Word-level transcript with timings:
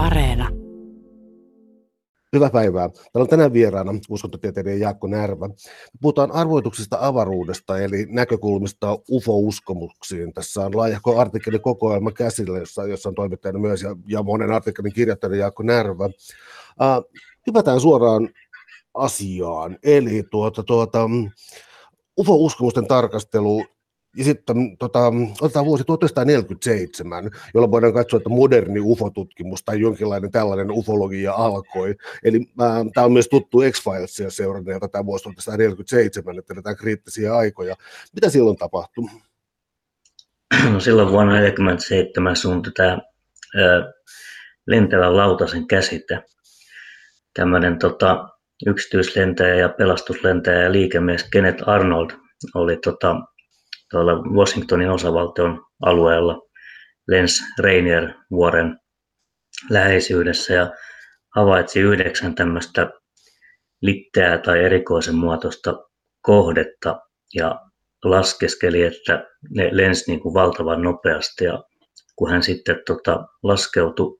Areena. 0.00 0.48
Hyvää 2.32 2.50
päivää. 2.50 2.88
Täällä 2.88 3.22
on 3.24 3.28
tänään 3.28 3.52
vieraana 3.52 3.92
uskontotieteilijä 4.08 4.74
Jaakko 4.74 5.06
Närvä. 5.06 5.48
Puhutaan 6.00 6.32
arvoituksista 6.32 6.98
avaruudesta, 7.00 7.78
eli 7.78 8.06
näkökulmista 8.08 8.98
UFO-uskomuksiin. 9.10 10.32
Tässä 10.32 10.60
on 10.66 10.76
laajahko 10.76 11.20
artikkeli 11.20 11.58
kokoelma 11.58 12.12
käsillä, 12.12 12.58
jossa, 12.58 12.86
jossa 12.86 13.08
on 13.08 13.14
toimittajana 13.14 13.58
myös 13.58 13.82
ja, 13.82 13.96
ja 14.06 14.22
monen 14.22 14.52
artikkelin 14.52 14.92
kirjoittanut 14.92 15.38
Jaakko 15.38 15.62
Närvä. 15.62 16.04
Uh, 16.04 16.12
hypätään 17.46 17.80
suoraan 17.80 18.28
asiaan, 18.94 19.78
eli 19.82 20.22
tuota, 20.30 20.62
tuota, 20.62 21.10
UFO-uskomusten 22.20 22.86
tarkastelu 22.86 23.64
ja 24.16 24.24
sitten 24.24 24.76
tota, 24.78 25.12
otetaan 25.40 25.66
vuosi 25.66 25.84
1947, 25.84 27.30
jolloin 27.54 27.70
voidaan 27.70 27.94
katsoa, 27.94 28.16
että 28.16 28.28
moderni 28.28 28.80
UFO-tutkimus 28.80 29.62
tai 29.64 29.80
jonkinlainen 29.80 30.30
tällainen 30.30 30.70
ufologia 30.70 31.32
alkoi. 31.32 31.94
Eli 32.24 32.36
äh, 32.62 32.68
tämä 32.94 33.04
on 33.04 33.12
myös 33.12 33.28
tuttu 33.28 33.58
X-Filesia 33.70 34.30
seuranneelta 34.30 34.88
tämä 34.88 35.06
vuosi 35.06 35.22
1947, 35.22 36.38
että 36.38 36.54
eletään 36.54 36.76
kriittisiä 36.76 37.34
aikoja. 37.34 37.76
Mitä 38.14 38.30
silloin 38.30 38.56
tapahtui? 38.56 39.04
No 40.72 40.80
silloin 40.80 41.08
vuonna 41.08 41.32
1947 41.32 42.36
suuntui 42.36 42.72
tämä 42.72 42.98
ö, 43.58 43.92
lentävän 44.66 45.16
lautasen 45.16 45.66
käsite. 45.66 46.22
Tämmöinen 47.34 47.78
tota, 47.78 48.28
yksityislentäjä 48.66 49.54
ja 49.54 49.68
pelastuslentäjä 49.68 50.62
ja 50.62 50.72
liikemies 50.72 51.24
Kenneth 51.24 51.68
Arnold 51.68 52.10
oli 52.54 52.76
tota, 52.76 53.16
tuolla 53.90 54.12
Washingtonin 54.12 54.90
osavaltion 54.90 55.64
alueella 55.82 56.42
Lens 57.08 57.42
Rainier 57.58 58.08
vuoren 58.30 58.78
läheisyydessä 59.70 60.54
ja 60.54 60.70
havaitsi 61.36 61.80
yhdeksän 61.80 62.34
tämmöistä 62.34 62.90
litteää 63.82 64.38
tai 64.38 64.64
erikoisen 64.64 65.14
muotoista 65.14 65.74
kohdetta 66.22 67.00
ja 67.34 67.60
laskeskeli, 68.04 68.82
että 68.82 69.24
ne 69.50 69.68
lensi 69.72 70.10
niin 70.10 70.20
kuin 70.20 70.34
valtavan 70.34 70.82
nopeasti. 70.82 71.44
Ja 71.44 71.64
kun 72.16 72.30
hän 72.30 72.42
sitten 72.42 72.82
tota, 72.86 73.26
laskeutui 73.42 74.18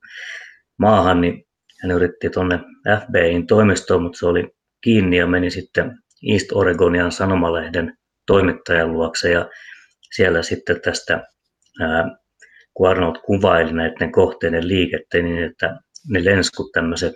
maahan, 0.79 1.21
niin 1.21 1.45
hän 1.83 1.91
yritti 1.91 2.31
tuonne 2.31 2.61
FBIin 3.01 3.47
toimistoon, 3.47 4.03
mutta 4.03 4.19
se 4.19 4.27
oli 4.27 4.51
kiinni 4.81 5.17
ja 5.17 5.27
meni 5.27 5.51
sitten 5.51 5.99
East 6.33 6.53
Oregonian 6.53 7.13
sanomalehden 7.13 7.97
toimittajan 8.31 8.93
luokse. 8.93 9.31
Ja 9.31 9.49
siellä 10.15 10.43
sitten 10.43 10.81
tästä, 10.81 11.25
ää, 11.81 12.05
kun 12.75 12.89
Arnold 12.89 13.17
kuvaili 13.27 13.73
näiden 13.73 14.13
kohteiden 14.13 14.69
liikettä, 14.69 15.19
niin 15.19 15.45
että 15.45 15.81
ne 16.09 16.25
lenskut 16.25 16.73
tämmöiset 16.73 17.15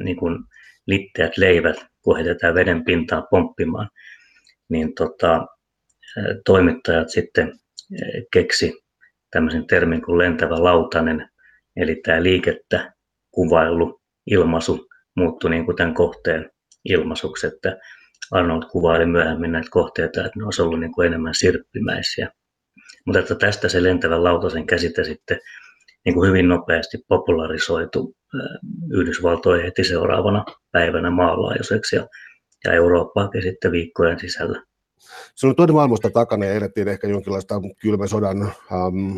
niin 0.00 0.16
kuin 0.16 0.38
litteät 0.86 1.36
leivät, 1.36 1.76
kun 2.02 2.16
heitetään 2.16 2.54
veden 2.54 2.84
pintaa 2.84 3.22
pomppimaan, 3.30 3.88
niin 4.68 4.94
tota, 4.94 5.46
toimittajat 6.44 7.08
sitten 7.08 7.52
keksi 8.32 8.72
tämmöisen 9.30 9.66
termin 9.66 10.02
kuin 10.02 10.18
lentävä 10.18 10.62
lautanen, 10.64 11.28
eli 11.76 12.00
tämä 12.04 12.22
liikettä 12.22 12.92
kuvailu, 13.30 14.00
ilmaisu 14.26 14.88
muuttui 15.16 15.50
niin 15.50 15.64
kuin 15.64 15.76
tämän 15.76 15.94
kohteen 15.94 16.50
ilmaisuksi, 16.84 17.46
että 17.46 17.78
Arnold 18.30 18.62
kuvaili 18.70 19.06
myöhemmin 19.06 19.52
näitä 19.52 19.68
kohteita, 19.70 20.20
että 20.20 20.38
ne 20.38 20.44
olisi 20.44 20.62
ollut 20.62 20.80
niin 20.80 20.92
kuin 20.92 21.06
enemmän 21.06 21.34
sirppimäisiä. 21.34 22.28
Mutta 23.06 23.18
että 23.18 23.34
tästä 23.34 23.68
se 23.68 23.82
lentävän 23.82 24.24
lautasen 24.24 24.66
käsite 24.66 25.04
sitten 25.04 25.38
niin 26.04 26.14
kuin 26.14 26.28
hyvin 26.28 26.48
nopeasti 26.48 26.98
popularisoitu 27.08 28.14
Yhdysvaltojen 28.90 29.64
heti 29.64 29.84
seuraavana 29.84 30.44
päivänä 30.72 31.10
maanlaajuiseksi 31.10 31.96
ja, 31.96 32.08
ja 32.64 32.72
Eurooppaakin 32.72 33.42
sitten 33.42 33.72
viikkojen 33.72 34.18
sisällä. 34.18 34.62
Se 35.34 35.46
oli 35.46 35.54
toinen 35.54 35.74
maailmasta 35.74 36.10
takana 36.10 36.44
ja 36.44 36.52
elettiin 36.52 36.88
ehkä 36.88 37.08
jonkinlaista 37.08 37.60
kylmän 37.80 38.08
sodan, 38.08 38.42
ähm, 38.42 39.16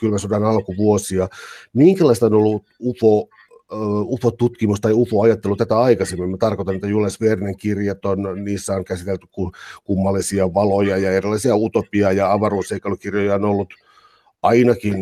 kylmän 0.00 0.18
sodan 0.18 0.44
alkuvuosia. 0.44 1.28
Minkälaista 1.72 2.26
on 2.26 2.34
ollut 2.34 2.62
UFO 2.80 3.28
UFO-tutkimus 4.02 4.80
tai 4.80 4.92
UFO-ajattelu 4.92 5.56
tätä 5.56 5.80
aikaisemmin. 5.80 6.30
Mä 6.30 6.36
tarkoitan, 6.36 6.74
että 6.74 6.86
Jules 6.86 7.20
Vernen 7.20 7.56
kirjat 7.56 8.04
on, 8.04 8.44
niissä 8.44 8.72
on 8.74 8.84
käsitelty 8.84 9.26
kummallisia 9.84 10.54
valoja 10.54 10.98
ja 10.98 11.12
erilaisia 11.12 11.56
utopia- 11.56 12.12
ja 12.12 12.32
avaruusseikkailukirjoja 12.32 13.34
on 13.34 13.44
ollut 13.44 13.74
ainakin 14.42 14.96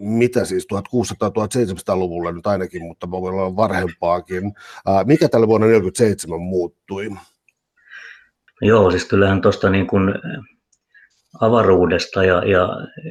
mitä 0.00 0.44
siis 0.44 0.66
1600-1700-luvulla 0.72 2.32
nyt 2.32 2.46
ainakin, 2.46 2.82
mutta 2.82 3.10
voi 3.10 3.30
olla 3.30 3.56
varhempaakin. 3.56 4.52
Mikä 5.04 5.28
tällä 5.28 5.48
vuonna 5.48 5.66
1947 5.66 6.40
muuttui? 6.40 7.10
Joo, 8.62 8.90
siis 8.90 9.04
kyllähän 9.04 9.40
tuosta 9.40 9.70
niin 9.70 9.86
kuin 9.86 10.14
avaruudesta 11.40 12.24
ja, 12.24 12.44
ja 12.44 12.68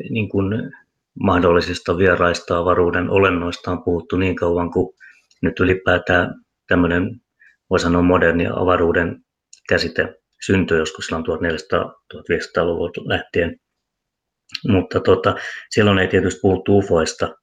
niin 0.09 0.29
kuin 0.29 0.73
mahdollisista 1.19 1.97
vieraista 1.97 2.57
avaruuden 2.57 3.09
olennoista 3.09 3.71
on 3.71 3.83
puhuttu 3.83 4.17
niin 4.17 4.35
kauan 4.35 4.71
kuin 4.71 4.95
nyt 5.41 5.59
ylipäätään 5.59 6.35
tämmöinen, 6.67 7.21
voi 7.69 7.79
sanoa 7.79 8.01
moderni 8.01 8.47
avaruuden 8.47 9.23
käsite 9.69 10.15
syntyi 10.45 10.77
joskus 10.77 11.05
silloin 11.05 11.25
1400-1500-luvulta 11.25 13.01
lähtien. 13.05 13.55
Mutta 14.67 14.99
tota, 14.99 15.35
silloin 15.69 15.99
ei 15.99 16.07
tietysti 16.07 16.39
puhuttu 16.41 16.77
ufoista 16.77 17.35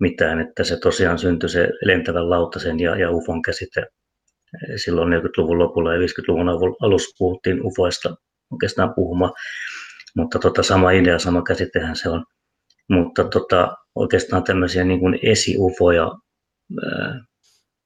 mitään, 0.00 0.40
että 0.40 0.64
se 0.64 0.76
tosiaan 0.76 1.18
syntyi 1.18 1.48
se 1.48 1.68
lentävän 1.84 2.30
lautasen 2.30 2.80
ja, 2.80 2.96
ja 2.96 3.10
ufon 3.10 3.42
käsite. 3.42 3.86
Silloin 4.76 5.12
40-luvun 5.12 5.58
lopulla 5.58 5.94
ja 5.94 6.00
50-luvun 6.00 6.48
alussa 6.80 7.14
puhuttiin 7.18 7.66
ufoista 7.66 8.14
oikeastaan 8.50 8.94
puhumaan. 8.94 9.32
Mutta 10.16 10.38
tota, 10.38 10.62
sama 10.62 10.90
idea, 10.90 11.18
sama 11.18 11.42
käsitehän 11.42 11.96
se 11.96 12.08
on. 12.08 12.24
Mutta 12.92 13.24
tota, 13.24 13.76
oikeastaan 13.94 14.44
tämmöisiä 14.44 14.84
niin 14.84 15.00
kuin 15.00 15.18
esiufoja 15.22 16.10
ää, 16.84 17.24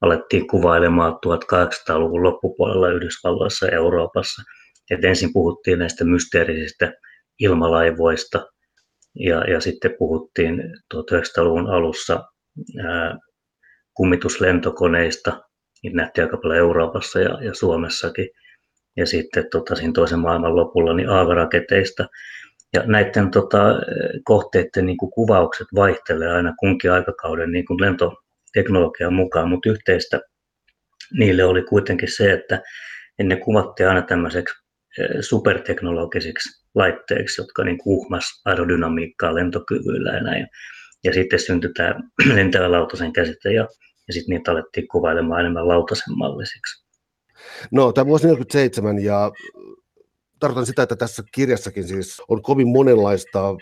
alettiin 0.01 0.47
kuvailemaan 0.49 1.13
1800-luvun 1.13 2.23
loppupuolella 2.23 2.89
Yhdysvalloissa 2.89 3.67
ja 3.67 3.73
Euroopassa. 3.73 4.43
Et 4.91 5.05
ensin 5.05 5.33
puhuttiin 5.33 5.79
näistä 5.79 6.05
mysteerisistä 6.05 6.93
ilmalaivoista 7.41 8.47
ja, 9.15 9.51
ja 9.51 9.61
sitten 9.61 9.95
puhuttiin 9.99 10.63
1900-luvun 10.95 11.71
alussa 11.71 12.25
ää, 12.85 13.19
kummituslentokoneista. 13.95 15.43
Niitä 15.83 15.97
nähtiin 15.97 16.25
aika 16.25 16.37
paljon 16.37 16.59
Euroopassa 16.59 17.21
ja, 17.21 17.45
ja 17.45 17.55
Suomessakin. 17.55 18.29
Ja 18.97 19.07
sitten 19.07 19.45
tota, 19.51 19.75
siinä 19.75 19.93
toisen 19.93 20.19
maailman 20.19 20.57
lopulla 20.57 20.95
niin 20.95 21.09
aavaraketeista. 21.09 22.07
Ja 22.73 22.83
näiden 22.87 23.31
tota, 23.31 23.59
kohteiden 24.25 24.87
niin 24.87 24.97
kuin 24.97 25.11
kuvaukset 25.11 25.67
vaihtelee 25.75 26.33
aina 26.33 26.55
kunkin 26.59 26.93
aikakauden 26.93 27.53
niin 27.53 27.67
kuin 27.67 27.81
lentoteknologian 27.81 29.15
mukaan, 29.15 29.49
mutta 29.49 29.69
yhteistä 29.69 30.21
niille 31.19 31.45
oli 31.45 31.63
kuitenkin 31.63 32.17
se, 32.17 32.33
että 32.33 32.63
ne 33.23 33.37
kuvattiin 33.37 33.89
aina 33.89 34.03
tämmöiseksi 34.03 34.55
eh, 34.99 35.09
superteknologisiksi 35.21 36.67
laitteiksi, 36.75 37.41
jotka 37.41 37.65
niin 37.65 37.79
uhmas 37.85 38.25
aerodynamiikkaa 38.45 39.35
lentokyvyillä 39.35 40.13
ja 40.13 40.23
näin. 40.23 40.47
Ja 41.05 41.13
sitten 41.15 41.39
syntyi 41.39 41.71
tämä 41.77 41.95
lentävä 42.35 42.71
lautasen 42.71 43.13
käsite 43.13 43.53
ja, 43.53 43.69
ja 44.09 44.13
sitten 44.13 44.37
niitä 44.37 44.51
alettiin 44.51 44.89
kuvailemaan 44.89 45.41
enemmän 45.41 45.69
lautasen 45.69 46.19
mallisiksi. 46.19 46.87
No, 47.71 47.93
tämä 47.93 48.07
vuosi 48.07 48.23
1947 48.23 49.05
ja 49.05 49.31
tarkoitan 50.39 50.67
sitä, 50.67 50.83
että 50.83 50.97
tässä 50.97 51.23
kirjassakin 51.33 51.89
siis 51.89 52.23
on 52.29 52.43
kovin 52.43 52.69
monenlaista 52.69 53.57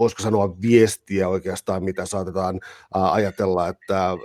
voisiko 0.00 0.22
sanoa 0.22 0.60
viestiä 0.62 1.28
oikeastaan, 1.28 1.84
mitä 1.84 2.06
saatetaan 2.06 2.60
ajatella, 2.94 3.68
että 3.68 4.06
ää, 4.06 4.16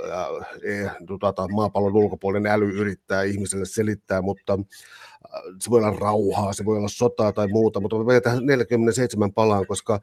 e, 0.63 0.89
tuota, 1.19 1.47
maapallon 1.47 1.95
ulkopuolinen 1.95 2.51
äly 2.51 2.69
yrittää 2.69 3.23
ihmiselle 3.23 3.65
selittää, 3.65 4.21
mutta 4.21 4.59
se 5.59 5.69
voi 5.69 5.79
olla 5.79 5.99
rauhaa, 5.99 6.53
se 6.53 6.65
voi 6.65 6.77
olla 6.77 6.87
sotaa 6.87 7.31
tai 7.31 7.47
muuta, 7.47 7.79
mutta 7.79 7.97
me 7.97 8.21
tähän 8.21 8.45
47 8.45 9.33
palaan, 9.33 9.67
koska 9.67 9.99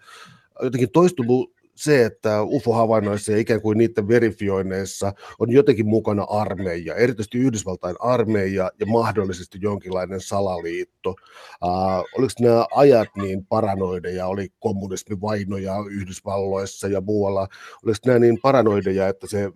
jotenkin 0.62 0.90
toistuu 0.90 1.54
se, 1.74 2.04
että 2.04 2.42
UFO-havainnoissa 2.42 3.32
ja 3.32 3.38
ikään 3.38 3.60
kuin 3.60 3.78
niiden 3.78 4.08
verifioinneissa 4.08 5.12
on 5.38 5.52
jotenkin 5.52 5.88
mukana 5.88 6.22
armeija, 6.22 6.94
erityisesti 6.94 7.38
Yhdysvaltain 7.38 7.96
armeija 8.00 8.70
ja 8.80 8.86
mahdollisesti 8.86 9.58
jonkinlainen 9.60 10.20
salaliitto. 10.20 11.10
Uh, 11.10 12.04
oliko 12.18 12.32
nämä 12.40 12.66
ajat 12.74 13.08
niin 13.16 13.46
paranoideja, 13.46 14.26
oli 14.26 14.48
kommunismivainoja 14.58 15.74
Yhdysvalloissa 15.90 16.88
ja 16.88 17.00
muualla, 17.00 17.48
oliko 17.84 17.98
nämä 18.06 18.18
niin 18.18 18.38
paranoideja, 18.42 19.08
että 19.08 19.26
se 19.26 19.50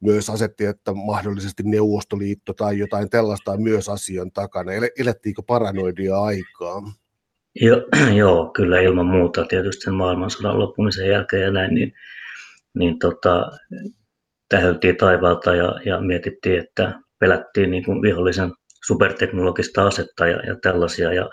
myös 0.00 0.30
asetti, 0.30 0.64
että 0.64 0.92
mahdollisesti 0.94 1.62
Neuvostoliitto 1.62 2.54
tai 2.54 2.78
jotain 2.78 3.10
tällaista 3.10 3.52
on 3.52 3.62
myös 3.62 3.88
asian 3.88 4.32
takana. 4.32 4.72
Elettiinkö 4.98 5.42
paranoidia 5.46 6.20
aikaa? 6.20 6.82
Jo, 7.60 7.86
joo, 8.20 8.50
kyllä 8.56 8.80
ilman 8.80 9.06
muuta 9.06 9.44
tietysti 9.44 9.80
sen 9.80 9.94
maailmansodan 9.94 10.58
loppumisen 10.58 11.08
jälkeen 11.08 11.42
ja 11.42 11.50
näin, 11.50 11.74
niin, 11.74 11.92
niin 12.74 12.98
tota, 12.98 13.50
tähöltiin 14.48 14.96
taivaalta 14.96 15.54
ja, 15.54 15.80
ja 15.84 16.00
mietittiin, 16.00 16.58
että 16.60 17.00
pelättiin 17.20 17.70
niin 17.70 17.84
kuin 17.84 18.02
vihollisen 18.02 18.52
superteknologista 18.86 19.86
asetta 19.86 20.26
ja, 20.26 20.46
ja 20.46 20.56
tällaisia. 20.62 21.12
Ja, 21.12 21.28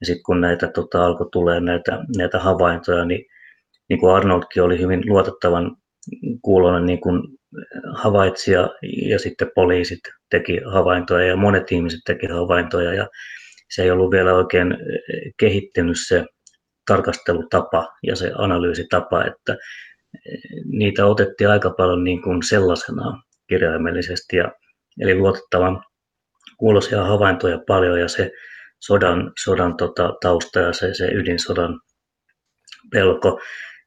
ja 0.00 0.06
sitten 0.06 0.22
kun 0.22 0.40
näitä 0.40 0.68
tota, 0.68 1.06
alkoi 1.06 1.28
tulee 1.32 1.60
näitä, 1.60 1.98
näitä 2.16 2.38
havaintoja, 2.38 3.04
niin, 3.04 3.24
niin 3.88 4.00
kuin 4.00 4.14
Arnoldkin 4.14 4.62
oli 4.62 4.80
hyvin 4.80 5.02
luotettavan 5.06 5.76
kuulonen 6.42 6.86
niin 6.86 7.00
kuin 7.00 7.22
havaitsija 7.94 8.70
ja 8.82 9.18
sitten 9.18 9.50
poliisit 9.54 10.00
teki 10.30 10.60
havaintoja 10.72 11.26
ja 11.26 11.36
monet 11.36 11.72
ihmiset 11.72 12.00
teki 12.06 12.26
havaintoja 12.26 12.94
ja 12.94 13.08
se 13.70 13.82
ei 13.82 13.90
ollut 13.90 14.10
vielä 14.10 14.34
oikein 14.34 14.76
kehittynyt 15.36 15.96
se 16.08 16.24
tarkastelutapa 16.86 17.88
ja 18.02 18.16
se 18.16 18.32
analyysitapa, 18.34 19.24
että 19.24 19.56
niitä 20.64 21.06
otettiin 21.06 21.50
aika 21.50 21.70
paljon 21.70 22.04
niin 22.04 22.22
kuin 22.22 22.42
sellaisena 22.42 23.22
kirjaimellisesti 23.48 24.36
ja 24.36 24.52
eli 25.00 25.14
luotettavan 25.14 25.82
kuuloisia 26.58 27.04
havaintoja 27.04 27.58
paljon 27.66 28.00
ja 28.00 28.08
se 28.08 28.30
sodan, 28.80 29.32
sodan 29.44 29.76
tota, 29.76 30.14
tausta 30.20 30.60
ja 30.60 30.72
se, 30.72 30.94
se 30.94 31.06
ydinsodan 31.06 31.80
pelko. 32.92 33.40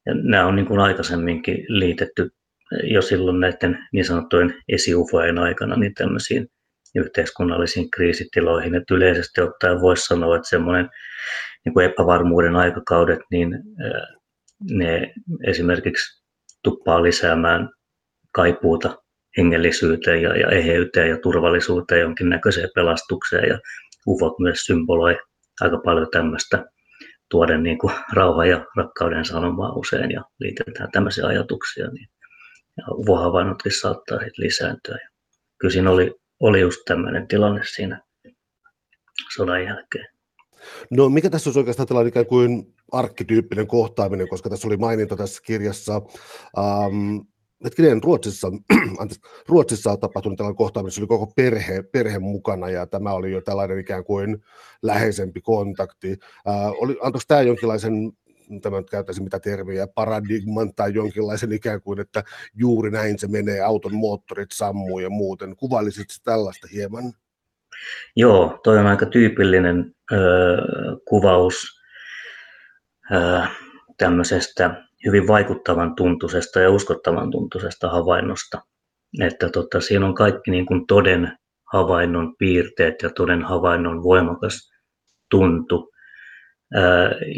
Ja 0.05 0.13
nämä 0.13 0.45
on 0.45 0.55
niin 0.55 0.65
kuin 0.65 0.79
aikaisemminkin 0.79 1.65
liitetty 1.67 2.29
jo 2.83 3.01
silloin 3.01 3.39
näiden 3.39 3.87
niin 3.93 4.05
sanottujen 4.05 4.53
esiufojen 4.69 5.37
aikana 5.37 5.75
niin 5.75 5.93
tämmöisiin 5.93 6.47
yhteiskunnallisiin 6.95 7.91
kriisitiloihin. 7.91 8.75
Että 8.75 8.95
yleisesti 8.95 9.41
ottaen 9.41 9.81
voisi 9.81 10.05
sanoa, 10.05 10.35
että 10.35 10.49
semmoinen 10.49 10.89
niin 11.65 11.73
kuin 11.73 11.85
epävarmuuden 11.85 12.55
aikakaudet, 12.55 13.19
niin 13.31 13.59
ne 14.71 15.13
esimerkiksi 15.43 16.23
tuppaa 16.63 17.03
lisäämään 17.03 17.69
kaipuuta 18.31 18.97
hengellisyyteen 19.37 20.21
ja, 20.21 20.37
ja 20.37 20.49
eheyteen 20.49 21.09
ja 21.09 21.17
turvallisuuteen, 21.17 22.01
jonkinnäköiseen 22.01 22.69
pelastukseen 22.75 23.49
ja 23.49 23.59
ufot 24.07 24.39
myös 24.39 24.65
symboloi 24.65 25.17
aika 25.61 25.77
paljon 25.85 26.07
tämmöistä 26.11 26.65
tuoden 27.29 27.63
niin 27.63 27.77
kuin 27.77 27.93
rauha 28.13 28.45
ja 28.45 28.65
rakkauden 28.77 29.25
sanomaa 29.25 29.73
usein 29.73 30.11
ja 30.11 30.23
liitetään 30.39 30.91
tämmöisiä 30.91 31.25
ajatuksia, 31.25 31.87
niin 31.87 32.07
ja 32.77 32.83
ufohavainnotkin 32.89 33.79
saattaa 33.79 34.19
lisääntyä. 34.37 34.95
Ja 34.95 35.09
kyllä 35.57 35.71
siinä 35.71 35.91
oli, 35.91 36.15
oli 36.41 36.59
just 36.59 36.79
tämmöinen 36.85 37.27
tilanne 37.27 37.61
siinä 37.75 38.01
sodan 39.35 39.63
jälkeen. 39.63 40.07
No 40.91 41.09
mikä 41.09 41.29
tässä 41.29 41.49
on 41.49 41.57
oikeastaan 41.57 41.87
tällainen 41.87 42.09
ikään 42.09 42.25
kuin 42.25 42.75
arkkityyppinen 42.91 43.67
kohtaaminen, 43.67 44.29
koska 44.29 44.49
tässä 44.49 44.67
oli 44.67 44.77
maininta 44.77 45.15
tässä 45.15 45.41
kirjassa 45.45 46.01
ähm, 46.57 47.17
hetkinen, 47.63 48.03
Ruotsissa, 48.03 48.47
anteeksi, 48.99 49.21
Ruotsissa 49.47 49.91
on 49.91 49.99
tapahtunut 49.99 50.37
tällainen 50.37 50.57
kohtaaminen, 50.57 50.99
oli 50.99 51.07
koko 51.07 51.33
perhe, 51.35 51.83
perhe 51.83 52.19
mukana 52.19 52.69
ja 52.69 52.87
tämä 52.87 53.13
oli 53.13 53.31
jo 53.31 53.41
tällainen 53.41 53.79
ikään 53.79 54.03
kuin 54.03 54.43
läheisempi 54.81 55.41
kontakti. 55.41 56.17
Äh, 56.47 56.71
oli, 56.77 56.97
antoiko 57.01 57.23
tämä 57.27 57.41
jonkinlaisen 57.41 58.11
tämä 58.59 58.77
nyt 58.77 58.89
käytäisin 58.89 59.23
mitä 59.23 59.39
termiä, 59.39 59.87
paradigman 59.87 60.73
tai 60.75 60.93
jonkinlaisen 60.93 61.51
ikään 61.51 61.81
kuin, 61.81 61.99
että 61.99 62.23
juuri 62.53 62.91
näin 62.91 63.19
se 63.19 63.27
menee, 63.27 63.61
auton 63.61 63.95
moottorit 63.95 64.51
sammuu 64.51 64.99
ja 64.99 65.09
muuten. 65.09 65.55
Kuvailisit 65.55 66.07
tällaista 66.23 66.67
hieman? 66.73 67.03
Joo, 68.15 68.59
toi 68.63 68.77
on 68.77 68.87
aika 68.87 69.05
tyypillinen 69.05 69.95
ö, 70.11 70.17
kuvaus 71.07 71.81
ö, 73.11 73.41
tämmöisestä 73.97 74.83
hyvin 75.05 75.27
vaikuttavan 75.27 75.95
tuntuisesta 75.95 76.59
ja 76.59 76.69
uskottavan 76.69 77.31
tuntuisesta 77.31 77.89
havainnosta. 77.89 78.61
Että 79.21 79.49
tota, 79.49 79.81
siinä 79.81 80.05
on 80.05 80.15
kaikki 80.15 80.51
niin 80.51 80.65
kuin 80.65 80.87
toden 80.87 81.37
havainnon 81.73 82.35
piirteet 82.37 82.95
ja 83.03 83.09
toden 83.09 83.43
havainnon 83.43 84.03
voimakas 84.03 84.71
tuntu. 85.29 85.91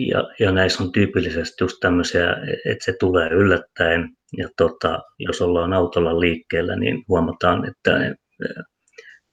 Ja, 0.08 0.30
ja 0.40 0.52
näissä 0.52 0.84
on 0.84 0.92
tyypillisesti 0.92 1.64
just 1.64 1.78
tämmöisiä, 1.82 2.28
että 2.66 2.86
se 2.86 2.94
tulee 3.00 3.30
yllättäen. 3.30 4.10
Ja 4.38 4.50
tota, 4.58 5.00
jos 5.20 5.42
ollaan 5.42 5.74
autolla 5.74 6.20
liikkeellä, 6.20 6.76
niin 6.76 7.04
huomataan, 7.08 7.68
että 7.68 8.16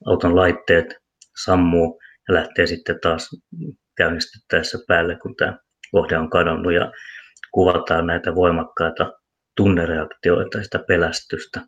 auton 0.06 0.36
laitteet 0.36 0.96
sammuu 1.44 2.00
ja 2.28 2.34
lähtee 2.34 2.66
sitten 2.66 3.00
taas 3.02 3.30
käynnistettäessä 3.96 4.78
päälle, 4.88 5.18
kun 5.22 5.36
tämä 5.36 5.58
kohde 5.90 6.18
on 6.18 6.30
kadonnut. 6.30 6.72
Ja 6.72 6.92
kuvataan 7.52 8.06
näitä 8.06 8.34
voimakkaita 8.34 9.12
tunnereaktioita, 9.56 10.62
sitä 10.62 10.78
pelästystä. 10.88 11.60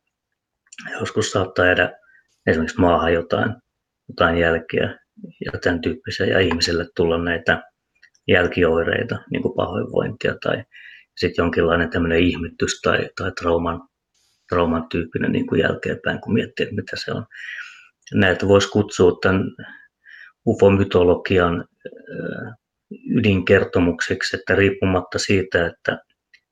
Joskus 1.01 1.31
saattaa 1.31 1.67
jäädä 1.67 1.93
esimerkiksi 2.47 2.81
maahan 2.81 3.13
jotain, 3.13 3.55
jotain 4.09 4.39
jälkiä 4.39 4.99
ja 5.45 5.59
tämän 5.63 5.81
tyyppisiä, 5.81 6.27
ja 6.27 6.41
ihmiselle 6.41 6.87
tulla 6.97 7.25
näitä 7.25 7.63
jälkioireita, 8.29 9.19
niin 9.31 9.43
kuin 9.43 9.55
pahoinvointia 9.55 10.35
tai 10.43 10.65
sitten 11.17 11.43
jonkinlainen 11.43 11.91
tämmöinen 11.91 12.19
ihmettys 12.19 12.81
tai, 12.81 13.09
tai 13.17 13.33
trauman, 13.33 13.81
trauman 14.49 14.89
tyyppinen 14.89 15.33
niin 15.33 15.47
kuin 15.47 15.61
jälkeenpäin, 15.61 16.21
kun 16.21 16.35
miettii, 16.35 16.65
että 16.65 16.77
mitä 16.77 16.97
se 16.97 17.13
on. 17.13 17.27
Näitä 18.15 18.49
voisi 18.49 18.69
kutsua 18.69 19.19
tämän 19.23 19.45
ufomytologian 20.47 21.65
ydinkertomuksiksi, 23.11 24.37
että 24.37 24.55
riippumatta 24.55 25.19
siitä, 25.19 25.67
että 25.67 25.99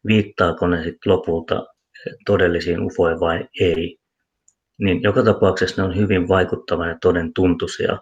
viittaako 0.06 0.66
ne 0.66 0.76
sitten 0.76 1.12
lopulta 1.12 1.66
todellisiin 2.26 2.80
ufoihin 2.80 3.20
vai 3.20 3.48
ei, 3.60 3.98
niin 4.78 5.02
joka 5.02 5.22
tapauksessa 5.22 5.82
ne 5.82 5.88
on 5.88 5.96
hyvin 5.96 6.28
vaikuttavan 6.28 6.88
ja 6.88 6.98
toden 7.00 7.34
tuntuisia 7.34 7.98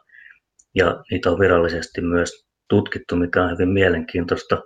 ja 0.74 1.04
niitä 1.10 1.30
on 1.30 1.38
virallisesti 1.38 2.00
myös 2.00 2.47
tutkittu, 2.68 3.16
mikä 3.16 3.44
on 3.44 3.50
hyvin 3.50 3.68
mielenkiintoista. 3.68 4.62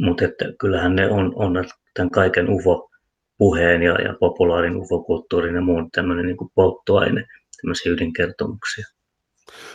Mutta 0.00 0.24
että 0.24 0.44
kyllähän 0.60 0.96
ne 0.96 1.10
on, 1.10 1.32
on 1.36 1.64
tämän 1.94 2.10
kaiken 2.10 2.50
UFO-puheen 2.50 3.82
ja, 3.82 3.92
ja 3.92 4.14
populaarin 4.20 4.76
UFO-kulttuurin 4.76 5.54
ja 5.54 5.60
muun 5.60 5.90
tämmöinen 5.90 6.26
niin 6.26 6.36
polttoaine, 6.54 7.24
tämmöisiä 7.62 7.92
ydinkertomuksia. 7.92 8.86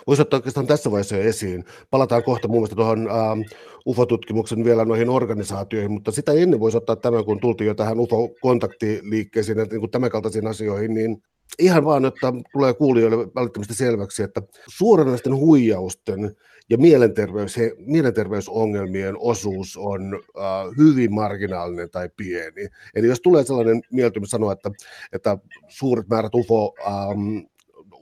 Voisi 0.07 0.21
ottaa 0.21 0.37
oikeastaan 0.37 0.67
tässä 0.67 0.91
vaiheessa 0.91 1.17
esiin. 1.17 1.65
Palataan 1.89 2.23
kohta 2.23 2.47
muun 2.47 2.61
muassa 2.61 2.75
tuohon 2.75 3.07
ähm, 3.09 3.41
UFO-tutkimuksen 3.85 4.63
vielä 4.63 4.85
noihin 4.85 5.09
organisaatioihin, 5.09 5.91
mutta 5.91 6.11
sitä 6.11 6.31
ennen 6.31 6.59
voisi 6.59 6.77
ottaa 6.77 6.95
tämän, 6.95 7.25
kun 7.25 7.39
tultiin 7.39 7.67
jo 7.67 7.73
tähän 7.73 7.99
UFO-kontaktiliikkeisiin 7.99 9.57
ja 9.57 9.65
niin 9.65 9.91
tämän 9.91 10.09
kaltaisiin 10.09 10.47
asioihin, 10.47 10.93
niin 10.93 11.23
ihan 11.59 11.85
vaan, 11.85 12.05
että 12.05 12.33
tulee 12.53 12.73
kuulijoille 12.73 13.17
välittömästi 13.17 13.73
selväksi, 13.73 14.23
että 14.23 14.41
suoranaisten 14.67 15.35
huijausten 15.35 16.35
ja 16.69 16.77
mielenterveys, 16.77 17.57
he, 17.57 17.71
mielenterveysongelmien 17.77 19.15
osuus 19.17 19.77
on 19.77 20.23
äh, 20.37 20.43
hyvin 20.77 21.13
marginaalinen 21.13 21.89
tai 21.89 22.09
pieni. 22.17 22.67
Eli 22.95 23.07
jos 23.07 23.21
tulee 23.21 23.43
sellainen 23.43 23.81
mieltymys 23.91 24.29
sanoa, 24.29 24.53
että, 24.53 24.71
että 25.13 25.37
suuret 25.67 26.07
määrät 26.07 26.35
UFO 26.35 26.75
ähm, 26.87 27.37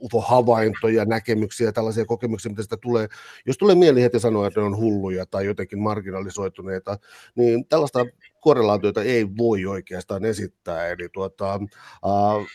UFO-havaintoja, 0.02 1.04
näkemyksiä, 1.04 1.72
tällaisia 1.72 2.04
kokemuksia, 2.04 2.50
mitä 2.50 2.62
sitä 2.62 2.76
tulee. 2.76 3.08
Jos 3.46 3.58
tulee 3.58 3.74
mieli 3.74 4.02
heti 4.02 4.20
sanoa, 4.20 4.46
että 4.46 4.60
ne 4.60 4.66
on 4.66 4.76
hulluja 4.76 5.26
tai 5.26 5.46
jotenkin 5.46 5.78
marginalisoituneita, 5.78 6.98
niin 7.34 7.66
tällaista 7.68 8.06
korrelaatiota 8.40 9.02
ei 9.02 9.26
voi 9.38 9.66
oikeastaan 9.66 10.24
esittää. 10.24 10.88
Eli 10.88 11.08
tuota, 11.12 11.54
äh, 11.54 12.46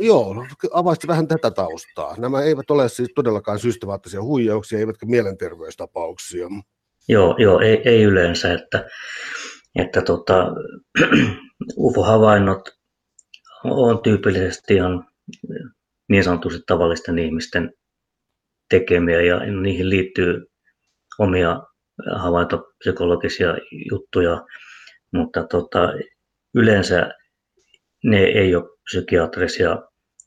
Joo, 0.00 0.46
avaisit 0.72 1.06
vähän 1.08 1.28
tätä 1.28 1.50
taustaa. 1.50 2.14
Nämä 2.18 2.42
eivät 2.42 2.70
ole 2.70 2.88
siis 2.88 3.12
todellakaan 3.14 3.58
systemaattisia 3.58 4.22
huijauksia, 4.22 4.78
eivätkä 4.78 5.06
mielenterveystapauksia. 5.06 6.48
Joo, 7.08 7.36
joo 7.38 7.60
ei, 7.60 7.82
ei 7.84 8.02
yleensä, 8.02 8.52
että, 8.52 8.84
että 9.78 10.02
tota, 10.02 10.46
UFO-havainnot 11.76 12.70
on 13.64 14.02
tyypillisesti 14.02 14.80
on 14.80 15.04
niin 16.08 16.24
sanotusti 16.24 16.60
tavallisten 16.66 17.18
ihmisten 17.18 17.72
tekemiä 18.70 19.20
ja 19.20 19.40
niihin 19.62 19.90
liittyy 19.90 20.46
omia 21.18 21.62
havaintopsykologisia 22.16 23.56
juttuja, 23.90 24.42
mutta 25.12 25.46
tota, 25.46 25.92
yleensä 26.54 27.10
ne 28.04 28.18
ei 28.18 28.54
ole 28.54 28.71
psykiatrisia, 28.84 29.78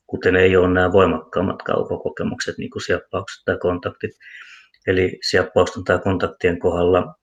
kuten 0.06 0.36
ei 0.36 0.56
ole 0.56 0.68
nämä 0.68 0.92
voimakkaammat 0.92 1.62
kaupakokemukset, 1.62 2.58
niin 2.58 2.70
kuin 2.70 2.82
sieppaukset 2.82 3.44
tai 3.44 3.58
kontaktit. 3.58 4.10
Eli 4.86 5.18
sieppausten 5.30 5.84
tai 5.84 5.98
kontaktien 5.98 6.58
kohdalla 6.58 7.14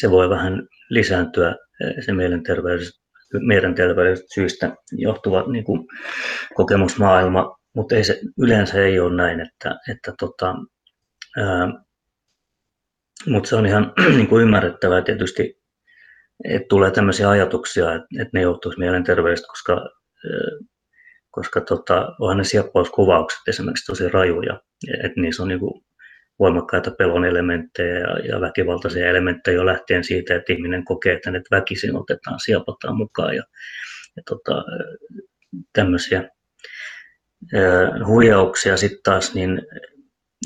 se 0.00 0.10
voi 0.10 0.30
vähän 0.30 0.68
lisääntyä 0.90 1.56
se 2.04 2.12
mielenterveys, 2.12 3.00
mielenterveyssyistä 3.32 4.76
johtuva 4.92 5.44
niin 5.52 5.64
kuin 5.64 5.86
kokemusmaailma, 6.54 7.58
mutta 7.74 7.96
ei 7.96 8.04
se, 8.04 8.20
yleensä 8.38 8.84
ei 8.84 9.00
ole 9.00 9.16
näin, 9.16 9.40
että, 9.40 9.76
että 9.92 10.14
tota, 10.18 10.54
mutta 13.26 13.48
se 13.48 13.56
on 13.56 13.66
ihan 13.66 13.92
niin 14.16 14.28
kuin 14.28 14.42
ymmärrettävää 14.42 15.02
tietysti, 15.02 15.58
että 16.44 16.66
tulee 16.68 16.90
tämmöisiä 16.90 17.30
ajatuksia, 17.30 17.94
että, 17.94 18.06
että 18.20 18.30
ne 18.32 18.40
johtuisi 18.40 18.78
mielenterveydestä, 18.78 19.46
koska 19.46 19.88
koska 21.30 21.60
tota, 21.60 22.14
onhan 22.20 22.38
ne 22.38 22.44
sieppauskuvaukset 22.44 23.40
esimerkiksi 23.48 23.86
tosi 23.86 24.08
rajuja, 24.08 24.60
että 25.04 25.20
niissä 25.20 25.42
on 25.42 25.48
niin 25.48 25.60
kuin 25.60 25.84
voimakkaita 26.38 26.90
pelon 26.90 27.24
elementtejä 27.24 27.98
ja, 27.98 28.18
ja 28.18 28.40
väkivaltaisia 28.40 29.08
elementtejä 29.08 29.54
jo 29.54 29.66
lähtien 29.66 30.04
siitä, 30.04 30.36
että 30.36 30.52
ihminen 30.52 30.84
kokee, 30.84 31.14
että 31.14 31.30
nyt 31.30 31.44
väkisin 31.50 31.96
otetaan, 31.96 32.40
siepataan 32.44 32.96
mukaan 32.96 33.36
ja, 33.36 33.42
ja 34.16 34.22
tota, 34.28 34.64
tämmöisiä 35.72 36.30
huijauksia 38.06 38.76
sitten 38.76 39.00
taas, 39.02 39.34
niin 39.34 39.62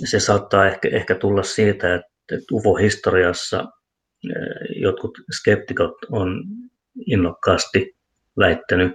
se 0.05 0.21
saattaa 0.21 0.67
ehkä, 0.67 0.89
ehkä 0.89 1.15
tulla 1.15 1.43
siitä, 1.43 1.95
että, 1.95 2.09
että 2.33 2.47
UFO-historiassa 2.53 3.65
jotkut 4.77 5.19
skeptikot 5.41 5.95
on 6.11 6.45
innokkaasti 7.07 7.97
väittänyt 8.39 8.93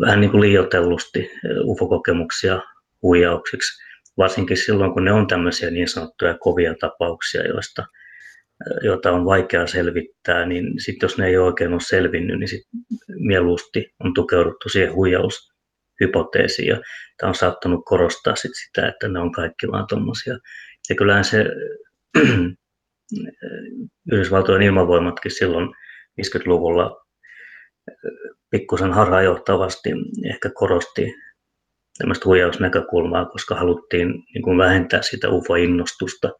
vähän 0.00 0.20
niin 0.20 0.30
kuin 0.30 0.40
liioitellusti 0.40 1.30
UFO-kokemuksia 1.64 2.60
huijauksiksi, 3.02 3.82
varsinkin 4.16 4.56
silloin, 4.56 4.92
kun 4.92 5.04
ne 5.04 5.12
on 5.12 5.26
tämmöisiä 5.26 5.70
niin 5.70 5.88
sanottuja 5.88 6.38
kovia 6.38 6.74
tapauksia, 6.80 7.46
joista 7.46 7.86
joita 8.82 9.12
on 9.12 9.24
vaikea 9.24 9.66
selvittää, 9.66 10.46
niin 10.46 10.80
sitten 10.80 11.06
jos 11.06 11.18
ne 11.18 11.26
ei 11.26 11.36
oikein 11.36 11.72
ole 11.72 11.80
selvinnyt, 11.80 12.38
niin 12.38 12.48
sit 12.48 12.62
mieluusti 13.08 13.94
on 14.04 14.14
tukeuduttu 14.14 14.68
siihen 14.68 14.94
huijaushypoteesiin. 14.94 16.68
Ja 16.68 16.80
tämä 17.16 17.28
on 17.28 17.34
saattanut 17.34 17.84
korostaa 17.84 18.36
sit 18.36 18.50
sitä, 18.66 18.88
että 18.88 19.08
ne 19.08 19.20
on 19.20 19.32
kaikki 19.32 19.68
vaan 19.68 19.86
tuommoisia. 19.88 20.38
Ja 20.88 20.94
kyllähän 20.94 21.24
se 21.24 21.44
Yhdysvaltojen 24.12 24.62
ilmavoimatkin 24.62 25.30
silloin 25.30 25.68
50-luvulla 26.20 27.01
pikkusen 28.50 28.92
harhaanjohtavasti 28.92 29.90
ehkä 30.24 30.50
korosti 30.54 31.14
tämmöistä 31.98 32.24
huijausnäkökulmaa, 32.24 33.24
koska 33.24 33.54
haluttiin 33.54 34.08
niin 34.08 34.42
kuin 34.42 34.58
vähentää 34.58 35.02
sitä 35.02 35.28
UFO-innostusta, 35.28 36.30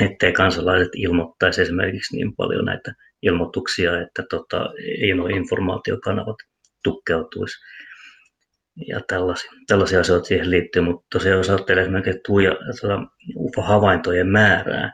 ettei 0.00 0.32
kansalaiset 0.32 0.92
ilmoittaisi 0.96 1.62
esimerkiksi 1.62 2.16
niin 2.16 2.36
paljon 2.36 2.64
näitä 2.64 2.94
ilmoituksia, 3.22 4.00
että 4.00 4.22
tota, 4.30 4.70
ei 5.02 5.14
nuo 5.14 5.26
informaatiokanavat 5.26 6.36
tukkeutuisi. 6.84 7.56
Ja 8.86 9.00
tällaisia, 9.08 9.50
tällaisia 9.66 10.00
asioita 10.00 10.26
siihen 10.26 10.50
liittyy, 10.50 10.82
mutta 10.82 11.06
tosiaan 11.12 11.38
jos 11.38 11.50
ajattelee 11.50 11.82
esimerkiksi 11.82 12.20
tuota 12.26 13.00
UFO-havaintojen 13.36 14.28
määrää, 14.28 14.92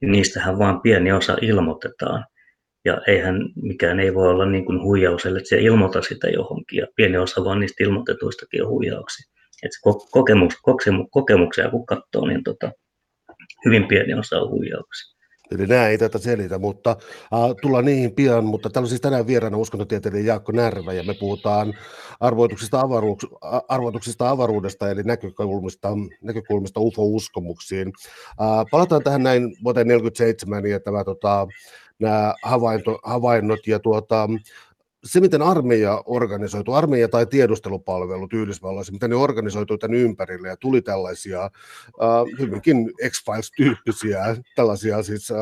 niin 0.00 0.12
niistähän 0.12 0.58
vain 0.58 0.80
pieni 0.80 1.12
osa 1.12 1.36
ilmoitetaan. 1.42 2.24
Ja 2.84 3.00
eihän 3.06 3.36
mikään 3.62 4.00
ei 4.00 4.14
voi 4.14 4.30
olla 4.30 4.46
niin 4.46 4.64
kuin 4.64 4.82
huijaus, 4.82 5.26
että 5.26 5.48
se 5.48 5.60
ilmoita 5.60 6.02
sitä 6.02 6.28
johonkin. 6.28 6.78
Ja 6.78 6.86
pieni 6.96 7.16
osa 7.16 7.44
vaan 7.44 7.60
niistä 7.60 7.84
ilmoitetuistakin 7.84 8.62
on 8.62 8.68
huijauksia. 8.68 9.32
Että 9.62 9.78
kokemus, 10.10 10.54
kokemuksia 11.10 11.70
kun 11.70 11.86
katsoo, 11.86 12.26
niin 12.26 12.44
tota, 12.44 12.72
hyvin 13.64 13.88
pieni 13.88 14.14
osa 14.14 14.40
on 14.40 14.50
huijauksia. 14.50 15.14
Eli 15.50 15.66
nämä 15.66 15.88
ei 15.88 15.98
tätä 15.98 16.18
selitä, 16.18 16.58
mutta 16.58 16.90
äh, 16.90 17.38
tullaan 17.62 17.84
niihin 17.84 18.14
pian, 18.14 18.44
mutta 18.44 18.70
täällä 18.70 18.84
on 18.84 18.88
siis 18.88 19.00
tänään 19.00 19.26
vieraana 19.26 19.56
uskontotieteilijä 19.56 20.24
Jaakko 20.24 20.52
Närvä 20.52 20.92
ja 20.92 21.02
me 21.02 21.14
puhutaan 21.20 21.74
arvoituksista, 22.20 22.80
avaruuks, 22.80 23.26
arvoituksista 23.68 24.30
avaruudesta 24.30 24.90
eli 24.90 25.02
näkökulmista, 25.02 25.88
näkökulmista 26.22 26.80
UFO-uskomuksiin. 26.80 27.92
Äh, 28.28 28.64
palataan 28.70 29.02
tähän 29.02 29.22
näin 29.22 29.42
vuoteen 29.64 29.86
1947 29.86 30.66
ja 30.66 30.80
tämä, 30.80 31.04
tota, 31.04 31.46
nämä 31.98 32.34
havainto, 32.42 32.98
havainnot 33.02 33.66
ja 33.66 33.78
tuota, 33.78 34.28
se, 35.04 35.20
miten 35.20 35.42
armeija 35.42 36.02
organisoitu, 36.06 36.72
armeija 36.72 37.08
tai 37.08 37.26
tiedustelupalvelut 37.26 38.32
Yhdysvalloissa, 38.32 38.92
miten 38.92 39.10
ne 39.10 39.16
organisoitu 39.16 39.78
tämän 39.78 39.98
ympärille 39.98 40.48
ja 40.48 40.56
tuli 40.56 40.82
tällaisia 40.82 41.50
uh, 41.86 42.38
hyvinkin 42.38 42.92
X-Files-tyyppisiä 43.10 44.36
tällaisia 44.56 45.02
siis 45.02 45.30
uh, 45.30 45.36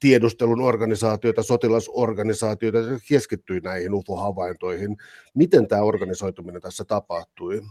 tiedustelun 0.00 0.60
organisaatioita, 0.60 1.42
sotilasorganisaatioita, 1.42 2.78
jotka 2.78 2.98
keskittyi 3.08 3.60
näihin 3.60 3.94
UFO-havaintoihin. 3.94 4.96
Miten 5.34 5.68
tämä 5.68 5.82
organisoituminen 5.82 6.62
tässä 6.62 6.84
tapahtui? 6.84 7.62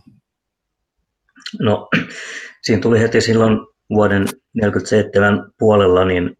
No, 1.59 1.87
siinä 2.63 2.81
tuli 2.81 2.99
heti 2.99 3.21
silloin 3.21 3.57
vuoden 3.89 4.25
1947 4.25 5.51
puolella 5.59 6.05
niin 6.05 6.38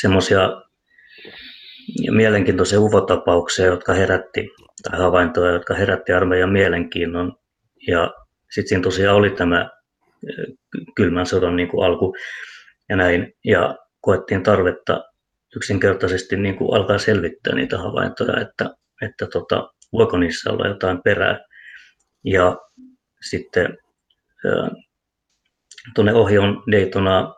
semmoisia 0.00 0.62
mielenkiintoisia 2.10 2.80
ufotapauksia, 2.80 3.66
jotka 3.66 3.92
herätti, 3.92 4.48
tai 4.82 4.98
havaintoja, 4.98 5.52
jotka 5.52 5.74
herätti 5.74 6.12
armeijan 6.12 6.52
mielenkiinnon. 6.52 7.36
Ja 7.88 8.14
sitten 8.50 8.68
siinä 8.68 8.82
tosiaan 8.82 9.16
oli 9.16 9.30
tämä 9.30 9.70
kylmän 10.96 11.26
sodan 11.26 11.56
niin 11.56 11.68
kuin 11.68 11.86
alku 11.86 12.14
ja 12.88 12.96
näin. 12.96 13.34
Ja 13.44 13.78
koettiin 14.00 14.42
tarvetta 14.42 15.04
yksinkertaisesti 15.56 16.36
niin 16.36 16.56
kuin 16.56 16.74
alkaa 16.74 16.98
selvittää 16.98 17.54
niitä 17.54 17.78
havaintoja, 17.78 18.40
että, 18.40 18.70
että 19.02 19.26
tota, 19.26 19.72
voiko 19.92 20.18
niissä 20.18 20.50
olla 20.50 20.68
jotain 20.68 21.02
perää. 21.02 21.40
Ja 22.24 22.56
sitten 23.20 23.78
tuonne 25.94 26.14
Ohjon 26.14 26.62
Daytona 26.72 27.34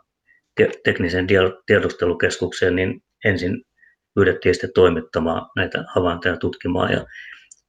teknisen 0.85 1.27
tiedustelukeskukseen, 1.67 2.77
niin 2.77 3.03
ensin 3.25 3.65
pyydettiin 4.15 4.55
sitten 4.55 4.73
toimittamaan 4.75 5.51
näitä 5.57 5.85
havaintoja 5.95 6.37
tutkimaan 6.37 6.93
ja 6.93 7.07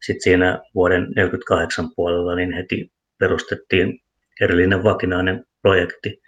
sitten 0.01 0.21
siinä 0.21 0.59
vuoden 0.75 1.01
1948 1.01 1.89
puolella 1.95 2.35
niin 2.35 2.53
heti 2.53 2.91
perustettiin 3.17 3.99
erillinen 4.41 4.83
vakinainen 4.83 5.45
projekti 5.61 6.21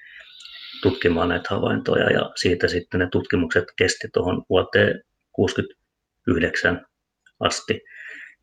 tutkimaan 0.81 1.29
näitä 1.29 1.47
havaintoja 1.49 2.11
ja 2.11 2.31
siitä 2.35 2.67
sitten 2.67 2.99
ne 2.99 3.07
tutkimukset 3.11 3.65
kesti 3.75 4.07
tuohon 4.13 4.43
vuoteen 4.49 5.01
1969 5.35 6.85
asti, 7.39 7.81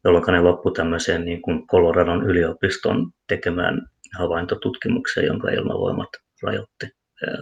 jolloin 0.04 0.25
ne 0.26 0.40
loppu 0.40 0.71
tämmöiseen 0.71 1.25
niin 1.25 1.42
kuin 1.42 1.66
Coloradon 1.66 2.30
yliopiston 2.30 3.11
tekemään 3.28 3.87
havaintotutkimukseen, 4.18 5.26
jonka 5.26 5.50
ilmavoimat 5.50 6.09
rajoitti, 6.42 6.87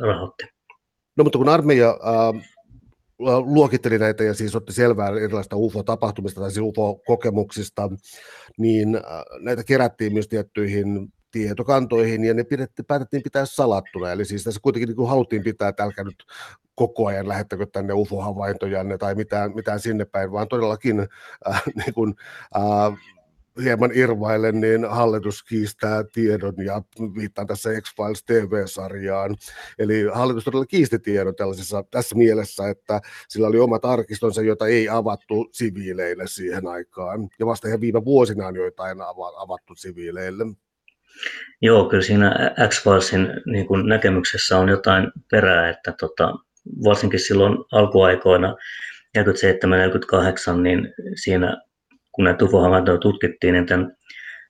rahoitti. 0.01 0.45
No 1.17 1.25
mutta 1.25 1.39
kun 1.39 1.49
armeija 1.49 1.89
äh, 1.91 2.43
luokitteli 3.45 3.99
näitä 3.99 4.25
ja 4.25 4.35
siis 4.35 4.57
otti 4.57 4.73
selvää 4.73 5.09
erilaista 5.09 5.57
UFO-tapahtumista 5.57 6.41
tai 6.41 6.51
siis 6.51 6.65
UFO-kokemuksista, 6.67 7.91
niin 8.59 8.97
äh, 8.97 9.03
näitä 9.41 9.65
kerättiin 9.65 10.13
myös 10.13 10.29
tiettyihin 10.29 11.13
tietokantoihin 11.31 12.25
ja 12.25 12.35
ne 12.35 12.45
pidetti, 12.45 12.83
päätettiin 12.83 13.23
pitää 13.23 13.47
salattuna. 13.47 14.13
Eli 14.13 14.25
siis 14.25 14.45
tässä 14.45 14.61
kuitenkin 14.63 14.87
niin 14.87 14.97
kuin 14.97 15.09
haluttiin 15.09 15.43
pitää, 15.43 15.69
että 15.69 15.83
älkää 15.83 16.05
nyt 16.05 16.25
koko 16.75 17.07
ajan 17.07 17.29
lähettäkö 17.29 17.67
tänne 17.73 17.93
UFO-havaintojanne 17.93 18.99
tai 18.99 19.15
mitään, 19.15 19.55
mitään 19.55 19.81
sinne 19.81 20.05
päin, 20.05 20.33
vaan 20.33 20.49
todellakin 20.49 21.01
äh, 21.49 21.63
niin 21.85 21.95
kuin, 21.95 22.15
äh, 22.57 22.99
hieman 23.63 23.91
irvaille, 23.95 24.53
niin 24.53 24.91
hallitus 24.91 25.43
kiistää 25.43 26.05
tiedon 26.13 26.55
ja 26.65 26.83
viittaan 27.15 27.47
tässä 27.47 27.71
X-Files 27.81 28.25
TV-sarjaan. 28.25 29.37
Eli 29.79 30.05
hallitus 30.13 30.45
todella 30.45 30.67
kiisti 30.67 30.99
tiedon 30.99 31.35
tällaisessa, 31.35 31.85
tässä 31.91 32.17
mielessä, 32.17 32.69
että 32.69 33.01
sillä 33.29 33.47
oli 33.47 33.59
omat 33.59 33.85
arkistonsa, 33.85 34.43
joita 34.43 34.67
ei 34.67 34.89
avattu 34.89 35.49
siviileille 35.53 36.25
siihen 36.27 36.67
aikaan. 36.67 37.29
Ja 37.39 37.47
vasta 37.47 37.69
ihan 37.69 37.81
viime 37.81 38.05
vuosina 38.05 38.47
on 38.47 38.57
joitain 38.57 38.99
avattu 39.37 39.75
siviileille. 39.75 40.45
Joo, 41.63 41.89
kyllä 41.89 42.03
siinä 42.03 42.55
X-Filesin 42.69 43.29
niin 43.47 43.67
kuin 43.67 43.89
näkemyksessä 43.89 44.59
on 44.59 44.69
jotain 44.69 45.13
perää, 45.31 45.69
että 45.69 45.93
tota, 45.93 46.35
varsinkin 46.85 47.21
silloin 47.21 47.59
alkuaikoina 47.73 48.57
47-48, 49.19 50.57
niin 50.63 50.95
siinä 51.15 51.63
kun 52.13 52.25
näitä 52.25 52.45
UFO-havaintoja 52.45 52.99
tutkittiin, 52.99 53.53
niin 53.53 53.67
tämän 53.67 53.97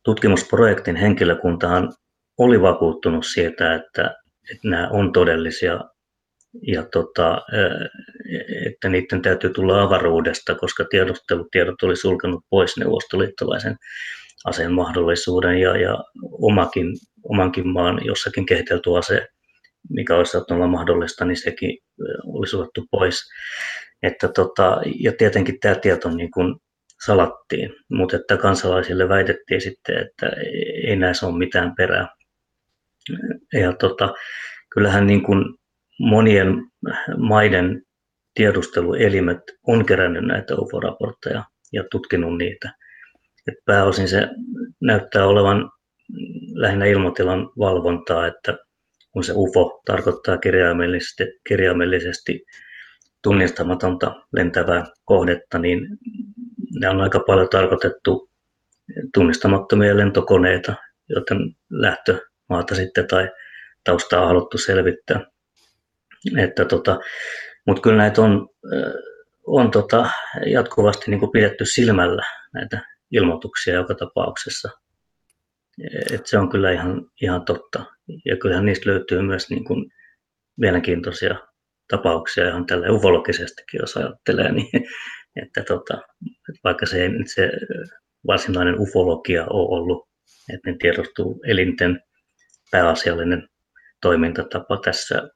tutkimusprojektin 0.04 0.97
henkilökuntahan 0.97 1.92
oli 2.38 2.62
vakuuttunut 2.62 3.26
siitä, 3.26 3.75
että, 3.75 4.16
että 4.52 4.69
nämä 4.69 4.88
on 4.88 5.12
todellisia 5.12 5.81
ja 6.66 6.83
tota, 6.92 7.42
että 8.66 8.88
niiden 8.88 9.23
täytyy 9.23 9.50
tulla 9.50 9.83
avaruudesta, 9.83 10.54
koska 10.54 10.85
tiedustelutiedot 10.90 11.83
oli 11.83 11.97
sulkenut 11.97 12.45
pois 12.50 12.76
neuvostoliittolaisen 12.76 13.76
aseen 14.45 14.73
mahdollisuuden 14.73 15.59
ja, 15.59 15.76
ja 15.76 16.04
omakin, 16.23 16.87
omankin 17.23 17.69
maan 17.69 18.00
jossakin 18.04 18.47
kehitelty 18.47 18.97
ase, 18.97 19.26
mikä 19.88 20.16
olisi 20.16 20.33
saattanut 20.33 20.59
olla 20.62 20.73
mahdollista, 20.73 21.25
niin 21.25 21.37
sekin 21.37 21.78
oli 22.26 22.47
suljettu 22.47 22.87
pois. 22.90 23.31
Että 24.02 24.28
tota, 24.28 24.81
ja 25.00 25.12
tietenkin 25.19 25.61
tämä 25.61 25.75
tieto 25.75 26.11
niin 26.11 26.31
kuin 26.31 26.57
salattiin, 27.06 27.75
mutta 27.90 28.16
että 28.16 28.37
kansalaisille 28.37 29.09
väitettiin 29.09 29.61
sitten, 29.61 29.99
että 29.99 30.30
ei 30.85 30.97
näissä 30.97 31.26
ole 31.26 31.38
mitään 31.38 31.75
perää. 31.76 32.09
Ja 33.52 33.73
tota, 33.73 34.14
kyllähän 34.75 35.06
niin 35.06 35.23
kuin 35.23 35.44
monien 36.00 36.64
maiden 37.18 37.82
tiedusteluelimet 38.35 39.40
on 39.66 39.87
kerännyt 39.87 40.25
näitä 40.25 40.54
UFO-raportteja 40.54 41.44
ja 41.73 41.85
tutkinut 41.90 42.38
niitä. 42.38 42.73
että 43.49 43.62
pääosin 43.64 44.09
se 44.09 44.28
näyttää 44.80 45.26
olevan 45.26 45.71
lähinnä 46.54 46.85
ilmatilan 46.85 47.50
valvontaa, 47.59 48.26
että 48.26 48.59
kun 49.12 49.25
se 49.25 49.32
UFO 49.37 49.82
tarkoittaa 49.87 50.38
kirjaimellisesti, 50.38 51.25
kirjaimellisesti 51.49 52.44
tunnistamatonta 53.23 54.14
lentävää 54.33 54.85
kohdetta, 55.05 55.59
niin 55.59 55.88
ne 56.81 56.88
on 56.88 57.00
aika 57.00 57.21
paljon 57.26 57.49
tarkoitettu 57.49 58.31
tunnistamattomia 59.14 59.97
lentokoneita, 59.97 60.75
joten 61.09 61.38
lähtömaata 61.71 62.75
sitten 62.75 63.07
tai 63.07 63.31
taustaa 63.85 64.21
on 64.21 64.29
haluttu 64.29 64.59
selvittää. 64.59 65.26
Että 66.38 66.64
tota, 66.64 66.99
Mutta 67.67 67.83
kyllä 67.83 67.97
näitä 67.97 68.23
on, 68.23 68.49
on 69.47 69.71
tota, 69.71 70.11
jatkuvasti 70.47 71.11
niin 71.11 71.21
kuin 71.21 71.33
pidetty 71.33 71.64
silmällä 71.64 72.23
näitä 72.52 72.81
ilmoituksia 73.11 73.75
joka 73.75 73.95
tapauksessa. 73.95 74.71
Et 76.12 76.26
se 76.26 76.38
on 76.38 76.50
kyllä 76.50 76.73
ihan, 76.73 77.11
ihan 77.23 77.45
totta. 77.45 77.85
Ja 78.25 78.37
kyllähän 78.37 78.67
niistä 78.67 78.91
löytyy 78.91 79.23
myös 79.23 79.50
niin 79.50 79.64
kuin 79.64 79.93
mielenkiintoisia 80.57 81.51
tapauksia 81.92 82.49
ihan 82.49 82.66
tällä 82.66 82.92
ufologisesti, 82.92 83.62
jos 83.72 83.96
ajattelee, 83.96 84.52
niin, 84.52 84.84
että 85.42 85.62
tota, 85.62 85.99
vaikka 86.64 86.87
se, 86.87 87.11
se 87.34 87.50
varsinainen 88.26 88.80
ufologia 88.80 89.46
ole 89.46 89.80
ollut, 89.80 90.08
että 90.54 90.70
ne 90.70 90.76
tiedostuu 90.80 91.40
elinten 91.46 92.00
pääasiallinen 92.70 93.49
toimintatapa 94.00 94.76
tässä 94.84 95.28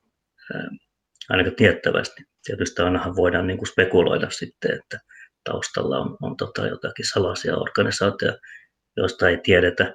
ainakin 1.29 1.57
tiettävästi. 1.57 2.23
Tietysti 2.45 2.83
ainahan 2.83 3.17
voidaan 3.17 3.47
niin 3.47 3.59
kuin 3.59 3.69
spekuloida 3.69 4.31
sitten, 4.31 4.75
että 4.75 4.99
taustalla 5.45 5.99
on, 5.99 6.17
on 6.23 6.37
tota 6.37 6.67
jotakin 6.67 7.11
salaisia 7.13 7.57
organisaatioita, 7.57 8.39
joista 8.97 9.29
ei 9.29 9.39
tiedetä, 9.43 9.95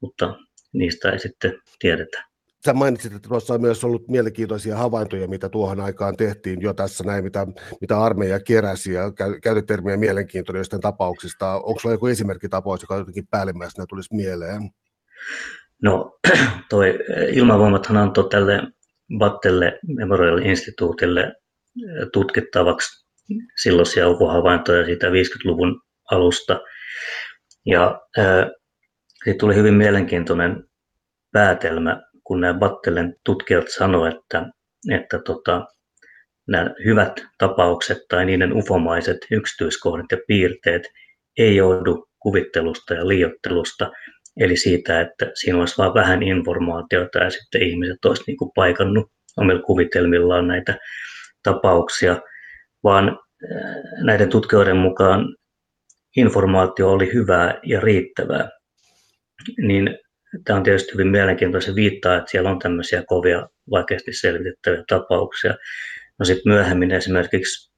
mutta 0.00 0.34
niistä 0.72 1.10
ei 1.10 1.18
sitten 1.18 1.52
tiedetä. 1.78 2.29
Sä 2.64 2.72
mainitsit, 2.72 3.12
että 3.12 3.28
tuossa 3.28 3.54
on 3.54 3.60
myös 3.60 3.84
ollut 3.84 4.08
mielenkiintoisia 4.08 4.76
havaintoja, 4.76 5.28
mitä 5.28 5.48
tuohon 5.48 5.80
aikaan 5.80 6.16
tehtiin 6.16 6.60
jo 6.60 6.74
tässä 6.74 7.04
näin, 7.04 7.24
mitä, 7.24 7.46
mitä 7.80 8.00
armeija 8.00 8.40
keräsi 8.40 8.92
ja 8.92 9.12
käytit 9.42 9.66
termiä 9.66 9.96
mielenkiintoinen 9.96 10.64
tapauksista. 10.80 11.54
Onko 11.54 11.80
sulla 11.80 11.94
joku 11.94 12.06
esimerkkitapaus, 12.06 12.82
joka 12.82 12.96
jotenkin 12.96 13.26
päällimmäisenä 13.26 13.86
tulisi 13.88 14.14
mieleen? 14.14 14.70
No, 15.82 16.18
toi 16.70 16.98
ilmavoimathan 17.32 17.96
antoi 17.96 18.28
tälle 18.28 18.62
Battelle 19.18 19.78
Memorial 19.86 20.38
Instituutille 20.38 21.34
tutkittavaksi 22.12 23.06
silloisia 23.62 24.08
UFO-havaintoja 24.08 24.84
siitä 24.84 25.06
50-luvun 25.06 25.80
alusta. 26.10 26.60
Ja 27.66 28.00
äh, 28.18 28.46
siitä 29.24 29.38
tuli 29.38 29.54
hyvin 29.54 29.74
mielenkiintoinen 29.74 30.64
päätelmä, 31.32 32.02
kun 32.30 32.40
nämä 32.40 32.58
Battelen 32.58 33.14
tutkijat 33.24 33.64
sanoivat, 33.68 34.16
että, 34.16 34.46
että 34.90 35.18
tota, 35.24 35.66
nämä 36.48 36.70
hyvät 36.84 37.12
tapaukset 37.38 37.98
tai 38.08 38.24
niiden 38.24 38.52
ufomaiset 38.52 39.18
yksityiskohdat 39.30 40.06
ja 40.12 40.18
piirteet 40.26 40.82
ei 41.38 41.56
joudu 41.56 42.08
kuvittelusta 42.18 42.94
ja 42.94 43.08
liiottelusta, 43.08 43.90
eli 44.40 44.56
siitä, 44.56 45.00
että 45.00 45.30
siinä 45.34 45.58
olisi 45.58 45.78
vain 45.78 45.94
vähän 45.94 46.22
informaatiota 46.22 47.18
ja 47.18 47.30
sitten 47.30 47.62
ihmiset 47.62 48.04
olisivat 48.04 48.26
niin 48.26 48.36
kuin 48.36 48.50
paikannut 48.54 49.10
omilla 49.36 49.62
kuvitelmillaan 49.62 50.48
näitä 50.48 50.78
tapauksia, 51.42 52.20
vaan 52.84 53.08
äh, 53.08 53.74
näiden 54.04 54.28
tutkijoiden 54.28 54.76
mukaan 54.76 55.36
informaatio 56.16 56.92
oli 56.92 57.12
hyvää 57.12 57.60
ja 57.62 57.80
riittävää. 57.80 58.48
Niin 59.58 59.98
tämä 60.44 60.56
on 60.56 60.62
tietysti 60.62 60.92
hyvin 60.92 61.08
mielenkiintoista 61.08 61.74
viittaa, 61.74 62.16
että 62.16 62.30
siellä 62.30 62.50
on 62.50 62.58
tämmöisiä 62.58 63.02
kovia, 63.06 63.48
vaikeasti 63.70 64.12
selvitettäviä 64.12 64.84
tapauksia. 64.88 65.54
No 66.18 66.24
sitten 66.24 66.52
myöhemmin 66.52 66.90
esimerkiksi 66.90 67.72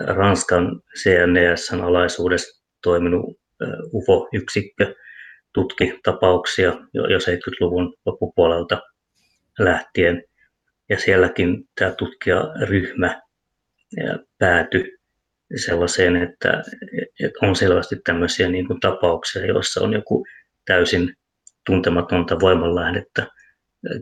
äh, 0.00 0.16
Ranskan 0.16 0.82
CNESn 1.02 1.80
alaisuudessa 1.80 2.64
toiminut 2.82 3.24
äh, 3.62 3.68
UFO-yksikkö 3.92 4.94
tutki 5.52 6.00
tapauksia 6.02 6.68
jo 6.94 7.18
70-luvun 7.18 7.94
loppupuolelta 8.06 8.82
lähtien. 9.58 10.24
Ja 10.88 10.98
sielläkin 10.98 11.64
tämä 11.78 11.90
tutkijaryhmä 11.90 13.22
päätyi 14.38 14.98
sellaiseen, 15.56 16.16
että, 16.16 16.62
että 17.24 17.38
on 17.42 17.56
selvästi 17.56 17.96
tämmöisiä 18.04 18.48
niin 18.48 18.66
kuin 18.66 18.80
tapauksia, 18.80 19.46
joissa 19.46 19.80
on 19.80 19.92
joku 19.92 20.26
täysin 20.64 21.14
tuntematonta 21.68 22.40
voimanlähdettä 22.40 23.26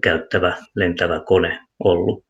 käyttävä 0.03 0.57
lentävä 0.75 1.21
kone 1.27 1.61
ollut. 1.85 2.25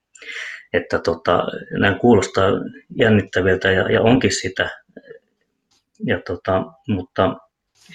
Että 0.72 0.99
tota, 0.99 1.46
nämä 1.70 1.99
kuulostaa 1.99 2.51
jännittäviltä 2.99 3.70
ja, 3.70 3.92
ja 3.92 4.03
onkin 4.03 4.33
sitä, 4.33 4.70
ja 6.07 6.20
tota, 6.27 6.64
mutta 6.88 7.37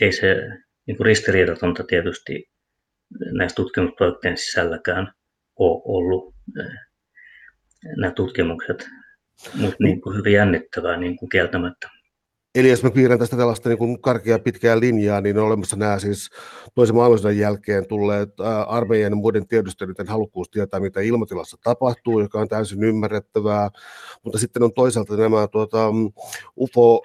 ei 0.02 0.12
se 0.12 0.36
niin 0.88 0.98
kuin 0.98 1.06
ristiriidatonta 1.06 1.84
tietysti 1.84 2.50
näissä 3.32 3.56
tutkimusprojektien 3.56 4.38
sisälläkään 4.38 5.14
ole 5.60 5.82
ollut 5.86 6.36
nämä 7.98 8.14
tutkimukset, 8.14 8.90
mutta 9.56 9.76
niin 9.80 10.02
kuin 10.02 10.18
hyvin 10.18 10.34
jännittävää 10.34 10.98
niin 10.98 11.18
kuin 11.18 11.30
kieltämättä. 11.30 11.90
Eli 12.56 12.70
jos 12.70 12.84
mä 12.84 12.92
piirrän 12.92 13.20
tästä 13.20 13.38
tällaista 13.38 13.70
niin 13.70 13.78
kuin 13.78 14.02
karkeaa 14.02 14.40
pitkää 14.40 14.80
linjaa, 14.80 15.22
niin 15.22 15.38
on 15.38 15.46
olemassa 15.46 15.76
nämä 15.76 16.00
siis 16.00 16.30
toisen 16.76 16.96
maailmansodan 16.96 17.38
jälkeen 17.38 17.88
tulleet 17.88 18.30
armeijan 18.68 19.12
ja 19.12 19.16
muiden 19.16 19.48
tiedusteluiden 19.48 20.08
halukkuus 20.08 20.50
tietää, 20.50 20.80
mitä 20.80 21.02
ilmatilassa 21.02 21.58
tapahtuu, 21.64 22.20
joka 22.20 22.40
on 22.40 22.48
täysin 22.48 22.84
ymmärrettävää. 22.84 23.70
Mutta 24.24 24.40
sitten 24.40 24.64
on 24.64 24.74
toisaalta 24.74 25.18
nämä 25.18 25.48
tuota, 25.48 25.90
UFO, 26.58 27.02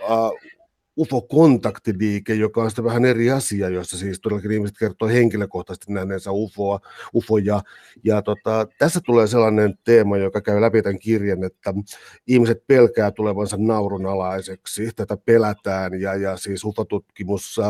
UFO-kontaktiliike, 0.98 2.34
joka 2.34 2.62
on 2.62 2.70
sitten 2.70 2.84
vähän 2.84 3.04
eri 3.04 3.30
asia, 3.30 3.68
jossa 3.68 3.96
siis 3.98 4.20
todellakin 4.20 4.52
ihmiset 4.52 4.78
kertoo 4.78 5.08
henkilökohtaisesti 5.08 5.92
nähneensä 5.92 6.30
UFOa, 6.32 6.80
UFOja. 7.14 7.62
Ja 8.04 8.22
tota, 8.22 8.66
tässä 8.78 9.00
tulee 9.00 9.26
sellainen 9.26 9.78
teema, 9.84 10.16
joka 10.16 10.40
käy 10.40 10.60
läpi 10.60 10.82
tämän 10.82 10.98
kirjan, 10.98 11.44
että 11.44 11.74
ihmiset 12.26 12.66
pelkää 12.66 13.10
tulevansa 13.10 13.56
naurunalaiseksi, 13.60 14.90
tätä 14.96 15.16
pelätään 15.16 16.00
ja, 16.00 16.14
ja 16.14 16.36
siis 16.36 16.64
UFO-tutkimus 16.64 17.60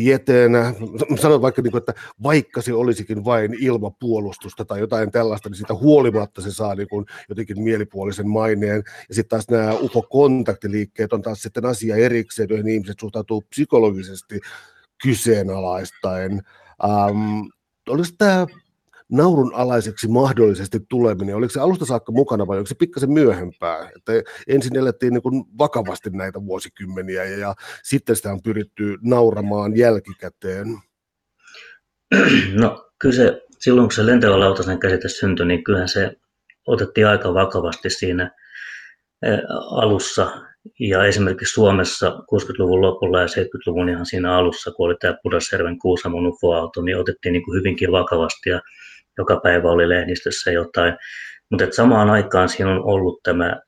tieteenä, 0.00 0.74
sanon 1.20 1.42
vaikka, 1.42 1.62
niin 1.62 1.70
kuin, 1.70 1.78
että 1.78 1.94
vaikka 2.22 2.62
se 2.62 2.72
olisikin 2.72 3.24
vain 3.24 3.56
ilmapuolustusta 3.60 4.64
tai 4.64 4.80
jotain 4.80 5.10
tällaista, 5.10 5.48
niin 5.48 5.56
siitä 5.56 5.74
huolimatta 5.74 6.42
se 6.42 6.50
saa 6.52 6.74
niin 6.74 6.88
kuin, 6.88 7.06
jotenkin 7.28 7.62
mielipuolisen 7.62 8.28
maineen. 8.28 8.82
Ja 9.08 9.14
sitten 9.14 9.28
taas 9.28 9.48
nämä 9.48 9.74
UFO-kontaktiliikkeet 9.74 11.12
on 11.12 11.22
taas 11.22 11.42
sitten 11.42 11.66
asia 11.66 11.96
erikseen, 11.96 12.48
joihin 12.48 12.68
ihmiset 12.68 13.00
suhtautuu 13.00 13.42
psykologisesti 13.50 14.40
kyseenalaistaen. 15.02 16.32
Ähm, 16.84 17.40
oliko 17.88 18.08
tämä 18.18 18.46
naurun 19.10 19.54
alaiseksi 19.54 20.08
mahdollisesti 20.08 20.78
tuleminen, 20.88 21.36
oliko 21.36 21.52
se 21.52 21.60
alusta 21.60 21.84
saakka 21.84 22.12
mukana 22.12 22.46
vai 22.46 22.56
oliko 22.56 22.68
se 22.68 22.74
pikkasen 22.74 23.12
myöhempää? 23.12 23.90
Että 23.96 24.12
ensin 24.48 24.76
elettiin 24.76 25.12
niin 25.12 25.44
vakavasti 25.58 26.10
näitä 26.10 26.46
vuosikymmeniä 26.46 27.24
ja, 27.24 27.38
ja 27.38 27.54
sitten 27.82 28.16
sitä 28.16 28.32
on 28.32 28.42
pyritty 28.42 28.98
nauramaan 29.02 29.76
jälkikäteen. 29.76 30.66
No 32.54 32.90
kyllä 32.98 33.14
se, 33.14 33.42
silloin 33.58 33.88
kun 33.88 33.92
se 33.92 34.06
lentävä 34.06 34.40
lautasen 34.40 34.78
käsite 34.78 35.08
syntyi, 35.08 35.46
niin 35.46 35.64
kyllähän 35.64 35.88
se 35.88 36.16
otettiin 36.66 37.06
aika 37.06 37.34
vakavasti 37.34 37.90
siinä 37.90 38.30
alussa. 39.70 40.30
Ja 40.80 41.04
esimerkiksi 41.04 41.52
Suomessa 41.52 42.10
60-luvun 42.10 42.80
lopulla 42.80 43.20
ja 43.20 43.26
70-luvun 43.26 43.88
ihan 43.88 44.06
siinä 44.06 44.36
alussa, 44.36 44.70
kun 44.70 44.86
oli 44.86 44.96
tämä 45.00 45.16
Pudasjärven 45.22 45.78
Kuusamon 45.78 46.26
UFO-auto, 46.26 46.82
niin 46.82 46.98
otettiin 46.98 47.32
niin 47.32 47.44
kuin 47.44 47.58
hyvinkin 47.58 47.92
vakavasti. 47.92 48.50
Ja 48.50 48.60
joka 49.18 49.40
päivä 49.42 49.70
oli 49.70 49.88
lehdistössä 49.88 50.50
jotain. 50.50 50.94
Mutta 51.50 51.66
samaan 51.70 52.10
aikaan 52.10 52.48
siinä 52.48 52.70
on 52.70 52.84
ollut 52.84 53.20
tämä 53.22 53.60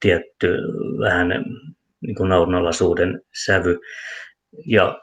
tietty 0.00 0.58
vähän 1.00 1.28
niin 2.00 2.14
kuin 2.16 2.28
naurnalaisuuden 2.28 3.20
sävy. 3.44 3.78
Ja 4.66 5.00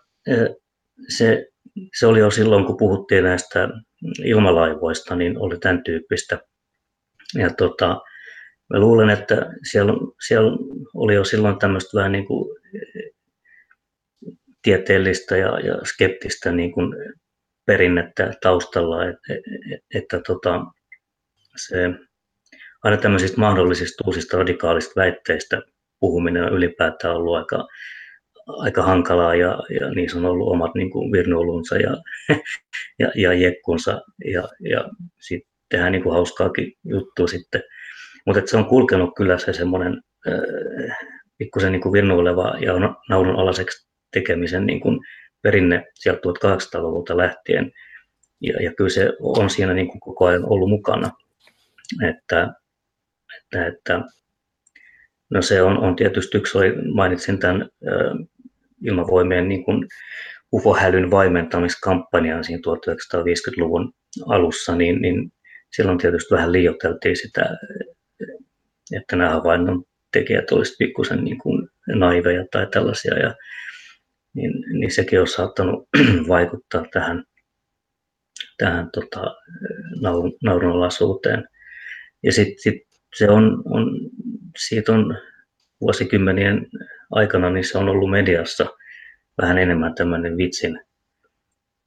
se, 1.18 1.48
se 2.00 2.08
oli 2.08 2.20
jo 2.20 2.32
silloin, 2.32 2.66
kun 2.66 2.78
puhuttiin 2.78 3.24
näistä 3.24 3.70
ilmalaivoista, 4.24 5.16
niin 5.16 5.38
oli 5.38 5.58
tämän 5.60 5.84
tyyppistä. 5.84 6.40
Ja 7.36 7.50
tota, 7.50 8.02
mä 8.74 8.80
luulen, 8.80 9.10
että 9.10 9.52
siellä, 9.72 9.94
siellä 10.28 10.52
oli 10.94 11.16
jo 11.16 11.24
silloin 11.24 11.60
tämmöistä 11.60 11.98
vähän 11.98 12.12
niin 12.12 12.26
kuin 12.26 12.56
tieteellistä 14.62 15.38
ja, 15.38 15.60
ja 15.60 15.78
skeptistä 15.84 16.52
niin 16.52 16.72
kuin 16.72 16.96
perinnettä 17.66 18.32
taustalla, 18.42 19.06
että, 19.06 19.34
että, 19.96 20.22
tota, 20.28 20.66
se 21.56 21.90
aina 22.84 22.98
tämmöisistä 22.98 23.40
mahdollisista 23.40 24.04
uusista 24.08 24.38
radikaalista 24.38 24.94
väitteistä 24.96 25.62
puhuminen 26.00 26.44
on 26.44 26.54
ylipäätään 26.54 27.16
ollut 27.16 27.38
aika, 27.38 27.68
aika 28.48 28.84
hankalaa 28.84 29.36
ja, 29.36 29.60
ja 29.80 29.90
niissä 29.90 30.18
on 30.18 30.26
ollut 30.26 30.52
omat 30.52 30.76
niin 30.76 30.92
kuin 30.92 31.12
virnuolunsa 31.12 31.76
ja, 31.76 31.98
ja, 33.00 33.12
ja 33.16 33.34
jekkunsa 33.34 34.02
ja, 34.26 34.50
ja 34.60 34.90
sitten 35.20 35.52
tehdään 35.70 35.92
niin 35.92 36.04
kuin 36.04 36.14
hauskaakin 36.14 36.74
juttua 36.84 37.28
sitten. 37.28 37.62
Mutta 38.26 38.42
se 38.46 38.58
on 38.58 38.66
kulkenut 38.66 39.10
kyllä 39.18 39.38
se 39.38 39.54
semmoinen 39.54 40.02
äh, 40.28 40.98
pikkusen 41.38 41.72
niin 41.72 41.94
virnuileva 41.94 42.56
ja 42.60 42.74
naulun 43.10 43.36
alaseksi 43.36 43.88
tekemisen 44.14 44.66
niin 44.66 44.80
kuin 44.80 45.00
perinne 45.46 45.88
sieltä 45.94 46.22
1800-luvulta 46.22 47.18
lähtien. 47.18 47.72
Ja, 48.42 48.64
ja 48.64 48.74
kyllä 48.74 48.90
se 48.90 49.14
on 49.20 49.50
siinä 49.50 49.74
niin 49.74 49.88
kuin 49.88 50.00
koko 50.00 50.26
ajan 50.26 50.46
ollut 50.46 50.70
mukana. 50.70 51.12
Että, 52.10 52.54
että, 53.38 53.68
että 53.68 54.02
no 55.30 55.42
se 55.42 55.62
on, 55.62 55.78
on 55.78 55.96
tietysti 55.96 56.38
yksi, 56.38 56.58
oli, 56.58 56.74
mainitsin 56.94 57.40
tämän 57.40 57.62
äh, 57.62 58.28
ilmavoimien 58.82 59.50
niin 59.50 59.66
kuin 59.66 59.88
UFO-hälyn 60.54 61.12
vaimentamiskampanjan 61.12 62.44
siinä 62.44 62.62
1950-luvun 62.68 63.94
alussa, 64.26 64.76
niin, 64.76 65.02
niin 65.02 65.32
silloin 65.76 65.98
tietysti 65.98 66.36
vähän 66.36 66.52
liioiteltiin 66.52 67.18
sitä, 67.18 67.50
että 68.96 69.16
nämä 69.16 69.30
havainnon 69.30 69.84
tekijät 70.12 70.52
olisivat 70.52 70.78
pikkusen 70.78 71.24
niin 71.24 71.38
kuin 71.38 71.68
naiveja 71.88 72.46
tai 72.52 72.68
tällaisia, 72.68 73.20
ja, 73.20 73.36
niin, 74.36 74.80
niin 74.80 74.92
sekin 74.92 75.22
on 75.22 75.28
saattanut 75.28 75.90
vaikuttaa 76.28 76.86
tähän, 76.94 77.24
tähän 78.58 78.90
tota, 78.94 79.36
naurun, 80.02 80.34
naurunalaisuuteen. 80.44 81.48
Ja 82.24 82.32
sitten 82.32 82.60
sit 82.60 82.88
se 83.16 83.30
on, 83.30 83.64
on, 83.66 84.00
siitä 84.58 84.92
on 84.92 85.18
vuosikymmenien 85.82 86.68
aikana 87.12 87.50
niin 87.50 87.64
se 87.64 87.78
on 87.78 87.90
ollut 87.90 88.12
mediassa 88.12 88.66
vähän 89.42 89.58
enemmän 89.58 89.96
tämmöinen 89.96 90.38
vitsin 90.38 90.80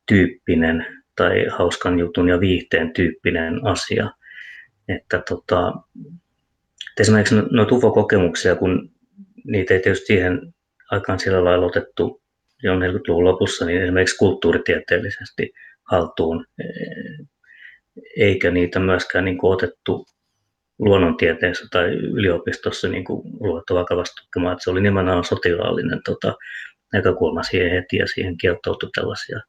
tyyppinen 0.09 0.87
tai 1.17 1.47
hauskan 1.47 1.99
jutun 1.99 2.29
ja 2.29 2.41
viihteen 2.41 2.93
tyyppinen 2.93 3.67
asia. 3.67 4.11
Että 4.89 5.23
tota, 5.29 5.73
esimerkiksi 7.01 7.35
no, 7.35 7.49
noita 7.51 7.75
UFO-kokemuksia, 7.75 8.57
kun 8.57 8.91
niitä 9.45 9.75
ei 9.75 9.81
tietysti 9.81 10.07
siihen 10.07 10.55
aikaan 10.91 11.19
sillä 11.19 11.45
lailla 11.45 11.67
otettu 11.67 12.23
jo 12.63 12.75
40-luvun 12.75 13.25
lopussa, 13.25 13.65
niin 13.65 13.83
esimerkiksi 13.83 14.17
kulttuuritieteellisesti 14.17 15.53
haltuun, 15.91 16.47
eikä 18.17 18.51
niitä 18.51 18.79
myöskään 18.79 19.25
niin 19.25 19.39
kuin 19.39 19.53
otettu 19.53 20.07
luonnontieteessä 20.79 21.67
tai 21.71 21.89
yliopistossa 21.89 22.89
niin 22.89 23.05
kuin 23.05 23.23
luettu 23.41 23.75
vakavasti 23.75 24.21
tutkimaan, 24.21 24.53
että 24.53 24.65
se 24.65 24.71
oli 24.71 24.81
nimenomaan 24.81 25.25
sotilaallinen 25.25 26.01
tota, 26.05 26.35
näkökulma 26.93 27.43
siihen 27.43 27.71
heti 27.71 27.97
ja 27.97 28.07
siihen 28.07 28.37
kieltoutui 28.37 28.91
tällaisia 28.95 29.41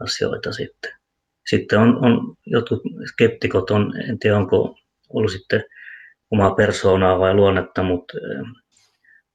asioita 0.00 0.52
sitten. 0.52 0.92
Sitten 1.46 1.78
on, 1.78 2.04
on 2.04 2.34
jotkut 2.46 2.82
skeptikot, 3.06 3.70
on, 3.70 3.92
en 4.08 4.18
tiedä 4.18 4.36
onko 4.36 4.78
ollut 5.08 5.32
sitten 5.32 5.64
omaa 6.30 6.54
persoonaa 6.54 7.18
vai 7.18 7.34
luonnetta, 7.34 7.82
mutta 7.82 8.18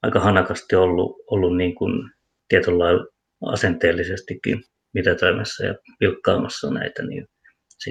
aika 0.02 0.20
hanakasti 0.20 0.76
ollut, 0.76 1.16
ollut 1.30 1.56
niin 1.56 1.74
kuin 1.74 2.10
tietyllä 2.48 2.78
lailla 2.78 3.06
asenteellisestikin 3.52 4.64
mitätöimässä 4.94 5.66
ja 5.66 5.74
pilkkaamassa 5.98 6.70
näitä, 6.70 7.02
niin 7.02 7.26
se, 7.78 7.90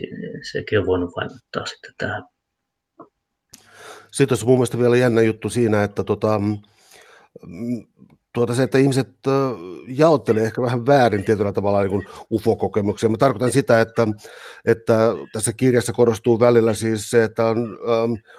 sekin 0.52 0.80
on 0.80 0.86
voinut 0.86 1.12
vaikuttaa 1.16 1.66
sitten 1.66 1.94
tähän. 1.98 2.24
Sitten 4.12 4.36
olisi 4.36 4.46
mun 4.46 4.58
mielestä 4.58 4.80
vielä 4.80 4.98
jännä 4.98 5.22
juttu 5.22 5.50
siinä, 5.50 5.84
että 5.84 6.04
tota, 6.04 6.42
tuota 8.36 8.56
se, 8.56 8.64
että 8.64 8.78
ihmiset 8.78 9.10
jaottelee 9.88 10.44
ehkä 10.44 10.62
vähän 10.62 10.86
väärin 10.86 11.24
tietyllä 11.24 11.54
tavalla 11.54 11.84
niin 11.84 12.08
UFO-kokemuksia. 12.32 13.10
Mä 13.10 13.18
tarkoitan 13.18 13.52
sitä, 13.52 13.82
että, 13.82 14.08
että 14.66 14.98
tässä 15.34 15.54
kirjassa 15.54 15.94
korostuu 15.94 16.40
välillä 16.40 16.74
siis 16.74 17.10
se, 17.10 17.24
että 17.24 17.46
on, 17.46 17.78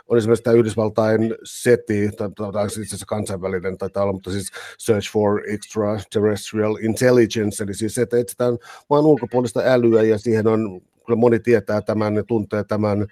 on 0.09 0.19
esimerkiksi 0.19 0.43
tämä 0.43 0.57
Yhdysvaltain 0.57 1.35
SETI, 1.45 2.11
tai, 2.17 2.31
tai 2.53 2.67
itse 2.67 2.81
asiassa 2.81 3.07
kansainvälinen 3.07 3.79
taitaa 3.79 4.03
olla, 4.03 4.13
mutta 4.13 4.31
siis 4.31 4.51
Search 4.79 5.13
for 5.13 5.43
Extraterrestrial 5.49 6.77
Intelligence, 6.81 7.65
eli 7.65 7.75
siis 7.75 7.95
se, 7.95 8.03
että 8.03 8.19
etsitään 8.19 8.59
maan 8.91 9.07
ulkopuolista 9.07 9.61
älyä, 9.65 10.03
ja 10.03 10.19
siihen 10.19 10.47
on, 10.47 10.81
kyllä 11.07 11.17
moni 11.17 11.41
tietää 11.41 11.83
tämän 11.83 12.17
ja 12.17 12.25
tuntee 12.25 12.65
tämän, 12.65 13.07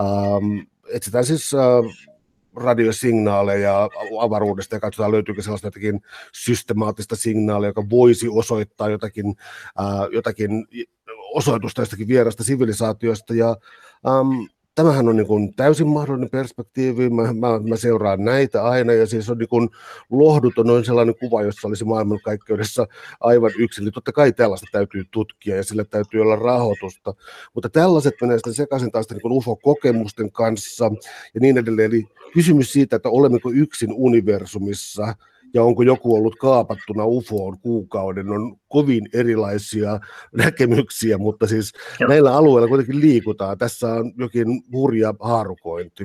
ähm, 0.00 0.58
etsitään 0.88 1.24
siis 1.24 1.54
äh, 1.54 2.06
radiosignaaleja 2.56 3.88
avaruudesta 4.20 4.76
ja 4.76 4.80
katsotaan 4.80 5.12
löytyykö 5.12 5.42
sellaista 5.42 5.66
jotakin 5.66 6.00
systemaattista 6.32 7.16
signaalia, 7.16 7.68
joka 7.68 7.90
voisi 7.90 8.28
osoittaa 8.28 8.88
jotakin, 8.88 9.36
äh, 9.80 10.08
jotakin 10.12 10.66
osoitusta 11.34 11.82
jostakin 11.82 12.08
vierasta 12.08 12.44
sivilisaatiosta. 12.44 13.34
Ja 13.34 13.56
ähm, 14.06 14.44
tämähän 14.76 15.08
on 15.08 15.16
niin 15.16 15.26
kuin 15.26 15.54
täysin 15.54 15.88
mahdollinen 15.88 16.30
perspektiivi. 16.30 17.10
Mä, 17.10 17.22
mä, 17.22 17.60
mä 17.68 17.76
seuraan 17.76 18.24
näitä 18.24 18.64
aina 18.64 18.92
ja 18.92 19.06
siis 19.06 19.30
on 19.30 19.38
niin 19.38 19.48
kuin 19.48 19.68
lohduton 20.10 20.66
noin 20.66 20.84
sellainen 20.84 21.14
kuva, 21.20 21.42
jossa 21.42 21.68
olisi 21.68 21.84
maailmankaikkeudessa 21.84 22.86
aivan 23.20 23.50
yksin. 23.58 23.82
Eli 23.82 23.90
totta 23.90 24.12
kai 24.12 24.32
tällaista 24.32 24.66
täytyy 24.72 25.04
tutkia 25.10 25.56
ja 25.56 25.64
sille 25.64 25.84
täytyy 25.84 26.20
olla 26.20 26.36
rahoitusta, 26.36 27.14
mutta 27.54 27.68
tällaiset 27.68 28.14
menee 28.20 28.38
sitten 28.38 28.54
sekaisin 28.54 28.92
taas 28.92 29.06
niin 29.10 29.32
UFO-kokemusten 29.32 30.32
kanssa 30.32 30.90
ja 31.34 31.40
niin 31.40 31.58
edelleen. 31.58 31.90
Eli 31.90 32.04
kysymys 32.34 32.72
siitä, 32.72 32.96
että 32.96 33.08
olemmeko 33.08 33.50
yksin 33.50 33.92
universumissa– 33.92 35.14
ja 35.54 35.62
onko 35.62 35.82
joku 35.82 36.14
ollut 36.14 36.36
kaapattuna 36.40 37.04
UFOon 37.04 37.60
kuukauden, 37.60 38.28
on 38.28 38.56
kovin 38.68 39.08
erilaisia 39.12 40.00
näkemyksiä, 40.44 41.18
mutta 41.18 41.46
siis 41.46 41.72
Joo. 42.00 42.08
näillä 42.08 42.36
alueilla 42.36 42.68
kuitenkin 42.68 43.00
liikutaan. 43.00 43.58
Tässä 43.58 43.86
on 43.86 44.12
jokin 44.18 44.46
hurja 44.72 45.14
haarukointi. 45.20 46.04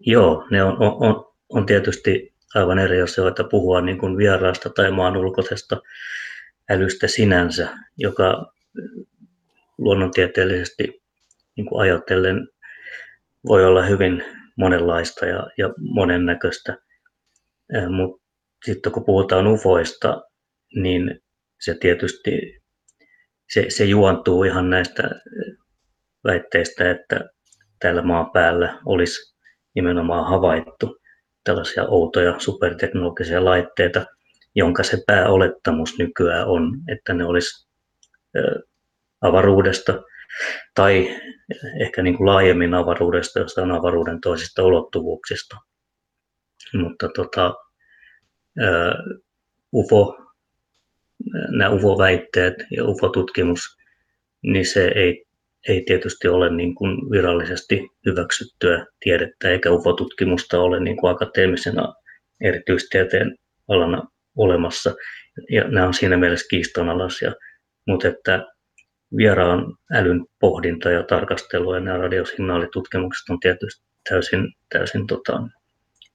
Joo, 0.00 0.46
ne 0.50 0.62
on, 0.62 0.76
on, 0.80 1.24
on 1.48 1.66
tietysti 1.66 2.34
aivan 2.54 2.78
eri 2.78 3.02
asioita 3.02 3.44
puhua 3.44 3.80
niin 3.80 3.98
kuin 3.98 4.16
vieraasta 4.16 4.70
tai 4.70 4.90
maan 4.90 5.16
ulkoisesta 5.16 5.80
älystä 6.70 7.08
sinänsä, 7.08 7.68
joka 7.96 8.52
luonnontieteellisesti 9.78 11.02
niin 11.56 11.66
kuin 11.66 11.82
ajatellen 11.82 12.48
voi 13.48 13.64
olla 13.64 13.82
hyvin 13.82 14.24
monenlaista 14.56 15.26
ja, 15.26 15.46
ja 15.58 15.74
monennäköistä. 15.78 16.76
Mutta 17.90 18.22
sitten 18.64 18.92
kun 18.92 19.04
puhutaan 19.04 19.46
ufoista, 19.46 20.22
niin 20.74 21.20
se 21.60 21.74
tietysti 21.74 22.60
se, 23.52 23.66
se 23.68 23.84
juontuu 23.84 24.44
ihan 24.44 24.70
näistä 24.70 25.10
väitteistä, 26.24 26.90
että 26.90 27.20
täällä 27.78 28.02
maan 28.02 28.30
päällä 28.30 28.80
olisi 28.84 29.36
nimenomaan 29.74 30.30
havaittu 30.30 30.96
tällaisia 31.44 31.84
outoja 31.88 32.34
superteknologisia 32.38 33.44
laitteita, 33.44 34.06
jonka 34.54 34.82
se 34.82 34.98
pääolettamus 35.06 35.98
nykyään 35.98 36.48
on, 36.48 36.72
että 36.88 37.14
ne 37.14 37.24
olisi 37.24 37.68
avaruudesta 39.20 40.02
tai 40.74 41.20
ehkä 41.80 42.02
niin 42.02 42.16
kuin 42.16 42.26
laajemmin 42.26 42.74
avaruudesta, 42.74 43.38
jossa 43.38 43.62
on 43.62 43.72
avaruuden 43.72 44.20
toisista 44.20 44.64
ulottuvuuksista 44.64 45.56
mutta 46.80 47.08
tota, 47.16 47.54
UFO, 49.74 50.16
nämä 51.48 51.70
UFO-väitteet 51.70 52.54
ja 52.70 52.84
UFO-tutkimus, 52.84 53.76
niin 54.42 54.66
se 54.66 54.92
ei, 54.94 55.24
ei 55.68 55.82
tietysti 55.86 56.28
ole 56.28 56.50
niin 56.50 56.74
kuin 56.74 57.10
virallisesti 57.10 57.88
hyväksyttyä 58.06 58.86
tiedettä, 59.00 59.48
eikä 59.48 59.70
UFO-tutkimusta 59.70 60.60
ole 60.60 60.80
niin 60.80 60.96
kuin 60.96 61.10
akateemisena 61.10 61.94
erityistieteen 62.40 63.36
alana 63.68 64.02
olemassa. 64.36 64.94
Ja 65.50 65.68
nämä 65.68 65.86
on 65.86 65.94
siinä 65.94 66.16
mielessä 66.16 66.46
kiistanalaisia, 66.50 67.32
mutta 67.86 68.08
että 68.08 68.46
vieraan 69.16 69.76
älyn 69.92 70.24
pohdinta 70.40 70.90
ja 70.90 71.02
tarkastelu 71.02 71.74
ja 71.74 71.80
nämä 71.80 71.98
radiosignaalitutkimukset 71.98 73.28
on 73.30 73.40
tietysti 73.40 73.86
täysin, 74.08 74.52
täysin 74.72 75.06
tota, 75.06 75.42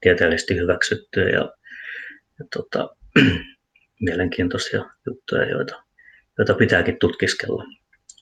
tieteellisesti 0.02 0.56
hyväksyttyjä 0.56 1.30
ja, 1.30 1.54
ja 2.40 2.46
tota, 2.54 2.96
mielenkiintoisia 4.08 4.86
juttuja, 5.08 5.50
joita, 5.50 5.84
joita 6.38 6.54
pitääkin 6.54 7.00
tutkiskella. 7.00 7.64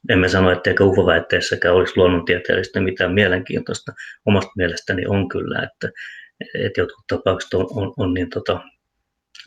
Emme 0.09 0.29
sano, 0.29 0.51
etteikö 0.51 0.83
UFO-väitteessäkään 0.83 1.75
olisi 1.75 1.93
luonnontieteellistä 1.95 2.79
mitään 2.79 3.13
mielenkiintoista. 3.13 3.93
Omasta 4.25 4.51
mielestäni 4.57 5.05
on 5.07 5.29
kyllä, 5.29 5.59
että, 5.63 5.89
että 6.53 6.81
jotkut 6.81 7.07
tapaukset 7.07 7.53
on, 7.53 7.67
on, 7.71 7.93
on 7.97 8.13
niin 8.13 8.29
tota, 8.29 8.61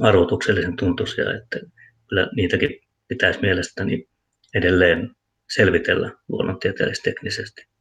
arvotuksellisen 0.00 0.76
tuntuisia, 0.76 1.34
että 1.34 1.60
kyllä 2.08 2.28
niitäkin 2.36 2.80
pitäisi 3.08 3.40
mielestäni 3.40 4.08
edelleen 4.54 5.10
selvitellä 5.54 6.10
luonnontieteellis-teknisesti. 6.28 7.71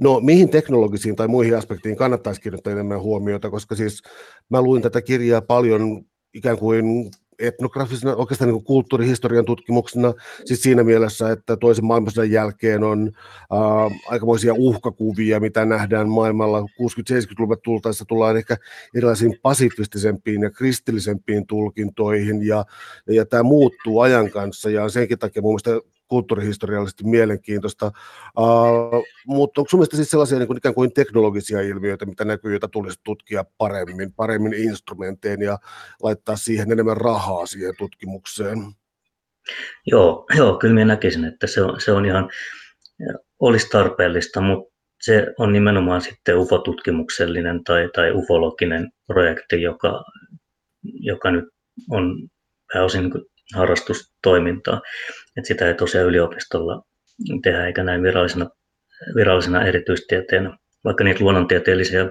No 0.00 0.20
mihin 0.20 0.50
teknologisiin 0.50 1.16
tai 1.16 1.28
muihin 1.28 1.56
aspektiin 1.56 1.96
kannattaisi 1.96 2.40
kiinnittää 2.40 2.72
enemmän 2.72 3.00
huomiota, 3.00 3.50
koska 3.50 3.74
siis 3.74 4.02
mä 4.48 4.62
luin 4.62 4.82
tätä 4.82 5.02
kirjaa 5.02 5.42
paljon 5.42 6.04
ikään 6.34 6.58
kuin 6.58 7.10
etnografisena, 7.40 8.16
oikeastaan 8.16 8.50
niin 8.50 8.64
kulttuurihistorian 8.64 9.44
tutkimuksena, 9.44 10.14
siis 10.44 10.62
siinä 10.62 10.84
mielessä, 10.84 11.30
että 11.30 11.56
toisen 11.56 11.84
maailmansodan 11.84 12.30
jälkeen 12.30 12.84
on 12.84 13.10
äh, 13.52 14.00
aikamoisia 14.08 14.54
uhkakuvia, 14.54 15.40
mitä 15.40 15.64
nähdään 15.64 16.08
maailmalla. 16.08 16.60
60-70-luvulle 16.60 17.56
tultaessa, 17.64 18.04
tullaan 18.04 18.36
ehkä 18.36 18.56
erilaisiin 18.94 19.38
pasifistisempiin 19.42 20.42
ja 20.42 20.50
kristillisempiin 20.50 21.46
tulkintoihin, 21.46 22.46
ja, 22.46 22.64
ja 23.08 23.26
tämä 23.26 23.42
muuttuu 23.42 24.00
ajan 24.00 24.30
kanssa, 24.30 24.70
ja 24.70 24.88
senkin 24.88 25.18
takia 25.18 25.42
mun 25.42 25.50
mielestä 25.50 25.99
kulttuurihistoriallisesti 26.10 27.04
mielenkiintoista. 27.04 27.92
Uh, 28.38 29.04
mutta 29.26 29.60
onko 29.60 29.70
mielestäni 29.72 29.96
siis 29.96 30.10
sellaisia 30.10 30.38
niin 30.38 30.46
kuin 30.46 30.58
ikään 30.58 30.74
kuin 30.74 30.92
teknologisia 30.92 31.60
ilmiöitä, 31.60 32.06
mitä 32.06 32.24
näkyy, 32.24 32.50
joita 32.50 32.68
tulisi 32.68 33.00
tutkia 33.04 33.44
paremmin, 33.58 34.12
paremmin 34.12 34.54
instrumentein 34.54 35.42
ja 35.42 35.58
laittaa 36.02 36.36
siihen 36.36 36.72
enemmän 36.72 36.96
rahaa 36.96 37.46
siihen 37.46 37.74
tutkimukseen? 37.78 38.58
Joo, 39.86 40.26
joo 40.36 40.58
kyllä 40.58 40.74
minä 40.74 40.86
näkisin, 40.86 41.24
että 41.24 41.46
se 41.46 41.62
on, 41.62 41.80
se 41.80 41.92
on 41.92 42.06
ihan, 42.06 42.30
olisi 43.40 43.68
tarpeellista, 43.68 44.40
mutta 44.40 44.74
se 45.00 45.26
on 45.38 45.52
nimenomaan 45.52 46.00
sitten 46.00 46.38
UFO-tutkimuksellinen 46.38 47.64
tai, 47.64 47.90
tai 47.94 48.12
ufologinen 48.12 48.92
projekti, 49.06 49.62
joka, 49.62 50.04
joka 50.82 51.30
nyt 51.30 51.44
on 51.90 52.28
pääosin 52.72 53.02
niin 53.02 53.24
harrastustoimintaa. 53.54 54.80
Et 55.36 55.44
sitä 55.44 55.68
ei 55.68 55.74
tosiaan 55.74 56.06
yliopistolla 56.06 56.82
tehdä 57.42 57.66
eikä 57.66 57.84
näin 57.84 58.02
virallisena, 58.02 58.50
virallisena 59.16 59.66
erityistieteenä, 59.66 60.56
vaikka 60.84 61.04
niitä 61.04 61.24
luonnontieteellisiä 61.24 62.10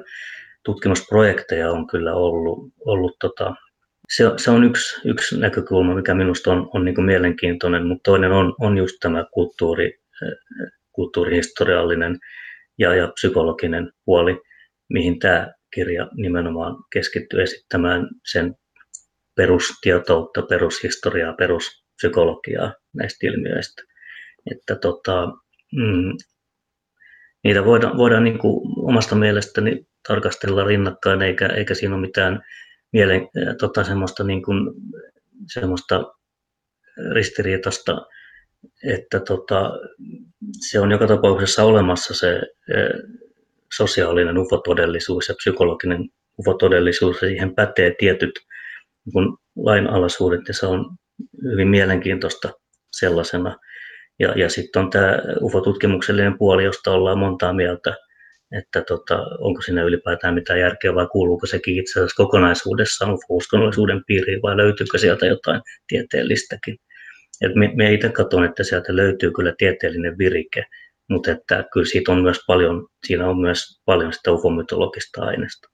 tutkimusprojekteja 0.66 1.72
on 1.72 1.88
kyllä 1.88 2.14
ollut. 2.14 2.74
ollut 2.86 3.16
tota, 3.20 3.56
se, 4.10 4.24
se 4.38 4.52
on 4.52 4.64
yksi, 4.64 5.10
yksi 5.10 5.40
näkökulma, 5.40 5.96
mikä 5.96 6.14
minusta 6.14 6.52
on, 6.52 6.70
on 6.74 6.86
niin 6.86 7.06
mielenkiintoinen, 7.06 7.88
mutta 7.88 8.12
toinen 8.12 8.32
on, 8.32 8.56
on 8.60 8.78
just 8.78 8.96
tämä 9.00 9.26
kulttuuri, 9.34 10.00
kulttuurihistoriallinen 10.92 12.18
ja, 12.78 12.96
ja 12.96 13.08
psykologinen 13.08 13.92
puoli, 14.06 14.42
mihin 14.90 15.20
tämä 15.20 15.54
kirja 15.74 16.08
nimenomaan 16.14 16.76
keskittyy 16.94 17.42
esittämään 17.42 18.08
sen 18.32 18.56
perustietoutta, 19.36 20.42
perushistoriaa, 20.42 21.34
peruspsykologiaa 21.34 22.74
näistä 22.94 23.28
ilmiöistä. 23.28 23.84
Että 24.52 24.76
tota, 24.76 25.28
mm, 25.72 26.18
niitä 27.44 27.66
voidaan, 27.66 27.98
voidaan 27.98 28.24
niin 28.24 28.40
kuin 28.40 28.62
omasta 28.78 29.16
mielestäni 29.16 29.88
tarkastella 30.08 30.64
rinnakkain, 30.64 31.22
eikä, 31.22 31.48
eikä 31.48 31.74
siinä 31.74 31.96
ole 31.96 32.02
mitään 32.02 32.42
mielen, 32.94 33.28
tota, 33.60 33.84
semmoista, 33.84 34.24
niin 34.24 34.44
kuin, 34.44 34.74
semmoista 35.54 36.04
ristiriitasta, 37.14 38.06
että 38.84 39.20
tota, 39.20 39.72
se 40.70 40.80
on 40.80 40.92
joka 40.92 41.08
tapauksessa 41.08 41.64
olemassa 41.64 42.14
se 42.14 42.42
sosiaalinen 43.78 44.38
ufotodellisuus 44.38 45.28
ja 45.30 45.36
psykologinen 45.36 46.10
ufotodellisuus, 46.40 47.22
ja 47.22 47.28
siihen 47.28 47.56
pätee 47.56 47.96
tietyt 48.00 48.40
niin 49.06 49.38
lainalaisuudet 49.56 50.42
ja 50.48 50.54
se 50.54 50.66
on 50.66 50.96
hyvin 51.44 51.68
mielenkiintoista 51.68 52.54
sellaisena. 52.92 53.56
Ja, 54.20 54.34
ja 54.36 54.50
sitten 54.50 54.82
on 54.82 54.90
tämä 54.90 55.20
UFO-tutkimuksellinen 55.42 56.38
puoli, 56.38 56.64
josta 56.64 56.92
ollaan 56.92 57.20
montaa 57.20 57.54
mieltä, 57.54 57.96
että 58.52 58.82
tota, 58.82 59.18
onko 59.40 59.62
siinä 59.62 59.84
ylipäätään 59.84 60.34
mitään 60.34 60.60
järkeä 60.60 60.96
vai 60.96 61.08
kuuluuko 61.12 61.46
sekin 61.46 61.80
itse 61.80 62.00
asiassa 62.00 62.24
kokonaisuudessaan 62.24 63.14
UFO-uskonnollisuuden 63.14 64.04
piiriin 64.08 64.42
vai 64.42 64.58
löytyykö 64.58 64.98
sieltä 64.98 65.26
jotain 65.26 65.62
tieteellistäkin. 65.88 66.78
Et 67.42 67.56
me, 67.56 67.72
me 67.76 67.94
itse 67.94 68.10
katson, 68.10 68.44
että 68.44 68.64
sieltä 68.64 68.96
löytyy 68.96 69.32
kyllä 69.32 69.54
tieteellinen 69.58 70.18
virike, 70.18 70.66
mutta 71.10 71.32
että 71.32 71.66
kyllä 71.74 71.86
siitä 71.86 72.12
on 72.12 72.22
myös 72.22 72.40
paljon, 72.48 72.88
siinä 73.08 73.30
on 73.30 73.40
myös 73.40 73.82
paljon 73.86 74.14
sitä 74.14 74.32
ufomytologista 74.32 75.24
aineesta. 75.24 75.70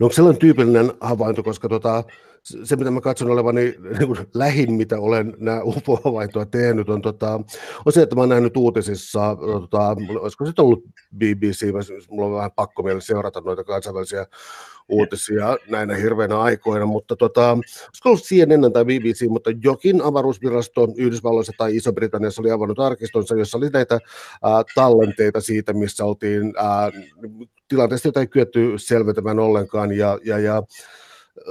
No 0.00 0.04
onko 0.04 0.12
sellainen 0.12 0.40
tyypillinen 0.40 0.92
havainto, 1.00 1.42
koska 1.42 1.68
tota, 1.68 2.04
se, 2.44 2.76
mitä 2.76 2.90
mä 2.90 3.00
katson 3.00 3.30
olevani 3.30 3.60
niin 3.98 4.06
kuin 4.06 4.18
lähin, 4.34 4.72
mitä 4.72 4.98
olen 4.98 5.34
nämä 5.38 5.62
UFO-havaintoja 5.62 6.46
tehnyt, 6.46 6.88
on, 6.88 7.02
tota, 7.02 7.40
on 7.86 7.92
se, 7.92 8.02
että 8.02 8.14
mä 8.14 8.20
olen 8.20 8.28
nähnyt 8.28 8.56
uutisissa, 8.56 9.36
tota, 9.36 9.96
olisiko 10.20 10.46
se 10.46 10.52
ollut 10.58 10.84
BBC, 11.16 11.66
mulla 12.10 12.26
on 12.26 12.34
vähän 12.34 12.52
pakko 12.52 12.82
meille 12.82 13.00
seurata 13.00 13.40
noita 13.40 13.64
kansainvälisiä 13.64 14.26
uutisia 14.88 15.56
näinä 15.68 15.94
hirveänä 15.94 16.40
aikoina, 16.40 16.86
mutta 16.86 17.16
tota, 17.16 17.50
olisiko 17.50 18.08
ollut 18.08 18.22
CNN 18.22 18.72
tai 18.72 18.84
BBC, 18.84 19.28
mutta 19.28 19.50
jokin 19.62 20.02
avaruusvirasto 20.02 20.88
Yhdysvalloissa 20.96 21.52
tai 21.58 21.76
Iso-Britanniassa 21.76 22.42
oli 22.42 22.50
avannut 22.50 22.78
arkistonsa, 22.78 23.36
jossa 23.36 23.58
oli 23.58 23.68
näitä 23.68 23.98
ää, 24.42 24.62
tallenteita 24.74 25.40
siitä, 25.40 25.72
missä 25.72 26.04
oltiin 26.04 26.52
ää, 26.56 26.90
tilanteesta, 27.68 28.08
jota 28.08 28.20
ei 28.20 28.26
kyetty 28.26 28.72
selventämään 28.76 29.38
ollenkaan, 29.38 29.92
ja, 29.92 30.18
ja, 30.24 30.38
ja 30.38 30.62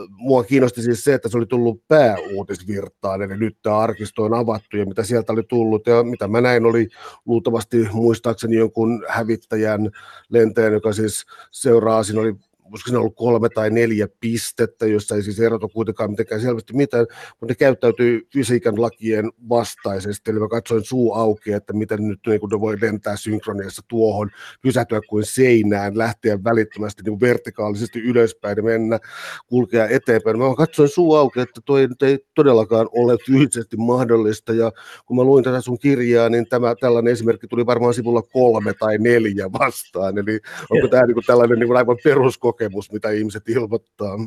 mua 0.10 0.43
kiinnosti 0.43 0.82
siis 0.82 1.03
se, 1.03 1.13
että 1.13 1.29
se 1.29 1.38
oli 1.38 1.45
tullut 1.45 1.88
pääuutisvirtaan, 1.88 3.21
eli 3.21 3.38
nyt 3.38 3.58
tämä 3.62 3.77
arkisto 3.77 4.23
on 4.23 4.34
avattu 4.34 4.77
ja 4.77 4.86
mitä 4.86 5.03
sieltä 5.03 5.34
oli 5.34 5.43
tullut. 5.43 5.88
Ja 5.88 6.03
mitä 6.03 6.27
mä 6.27 6.41
näin 6.41 6.65
oli 6.65 6.89
luultavasti 7.25 7.88
muistaakseni 7.93 8.56
jonkun 8.56 9.06
hävittäjän 9.08 9.91
lentäjän, 10.29 10.73
joka 10.73 10.93
siis 10.93 11.25
seuraa, 11.51 12.03
siinä 12.03 12.21
oli 12.21 12.36
olisiko 12.71 12.88
siinä 12.88 12.99
ollut 12.99 13.15
kolme 13.15 13.49
tai 13.49 13.69
neljä 13.69 14.08
pistettä, 14.19 14.88
jossa 14.88 15.15
ei 15.15 15.23
siis 15.23 15.39
erota 15.39 15.67
kuitenkaan 15.67 16.10
mitenkään 16.12 16.41
selvästi 16.41 16.73
mitään, 16.73 17.06
mutta 17.30 17.52
ne 17.52 17.56
käyttäytyy 17.56 18.28
fysiikan 18.34 18.82
lakien 18.82 19.32
vastaisesti, 19.49 20.32
eli 20.32 20.39
mä 20.39 20.47
katsoin 20.47 20.84
suu 20.84 21.13
auki, 21.13 21.52
että 21.52 21.73
miten 21.73 22.08
nyt 22.08 22.19
niin 22.28 22.39
ne 22.52 22.60
voi 22.60 22.78
lentää 22.82 23.15
synkroniassa 23.17 23.82
tuohon, 23.88 24.30
pysähtyä 24.62 25.02
kuin 25.10 25.26
seinään, 25.26 25.97
lähteä 25.97 26.43
välittömästi 26.43 27.04
niin 27.06 27.19
vertikaalisesti 27.19 27.99
ylöspäin 27.99 28.58
ja 28.58 28.63
mennä, 28.63 28.99
kulkea 29.47 29.88
eteenpäin. 29.88 30.39
Mä 30.39 30.56
katsoin 30.58 30.89
suu 30.89 31.15
auki, 31.15 31.39
että 31.39 31.62
toi 31.65 31.88
ei 32.02 32.19
todellakaan 32.36 32.89
ole 32.91 33.17
fyysisesti 33.26 33.78
mahdollista, 33.78 34.54
ja 34.54 34.71
kun 35.06 35.17
mä 35.17 35.23
luin 35.23 35.43
tätä 35.43 35.62
sun 35.62 35.80
kirjaa, 35.80 36.30
niin 36.30 36.45
tämä 36.49 36.76
tällainen 36.80 37.13
esimerkki 37.13 37.47
tuli 37.47 37.65
varmaan 37.65 37.93
sivulla 37.93 38.21
kolme 38.21 38.73
tai 38.73 38.97
neljä 38.97 39.52
vastaan, 39.52 40.17
eli 40.17 40.39
onko 40.69 40.88
tämä 40.88 41.06
niin 41.06 41.17
tällainen 41.28 41.60
niin 41.60 41.78
aivan 41.78 41.97
peruskokemus, 42.04 42.52
kokemus, 42.53 42.91
mitä 42.91 43.09
ihmiset 43.09 43.49
ilmoittaa. 43.49 44.17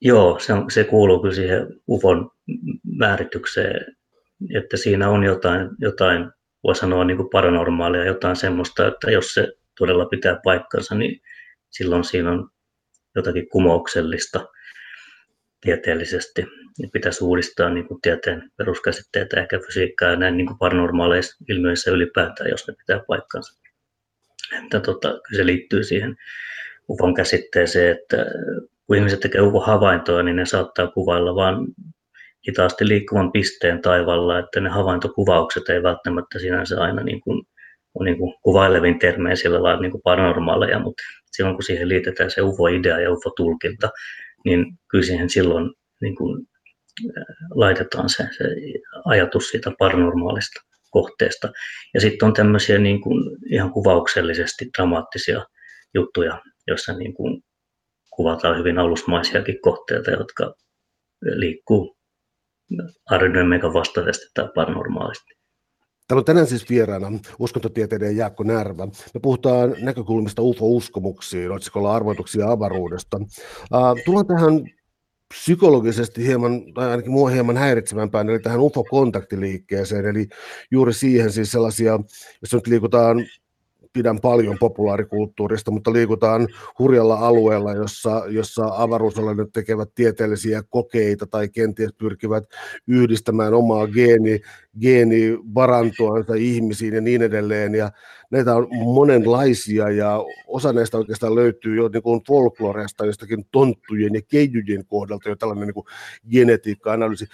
Joo, 0.00 0.38
se, 0.38 0.52
on, 0.52 0.70
se 0.70 0.84
kuuluu 0.84 1.20
kyllä 1.20 1.34
siihen 1.34 1.66
UFOn 1.88 2.30
määritykseen, 2.98 3.96
että 4.54 4.76
siinä 4.76 5.08
on 5.08 5.24
jotain, 5.24 5.70
jotain 5.78 6.30
voi 6.64 6.76
sanoa 6.76 7.04
niin 7.04 7.16
kuin 7.16 7.30
paranormaalia, 7.30 8.04
jotain 8.04 8.36
semmoista, 8.36 8.86
että 8.86 9.10
jos 9.10 9.34
se 9.34 9.52
todella 9.78 10.06
pitää 10.06 10.40
paikkansa, 10.44 10.94
niin 10.94 11.20
silloin 11.70 12.04
siinä 12.04 12.30
on 12.30 12.50
jotakin 13.14 13.48
kumouksellista 13.48 14.46
tieteellisesti. 15.60 16.46
Niin 16.78 16.90
pitäisi 16.90 17.24
uudistaa 17.24 17.70
niin 17.70 17.88
kuin 17.88 18.00
tieteen 18.00 18.50
peruskäsitteitä, 18.56 19.40
ehkä 19.40 19.58
fysiikkaa 19.66 20.10
ja 20.10 20.16
näin 20.16 20.36
niin 20.36 20.46
kuin 20.46 20.58
paranormaaleissa 20.58 21.44
ilmiöissä 21.48 21.90
ylipäätään, 21.90 22.50
jos 22.50 22.68
ne 22.68 22.74
pitää 22.78 23.00
paikkansa. 23.08 23.60
Että 24.64 24.80
tota, 24.80 25.08
kyllä 25.08 25.42
se 25.42 25.46
liittyy 25.46 25.84
siihen 25.84 26.16
UFOn 26.88 27.14
käsitteeseen, 27.14 27.96
että 27.98 28.16
kun 28.86 28.96
ihmiset 28.96 29.20
tekevät 29.20 29.46
UFO-havaintoja, 29.46 30.22
niin 30.22 30.36
ne 30.36 30.46
saattaa 30.46 30.86
kuvailla 30.86 31.34
vain 31.34 31.56
hitaasti 32.48 32.88
liikkuvan 32.88 33.32
pisteen 33.32 33.82
taivalla, 33.82 34.38
että 34.38 34.60
ne 34.60 34.68
havaintokuvaukset 34.68 35.68
ei 35.68 35.82
välttämättä 35.82 36.38
sinänsä 36.38 36.80
aina 36.80 37.02
niin 37.02 37.20
kuin, 37.20 37.42
on 37.94 38.04
niin 38.06 38.18
kuin 38.18 38.34
kuvailevin 38.42 38.98
termejä 38.98 39.36
sillä 39.36 39.62
lailla 39.62 39.80
niin 39.80 39.90
kuin 39.90 40.02
paranormaaleja, 40.02 40.78
mutta 40.78 41.02
silloin 41.32 41.56
kun 41.56 41.62
siihen 41.62 41.88
liitetään 41.88 42.30
se 42.30 42.42
UFO-idea 42.42 43.00
ja 43.00 43.10
UFO-tulkinta, 43.10 43.90
niin 44.44 44.66
kyllä 44.90 45.04
siihen 45.04 45.30
silloin 45.30 45.74
niin 46.00 46.16
kuin 46.16 46.46
laitetaan 47.54 48.08
se, 48.08 48.28
se 48.38 48.44
ajatus 49.04 49.48
siitä 49.48 49.72
paranormaalista 49.78 50.60
kohteesta. 50.90 51.52
Ja 51.94 52.00
sitten 52.00 52.26
on 52.26 52.34
tämmöisiä 52.34 52.78
niin 52.78 53.00
kuin 53.00 53.36
ihan 53.50 53.72
kuvauksellisesti 53.72 54.70
dramaattisia 54.78 55.44
juttuja, 55.94 56.40
jossa 56.66 56.92
niin 56.92 57.14
kuin 57.14 57.42
kuvataan 58.10 58.58
hyvin 58.58 58.78
alusmaisiakin 58.78 59.60
kohteita, 59.62 60.10
jotka 60.10 60.54
liikkuu 61.22 61.96
aerodynamiikan 63.10 63.74
vastaisesti 63.74 64.26
tai 64.34 64.48
paranormaalisti. 64.54 65.34
Täällä 66.08 66.20
on 66.20 66.24
tänään 66.24 66.46
siis 66.46 66.70
vieraana 66.70 67.18
uskontotieteiden 67.38 68.16
Jaakko 68.16 68.44
Närvä. 68.44 68.86
Me 68.86 69.20
puhutaan 69.22 69.74
näkökulmista 69.80 70.42
UFO-uskomuksiin, 70.42 71.52
otsikolla 71.52 71.94
arvoituksia 71.94 72.50
avaruudesta. 72.50 73.16
Uh, 73.16 74.02
tullaan 74.04 74.26
tähän 74.26 74.64
psykologisesti 75.34 76.26
hieman, 76.26 76.74
tai 76.74 76.90
ainakin 76.90 77.12
mua 77.12 77.28
hieman 77.28 77.56
häiritsevämpään, 77.56 78.30
eli 78.30 78.38
tähän 78.38 78.60
UFO-kontaktiliikkeeseen, 78.60 80.06
eli 80.06 80.28
juuri 80.70 80.92
siihen 80.92 81.32
siis 81.32 81.52
sellaisia, 81.52 81.98
jos 82.42 82.52
nyt 82.54 82.66
liikutaan 82.66 83.26
pidän 83.92 84.20
paljon 84.20 84.56
populaarikulttuurista, 84.60 85.70
mutta 85.70 85.92
liikutaan 85.92 86.48
hurjalla 86.78 87.14
alueella, 87.14 87.72
jossa, 87.72 88.22
jossa 88.28 88.64
avaruusolennot 88.72 89.52
tekevät 89.52 89.88
tieteellisiä 89.94 90.62
kokeita 90.70 91.26
tai 91.26 91.48
kenties 91.48 91.92
pyrkivät 91.98 92.44
yhdistämään 92.88 93.54
omaa 93.54 93.86
geeni, 93.86 94.40
geenivarantoansa 94.80 96.34
ihmisiin 96.34 96.94
ja 96.94 97.00
niin 97.00 97.22
edelleen. 97.22 97.74
Ja 97.74 97.90
näitä 98.30 98.54
on 98.54 98.68
monenlaisia 98.84 99.90
ja 99.90 100.24
osa 100.46 100.72
näistä 100.72 100.98
oikeastaan 100.98 101.34
löytyy 101.34 101.76
jo 101.76 101.88
niin 101.88 102.24
folkloreasta, 102.28 103.06
jostakin 103.06 103.44
tonttujen 103.50 104.14
ja 104.14 104.20
keijujen 104.28 104.86
kohdalta 104.86 105.28
jo 105.28 105.36
tällainen 105.36 105.68
niin 105.68 105.84
genetiikka-analyysi 106.30 107.26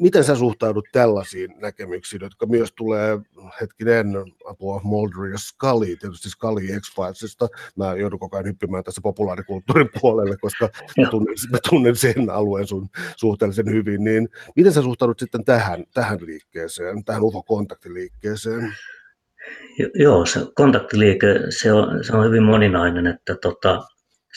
miten 0.00 0.24
sä 0.24 0.34
suhtaudut 0.34 0.84
tällaisiin 0.92 1.54
näkemyksiin, 1.60 2.22
jotka 2.22 2.46
myös 2.46 2.72
tulee 2.76 3.18
hetkinen 3.60 4.06
apua 4.44 4.80
Mulder 4.84 5.24
ja 5.32 5.38
Scully, 5.38 5.96
tietysti 5.96 6.30
Scully 6.30 6.80
X-Filesista. 6.80 7.48
Mä 7.76 7.94
joudun 7.94 8.18
koko 8.18 8.36
ajan 8.36 8.46
hyppimään 8.46 8.84
tässä 8.84 9.00
populaarikulttuurin 9.00 9.88
puolelle, 10.00 10.36
koska 10.36 10.68
mä 11.00 11.10
tunnen, 11.10 11.34
mä 11.52 11.58
tunnen 11.70 11.96
sen 11.96 12.30
alueen 12.30 12.66
sun 12.66 12.88
suhteellisen 13.16 13.70
hyvin. 13.70 14.04
Niin 14.04 14.28
miten 14.56 14.72
sä 14.72 14.82
suhtaudut 14.82 15.18
sitten 15.18 15.44
tähän, 15.44 15.84
tähän 15.94 16.18
liikkeeseen, 16.20 17.04
tähän 17.04 17.22
UFO-kontaktiliikkeeseen? 17.22 18.74
Joo, 19.94 20.26
se 20.26 20.40
kontaktiliike, 20.54 21.26
se 21.50 21.72
on, 21.72 22.04
se 22.04 22.16
on 22.16 22.24
hyvin 22.24 22.42
moninainen, 22.42 23.06
että 23.06 23.36
tota, 23.42 23.82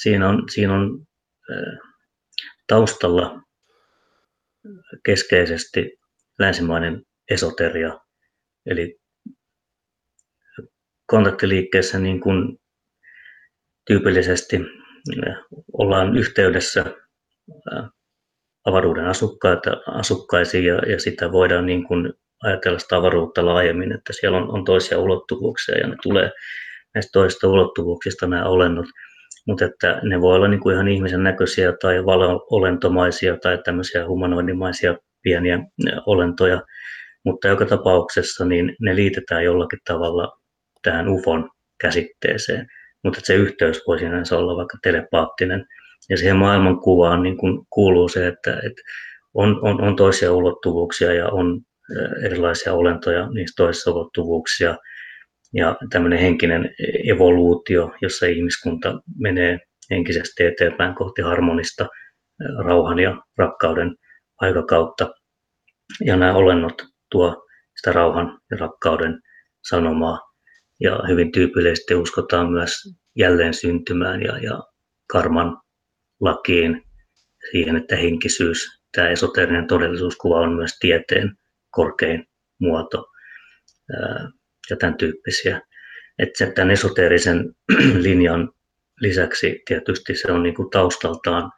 siinä 0.01 0.29
on, 0.29 0.43
siinä 0.49 0.73
on 0.73 1.07
äh, 1.51 1.79
taustalla 2.67 3.41
keskeisesti 5.05 5.97
länsimainen 6.39 7.03
esoteria. 7.31 7.99
Eli 8.65 8.99
kontaktiliikkeessä 11.05 11.99
niin 11.99 12.21
kuin 12.21 12.57
tyypillisesti 13.87 14.55
eh, 14.55 15.35
ollaan 15.73 16.17
yhteydessä 16.17 16.81
eh, 16.81 17.83
avaruuden 18.65 19.05
asukkaisiin 19.87 20.65
ja, 20.65 20.75
ja 20.75 20.99
sitä 20.99 21.31
voidaan 21.31 21.65
niin 21.65 21.87
kuin 21.87 22.13
ajatella 22.43 22.79
sitä 22.79 22.97
avaruutta 22.97 23.45
laajemmin, 23.45 23.91
että 23.91 24.13
siellä 24.13 24.37
on, 24.37 24.51
on 24.51 24.65
toisia 24.65 24.99
ulottuvuuksia 24.99 25.77
ja 25.77 25.87
ne 25.87 25.95
tulee 26.03 26.31
näistä 26.93 27.09
toisista 27.13 27.47
ulottuvuuksista 27.47 28.27
nämä 28.27 28.45
olennot 28.45 28.85
mutta 29.47 29.65
että 29.65 29.99
ne 30.03 30.21
voi 30.21 30.35
olla 30.35 30.47
niin 30.47 30.59
kuin 30.59 30.73
ihan 30.73 30.87
ihmisen 30.87 31.23
näköisiä 31.23 31.73
tai 31.81 31.95
olentomaisia 32.51 33.37
tai 33.37 33.57
tämmöisiä 33.65 34.07
humanoidimaisia 34.07 34.95
pieniä 35.21 35.59
olentoja, 36.05 36.61
mutta 37.25 37.47
joka 37.47 37.65
tapauksessa 37.65 38.45
niin 38.45 38.75
ne 38.79 38.95
liitetään 38.95 39.43
jollakin 39.43 39.79
tavalla 39.85 40.37
tähän 40.81 41.09
UFON 41.09 41.49
käsitteeseen, 41.81 42.67
mutta 43.03 43.19
se 43.23 43.33
yhteys 43.33 43.81
voi 43.87 43.99
sinänsä 43.99 44.37
olla 44.37 44.55
vaikka 44.55 44.77
telepaattinen. 44.83 45.65
Ja 46.09 46.17
siihen 46.17 46.37
maailmankuvaan 46.37 47.23
niin 47.23 47.37
kuin 47.37 47.65
kuuluu 47.69 48.09
se, 48.09 48.27
että, 48.27 48.53
että 48.53 48.81
on, 49.33 49.59
on, 49.63 49.81
on 49.81 49.95
toisia 49.95 50.33
ulottuvuuksia 50.33 51.13
ja 51.13 51.29
on 51.29 51.61
erilaisia 52.25 52.73
olentoja 52.73 53.29
niissä 53.29 53.53
toisissa 53.63 53.91
ulottuvuuksia– 53.91 54.75
ja 55.53 55.75
tämmöinen 55.89 56.19
henkinen 56.19 56.75
evoluutio, 57.07 57.91
jossa 58.01 58.25
ihmiskunta 58.25 59.01
menee 59.19 59.59
henkisesti 59.89 60.43
eteenpäin 60.43 60.95
kohti 60.95 61.21
harmonista 61.21 61.87
rauhan 62.65 62.99
ja 62.99 63.21
rakkauden 63.37 63.95
aikakautta. 64.41 65.13
Ja 66.05 66.15
nämä 66.15 66.33
olennot 66.33 66.81
tuo 67.11 67.47
sitä 67.75 67.91
rauhan 67.91 68.39
ja 68.51 68.57
rakkauden 68.57 69.21
sanomaa. 69.69 70.19
Ja 70.79 70.99
hyvin 71.07 71.31
tyypillisesti 71.31 71.95
uskotaan 71.95 72.51
myös 72.51 72.71
jälleen 73.15 73.53
syntymään 73.53 74.21
ja, 74.21 74.37
ja 74.37 74.63
karman 75.07 75.61
lakiin, 76.19 76.83
siihen, 77.51 77.75
että 77.75 77.95
henkisyys, 77.95 78.81
tämä 78.95 79.09
esoterinen 79.09 79.67
todellisuuskuva 79.67 80.39
on 80.39 80.53
myös 80.53 80.79
tieteen 80.79 81.35
korkein 81.71 82.25
muoto 82.59 83.05
ja 84.71 84.77
tämän 84.77 84.97
tyyppisiä. 84.97 85.61
Että 86.19 86.51
tämän 86.55 86.71
esoteerisen 86.71 87.55
linjan 88.05 88.49
lisäksi 89.01 89.61
tietysti 89.67 90.15
se 90.15 90.31
on 90.31 90.43
niin 90.43 90.55
kuin 90.55 90.69
taustaltaan 90.69 91.51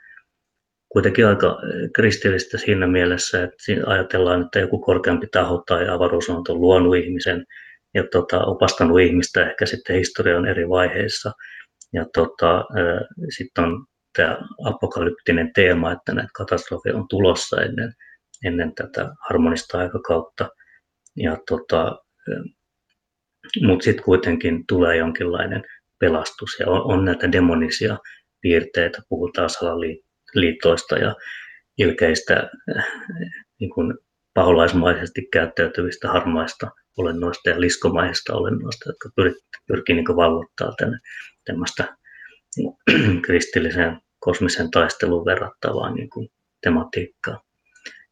kuitenkin 0.94 1.28
aika 1.28 1.58
kristillistä 1.96 2.58
siinä 2.58 2.88
mielessä, 2.88 3.44
että 3.44 3.56
ajatellaan, 3.86 4.42
että 4.42 4.60
joku 4.60 4.80
korkeampi 4.80 5.28
taho 5.32 5.64
tai 5.68 5.90
avaruus 5.90 6.30
on 6.30 6.44
luonut 6.50 6.96
ihmisen 6.96 7.46
ja 7.94 8.04
tota, 8.12 8.46
opastanut 8.46 9.00
ihmistä 9.00 9.50
ehkä 9.50 9.66
sitten 9.66 9.96
historian 9.96 10.46
eri 10.46 10.70
vaiheissa. 10.70 11.32
Ja 11.94 12.06
tota, 12.14 12.66
sitten 13.38 13.64
on 13.64 13.86
tämä 14.18 14.38
apokalyptinen 14.66 15.52
teema, 15.54 15.92
että 15.92 16.14
näitä 16.14 16.30
katastrofeja 16.34 16.96
on 16.96 17.08
tulossa 17.08 17.62
ennen, 17.62 17.94
ennen 18.46 18.76
tätä 18.76 19.10
harmonista 19.30 19.78
aikakautta. 19.78 20.50
Ja 21.18 21.38
tota, 21.50 21.98
mutta 23.62 23.84
sitten 23.84 24.06
kuitenkin 24.06 24.68
tulee 24.68 24.98
jonkinlainen 24.98 25.64
pelastus 26.00 26.60
ja 26.60 26.68
on, 26.68 26.82
on 26.82 27.06
näitä 27.06 27.32
demonisia 27.32 27.98
piirteitä, 28.42 29.02
puhutaan 29.10 29.50
salaliitoista 29.50 30.98
ja 30.98 31.16
ilkeistä 31.78 32.50
äh, 32.78 32.86
niin 33.60 33.70
kuin 33.70 33.94
paholaismaisesti 34.34 35.28
käyttäytyvistä 35.34 36.08
harmaista 36.08 36.72
olennoista 36.98 37.50
ja 37.50 37.62
liskomaisista 37.62 38.34
olennoista, 38.34 38.90
jotka 38.90 39.10
pyr, 39.16 39.34
pyrkii 39.68 39.96
niin 39.96 40.06
vallottaa 40.06 40.74
tänne 40.78 40.98
tämmöistä 41.46 41.98
niin 42.58 43.22
kristilliseen 43.26 44.02
kosmiseen 44.20 44.72
taisteluun 44.72 45.26
verrattavaa 45.26 45.94
niin 45.94 46.10
kuin 46.10 46.30
tematiikkaa. 46.62 47.42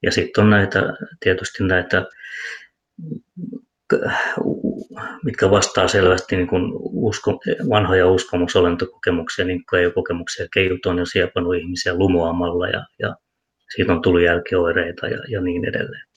Ja 0.04 0.12
sitten 0.12 0.44
on 0.44 0.50
näitä, 0.50 0.82
tietysti 1.20 1.64
näitä 1.64 2.06
mitkä 5.26 5.52
vastaa 5.52 5.88
selvästi 5.88 6.36
niin 6.36 6.48
kuin 6.48 6.72
usko, 6.84 7.40
vanhoja 7.70 8.08
uskomusolentokokemuksia, 8.08 9.46
niin 9.46 9.64
kuin 9.70 9.84
ei-kokemuksia. 9.84 10.48
Keijut 10.54 10.86
on 10.86 10.98
jo 10.98 11.06
siepannut 11.06 11.56
ihmisiä 11.56 11.94
lumoamalla 11.94 12.68
ja, 12.68 12.86
ja 13.00 13.16
siitä 13.76 13.94
on 13.94 14.02
tullut 14.02 14.22
jälkioireita 14.22 15.08
ja, 15.08 15.18
ja 15.30 15.42
niin 15.42 15.66
edelleen. 15.66 16.12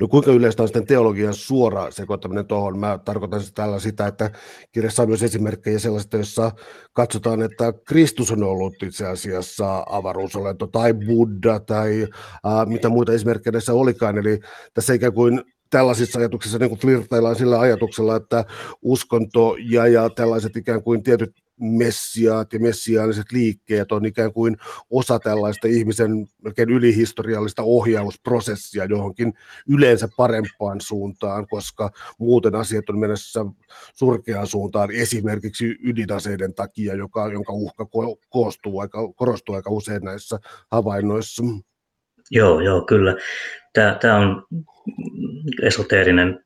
No 0.00 0.08
kuinka 0.08 0.30
yleistä 0.30 0.62
on 0.62 0.68
sitten 0.68 0.86
teologian 0.86 1.34
suora 1.34 1.90
sekoittaminen 1.90 2.46
tuohon? 2.46 2.78
Mä 2.78 2.98
tarkoitan 3.04 3.40
tällä 3.54 3.78
sitä, 3.78 4.06
että 4.06 4.30
kirjassa 4.72 5.02
on 5.02 5.08
myös 5.08 5.22
esimerkkejä 5.22 5.78
sellaista, 5.78 6.16
jossa 6.16 6.50
katsotaan, 6.92 7.42
että 7.42 7.72
Kristus 7.88 8.32
on 8.32 8.42
ollut 8.42 8.82
itse 8.82 9.06
asiassa 9.06 9.84
avaruusolento 9.90 10.66
tai 10.66 10.94
Buddha 10.94 11.60
tai 11.60 12.02
äh, 12.46 12.66
mitä 12.66 12.88
muita 12.88 13.12
esimerkkejä 13.12 13.52
tässä 13.52 13.72
olikaan. 13.72 14.18
Eli 14.18 14.40
tässä 14.74 14.94
ikään 14.94 15.12
kuin 15.12 15.42
tällaisissa 15.70 16.18
ajatuksissa 16.18 16.58
niin 16.58 16.78
flirtaillaan 16.78 17.36
sillä 17.36 17.60
ajatuksella, 17.60 18.16
että 18.16 18.44
uskonto 18.82 19.56
ja, 19.70 19.86
ja 19.86 20.10
tällaiset 20.10 20.56
ikään 20.56 20.82
kuin 20.82 21.02
tietyt 21.02 21.46
messiaat 21.60 22.52
ja 22.52 22.60
messiaaniset 22.60 23.32
liikkeet 23.32 23.92
on 23.92 24.04
ikään 24.04 24.32
kuin 24.32 24.56
osa 24.90 25.18
tällaista 25.18 25.68
ihmisen 25.68 26.26
melkein 26.42 26.70
ylihistoriallista 26.70 27.62
ohjausprosessia 27.62 28.84
johonkin 28.84 29.34
yleensä 29.68 30.08
parempaan 30.16 30.80
suuntaan, 30.80 31.46
koska 31.46 31.90
muuten 32.18 32.54
asiat 32.54 32.88
on 32.88 32.98
mennessä 32.98 33.40
surkeaan 33.94 34.46
suuntaan 34.46 34.90
esimerkiksi 34.90 35.76
ydinaseiden 35.84 36.54
takia, 36.54 36.94
joka, 36.94 37.32
jonka 37.32 37.52
uhka 37.52 37.86
koostuu 38.28 38.80
aika, 38.80 39.12
korostuu 39.16 39.54
aika 39.54 39.70
usein 39.70 40.02
näissä 40.02 40.38
havainnoissa. 40.70 41.42
Joo, 42.30 42.60
joo, 42.60 42.82
kyllä. 42.82 43.16
Tämä, 43.72 43.98
tämä 44.00 44.16
on 44.16 44.46
esoteerinen 45.62 46.44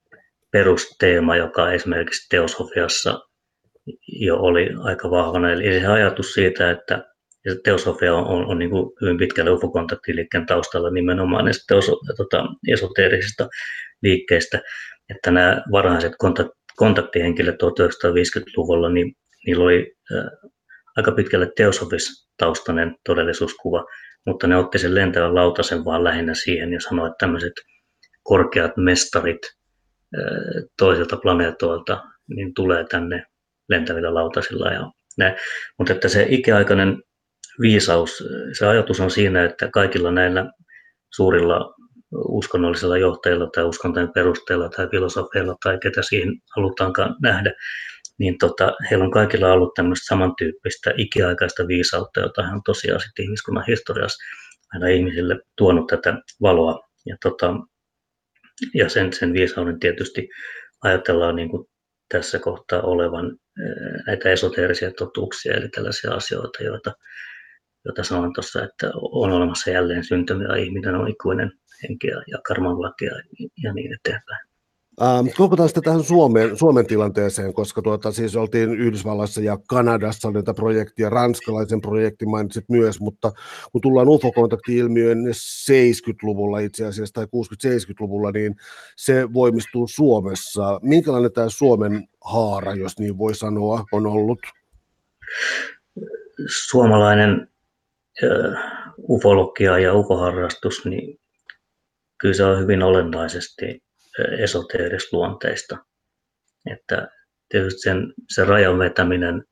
perusteema, 0.51 1.37
joka 1.37 1.73
esimerkiksi 1.73 2.29
teosofiassa 2.29 3.21
jo 4.09 4.37
oli 4.37 4.71
aika 4.79 5.11
vahvana. 5.11 5.53
Eli 5.53 5.81
se 5.81 5.87
ajatus 5.87 6.35
siitä, 6.35 6.71
että 6.71 7.05
teosofia 7.65 8.15
on, 8.15 8.27
on, 8.27 8.47
on 8.47 8.59
niin 8.59 8.71
kuin 8.71 8.93
hyvin 9.01 9.19
pitkälle 9.19 9.51
ufokontaktiliikkeen 9.51 10.47
taustalla 10.47 10.91
nimenomaan 10.91 11.45
näistä 11.45 11.65
teoso, 11.69 11.97
tota, 12.17 12.45
esoteerisista 12.69 13.49
liikkeistä, 14.03 14.61
että 15.09 15.31
nämä 15.31 15.63
varhaiset 15.73 16.13
kontakt, 16.19 16.51
kontaktihenkilöt 16.77 17.55
1950-luvulla, 17.55 18.89
niin 18.89 19.13
niillä 19.47 19.65
oli 19.65 19.95
äh, 20.15 20.25
aika 20.97 21.13
pitkälle 21.13 21.53
teosofistaustainen 21.57 22.97
todellisuuskuva, 23.07 23.85
mutta 24.27 24.47
ne 24.47 24.57
otti 24.57 24.79
sen 24.79 24.95
lentävän 24.95 25.35
lautasen 25.35 25.85
vaan 25.85 26.05
lähinnä 26.05 26.35
siihen 26.35 26.73
ja 26.73 26.81
sanoi, 26.81 27.07
että 27.07 27.17
tämmöiset 27.19 27.53
korkeat 28.31 28.77
mestarit 28.77 29.39
toisilta 30.79 31.17
planeetoilta 31.17 32.03
niin 32.37 32.55
tulee 32.55 32.85
tänne 32.85 33.25
lentävillä 33.69 34.15
lautasilla. 34.15 34.73
Ja 34.73 34.91
näin. 35.19 35.35
Mutta 35.79 35.93
että 35.93 36.09
se 36.09 36.27
ikiaikainen 36.29 37.03
viisaus, 37.61 38.25
se 38.59 38.67
ajatus 38.67 39.01
on 39.01 39.11
siinä, 39.11 39.45
että 39.45 39.69
kaikilla 39.73 40.11
näillä 40.11 40.53
suurilla 41.15 41.75
uskonnollisilla 42.29 42.99
johtajilla 42.99 43.47
tai 43.55 43.65
uskontojen 43.65 44.13
perusteella 44.13 44.69
tai 44.69 44.89
filosofeilla 44.91 45.57
tai 45.65 45.79
ketä 45.83 46.03
siihen 46.03 46.29
halutaankaan 46.57 47.17
nähdä, 47.23 47.53
niin 48.19 48.39
tota, 48.39 48.73
heillä 48.91 49.05
on 49.05 49.11
kaikilla 49.11 49.53
ollut 49.53 49.75
tämmöistä 49.75 50.07
samantyyppistä 50.07 50.93
ikiaikaista 50.97 51.69
viisautta, 51.69 52.21
jota 52.21 52.43
hän 52.43 52.61
tosiaan 52.65 53.01
sitten 53.01 53.25
ihmiskunnan 53.25 53.65
historiassa 53.69 54.25
aina 54.75 54.89
ihmisille 54.89 55.41
tuonut 55.57 55.87
tätä 55.87 56.19
valoa. 56.43 56.81
Ja, 57.07 57.17
tota, 57.23 57.55
ja 58.75 58.89
sen, 58.89 59.13
sen 59.13 59.33
viisauden 59.33 59.81
tietysti 59.81 60.29
ajatellaan 60.83 61.37
niin 61.37 61.51
kuin 61.51 61.69
tässä 62.09 62.39
kohtaa 62.39 62.83
olevan 62.83 63.37
näitä 64.07 64.31
esoteerisia 64.31 64.93
totuuksia, 64.93 65.55
eli 65.55 65.69
tällaisia 65.69 66.15
asioita, 66.15 66.63
joita, 66.63 66.93
joita 67.85 68.05
sanoin 68.05 68.35
tuossa, 68.35 68.65
että 68.65 68.91
on 68.95 69.33
olemassa 69.33 69.71
jälleen 69.71 70.05
syntymä 70.05 70.45
ja 70.45 70.57
ihminen 70.57 70.95
on 70.95 71.09
ikuinen 71.09 71.53
henki 71.83 72.07
ja 72.07 72.39
karman 72.47 72.83
lakia 72.83 73.13
ja 73.63 73.73
niin 73.73 73.95
eteenpäin. 73.95 74.50
Ähm, 75.03 75.27
kokotaan 75.37 75.69
sitten 75.69 75.83
tähän 75.83 76.05
Suomen, 76.05 76.57
Suomen 76.57 76.87
tilanteeseen, 76.87 77.55
koska 77.55 77.83
tuota, 77.83 78.13
siis 78.13 78.37
oltiin 78.37 78.71
Yhdysvalloissa 78.71 79.41
ja 79.41 79.59
Kanadassa 79.69 80.29
oli 80.29 80.35
tätä 80.35 80.55
projektia, 80.55 81.11
ranskalaisen 81.11 81.81
projekti 81.81 82.27
mainitsit 82.27 82.65
myös, 82.69 83.01
mutta 83.01 83.33
kun 83.73 83.81
tullaan 83.81 84.09
UFO-kontakti-ilmiöön 84.09 85.19
70-luvulla 85.71 86.59
itse 86.59 86.87
asiassa 86.87 87.15
tai 87.15 87.25
60-70-luvulla, 87.25 88.31
niin 88.31 88.57
se 88.97 89.33
voimistuu 89.33 89.89
Suomessa. 89.89 90.81
Minkälainen 90.83 91.33
tämä 91.33 91.49
Suomen 91.49 92.09
haara, 92.25 92.75
jos 92.75 92.99
niin 92.99 93.19
voi 93.19 93.35
sanoa, 93.35 93.85
on 93.93 94.07
ollut? 94.07 94.39
Suomalainen 96.47 97.49
ufologia 99.09 99.79
ja 99.79 99.95
ufoharrastus, 99.95 100.85
niin 100.85 101.21
kyllä 102.19 102.35
se 102.35 102.45
on 102.45 102.61
hyvin 102.61 102.83
olennaisesti 102.83 103.83
esoteerisluonteista. 104.39 105.77
Että 106.73 107.09
tietysti 107.49 107.81
sen, 107.81 108.15
sen 108.35 108.47
rajan 108.47 108.79
vetäminen 108.79 109.45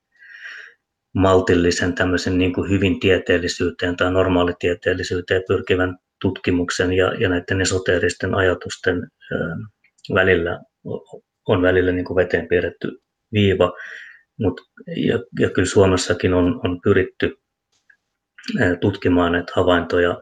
maltillisen 1.14 1.94
tämmöisen 1.94 2.38
niin 2.38 2.52
kuin 2.52 2.70
hyvin 2.70 3.00
tieteellisyyteen 3.00 3.96
tai 3.96 4.12
normaalitieteellisyyteen 4.12 5.42
pyrkivän 5.48 5.98
tutkimuksen 6.20 6.92
ja, 6.92 7.14
ja 7.14 7.28
näiden 7.28 7.60
esoteeristen 7.60 8.34
ajatusten 8.34 9.10
ö, 9.32 9.36
välillä 10.14 10.60
on 11.48 11.62
välillä 11.62 11.92
niin 11.92 12.04
kuin 12.04 12.16
veteen 12.16 12.48
piirretty 12.48 13.02
viiva, 13.32 13.72
Mut, 14.40 14.60
ja, 14.96 15.18
ja 15.40 15.50
kyllä 15.50 15.68
Suomessakin 15.68 16.34
on, 16.34 16.60
on 16.64 16.80
pyritty 16.80 17.36
tutkimaan 18.80 19.32
näitä 19.32 19.52
havaintoja 19.56 20.20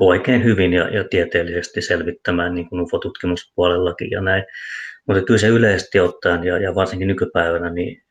oikein 0.00 0.44
hyvin 0.44 0.72
ja, 0.72 0.88
ja 0.88 1.04
tieteellisesti 1.10 1.82
selvittämään 1.82 2.54
niin 2.54 2.68
kuin 2.68 2.80
UFO-tutkimuspuolellakin 2.80 4.10
ja 4.10 4.20
näin. 4.20 4.44
Mutta 5.06 5.22
kyllä 5.22 5.38
se 5.38 5.48
yleisesti 5.48 6.00
ottaen 6.00 6.44
ja, 6.44 6.58
ja 6.58 6.74
varsinkin 6.74 7.08
nykypäivänä 7.08 7.70
niin 7.70 8.04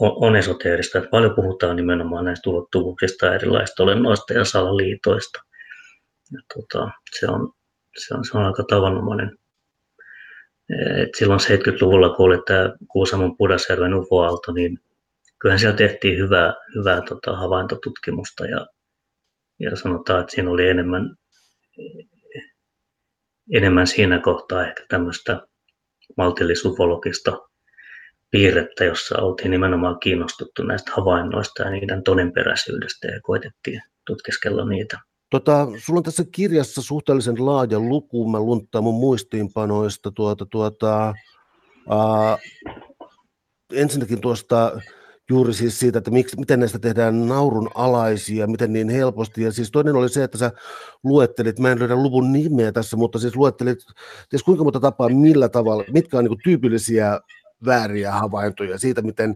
on, 0.00 0.12
on 0.16 0.36
esoteerista, 0.36 0.98
että 0.98 1.10
paljon 1.10 1.34
puhutaan 1.34 1.76
nimenomaan 1.76 2.24
näistä 2.24 2.50
ulottuvuuksista, 2.50 3.34
erilaisista 3.34 3.82
olennoista 3.82 4.32
ja 4.32 4.44
salaliitoista. 4.44 5.40
Ja 6.32 6.40
tota, 6.54 6.90
se, 7.20 7.26
on, 7.26 7.52
se, 7.98 8.14
on, 8.14 8.24
se 8.24 8.38
on 8.38 8.44
aika 8.44 8.62
tavanomainen. 8.62 9.38
Et 11.02 11.08
silloin 11.16 11.40
70-luvulla, 11.40 12.16
kun 12.16 12.26
oli 12.26 12.42
tämä 12.46 12.72
Kuusamon 12.88 13.36
Pudasjärven 13.36 13.94
UFO-aalto, 13.94 14.52
niin 14.52 14.78
kyllähän 15.38 15.58
siellä 15.58 15.76
tehtiin 15.76 16.18
hyvää, 16.18 16.54
hyvää 16.74 17.00
tota, 17.08 17.36
havaintotutkimusta 17.36 18.46
ja 18.46 18.66
ja 19.62 19.76
sanotaan, 19.76 20.20
että 20.20 20.34
siinä 20.34 20.50
oli 20.50 20.68
enemmän, 20.68 21.16
enemmän 23.52 23.86
siinä 23.86 24.18
kohtaa 24.18 24.66
ehkä 24.66 24.84
tämmöistä 24.88 25.46
maltillisufologista 26.16 27.38
piirrettä, 28.30 28.84
jossa 28.84 29.18
oltiin 29.18 29.50
nimenomaan 29.50 29.98
kiinnostuttu 30.00 30.62
näistä 30.62 30.92
havainnoista 30.96 31.62
ja 31.62 31.70
niiden 31.70 32.02
todenperäisyydestä 32.02 33.08
ja 33.08 33.20
koitettiin 33.20 33.82
tutkiskella 34.06 34.64
niitä. 34.64 34.98
Tota, 35.30 35.68
sulla 35.78 35.98
on 35.98 36.02
tässä 36.02 36.24
kirjassa 36.32 36.82
suhteellisen 36.82 37.46
laaja 37.46 37.80
luku, 37.80 38.30
mä 38.30 38.40
lunttaan 38.40 38.84
mun 38.84 39.00
muistiinpanoista. 39.00 40.12
Tuota, 40.12 40.46
tuota, 40.46 41.14
ää, 41.90 42.38
ensinnäkin 43.72 44.20
tuosta 44.20 44.80
juuri 45.30 45.54
siis 45.54 45.80
siitä, 45.80 45.98
että 45.98 46.10
miksi, 46.10 46.38
miten 46.38 46.60
näistä 46.60 46.78
tehdään 46.78 47.28
naurun 47.28 47.70
alaisia, 47.74 48.46
miten 48.46 48.72
niin 48.72 48.88
helposti. 48.88 49.42
Ja 49.42 49.52
siis 49.52 49.70
toinen 49.70 49.94
oli 49.94 50.08
se, 50.08 50.24
että 50.24 50.38
sä 50.38 50.52
luettelit, 51.04 51.58
mä 51.58 51.72
en 51.72 51.78
löydä 51.78 51.96
luvun 51.96 52.32
nimeä 52.32 52.72
tässä, 52.72 52.96
mutta 52.96 53.18
siis 53.18 53.36
luettelit, 53.36 53.78
ties 54.28 54.42
kuinka 54.42 54.64
monta 54.64 54.80
tapaa, 54.80 55.08
millä 55.08 55.48
tavalla, 55.48 55.84
mitkä 55.92 56.18
on 56.18 56.24
niin 56.24 56.38
tyypillisiä 56.44 57.20
vääriä 57.64 58.12
havaintoja 58.12 58.78
siitä, 58.78 59.02
miten 59.02 59.34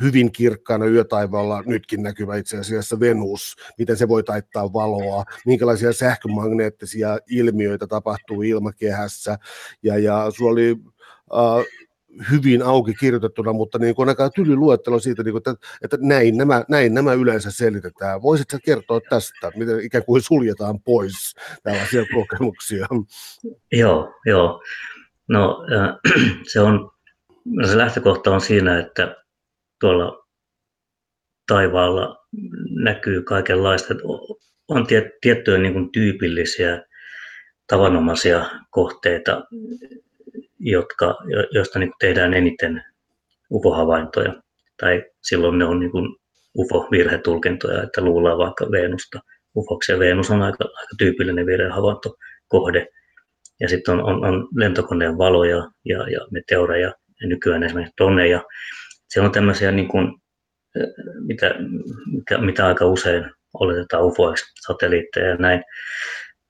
hyvin 0.00 0.32
kirkkaana 0.32 0.86
yötaivaalla 0.86 1.62
nytkin 1.66 2.02
näkyvä 2.02 2.36
itse 2.36 2.58
asiassa 2.58 3.00
Venus, 3.00 3.56
miten 3.78 3.96
se 3.96 4.08
voi 4.08 4.22
taittaa 4.22 4.72
valoa, 4.72 5.24
minkälaisia 5.46 5.92
sähkömagneettisia 5.92 7.18
ilmiöitä 7.30 7.86
tapahtuu 7.86 8.42
ilmakehässä. 8.42 9.38
Ja, 9.82 9.98
ja 9.98 10.30
sulla 10.30 10.50
oli 10.50 10.76
äh, 11.34 11.85
hyvin 12.30 12.62
auki 12.62 12.94
kirjoitettuna, 12.94 13.52
mutta 13.52 13.78
niin 13.78 13.94
kuin 13.94 14.08
aika 14.08 14.30
tyly 14.30 14.56
luettelo 14.56 14.98
siitä, 14.98 15.22
niin 15.22 15.32
kuin, 15.32 15.38
että, 15.40 15.54
että 15.82 15.96
näin, 16.00 16.36
nämä, 16.36 16.64
näin 16.68 16.94
nämä 16.94 17.12
yleensä 17.12 17.50
selitetään. 17.50 18.22
Voisitko 18.22 18.58
kertoa 18.64 19.00
tästä, 19.10 19.52
miten 19.56 19.80
ikään 19.80 20.04
kuin 20.04 20.22
suljetaan 20.22 20.80
pois 20.80 21.34
tällaisia 21.62 22.04
kokemuksia? 22.14 22.86
Joo, 23.72 24.14
joo. 24.26 24.62
No 25.28 25.66
äh, 25.72 26.14
se, 26.52 26.60
on, 26.60 26.90
se 27.68 27.78
lähtökohta 27.78 28.34
on 28.34 28.40
siinä, 28.40 28.78
että 28.78 29.16
tuolla 29.80 30.26
taivaalla 31.48 32.26
näkyy 32.82 33.22
kaikenlaista. 33.22 33.94
On 34.68 34.86
tiettyjä 35.20 35.58
niin 35.58 35.72
kuin 35.72 35.92
tyypillisiä 35.92 36.82
tavanomaisia 37.66 38.44
kohteita, 38.70 39.44
jotka, 40.58 41.14
joista 41.50 41.78
niin 41.78 41.92
tehdään 42.00 42.34
eniten 42.34 42.84
UFO-havaintoja. 43.50 44.42
Tai 44.80 45.04
silloin 45.22 45.58
ne 45.58 45.64
on 45.64 45.80
niin 45.80 45.90
UFO-virhetulkintoja, 46.58 47.82
että 47.82 48.00
luullaan 48.00 48.38
vaikka 48.38 48.70
Venusta 48.70 49.20
UFOksi. 49.56 49.92
Ja 49.92 49.98
Venus 49.98 50.30
on 50.30 50.42
aika, 50.42 50.64
aika 50.64 50.94
tyypillinen 50.98 51.46
virhehavaintokohde. 51.46 52.88
Ja 53.60 53.68
sitten 53.68 53.94
on, 53.94 54.04
on, 54.04 54.24
on 54.24 54.48
lentokoneen 54.56 55.18
valoja 55.18 55.70
ja, 55.84 56.10
ja 56.10 56.20
meteoreja 56.30 56.92
ja 57.20 57.28
nykyään 57.28 57.62
esimerkiksi 57.62 57.94
toneja. 57.96 58.42
Siellä 59.08 59.26
on 59.26 59.32
tämmöisiä, 59.32 59.72
niin 59.72 59.88
kuin, 59.88 60.12
mitä, 61.20 61.54
mitä, 62.12 62.38
mitä 62.38 62.66
aika 62.66 62.86
usein 62.86 63.24
oletetaan 63.54 64.04
UFOiksi, 64.04 64.44
satelliitteja 64.66 65.26
ja 65.26 65.36
näin. 65.36 65.62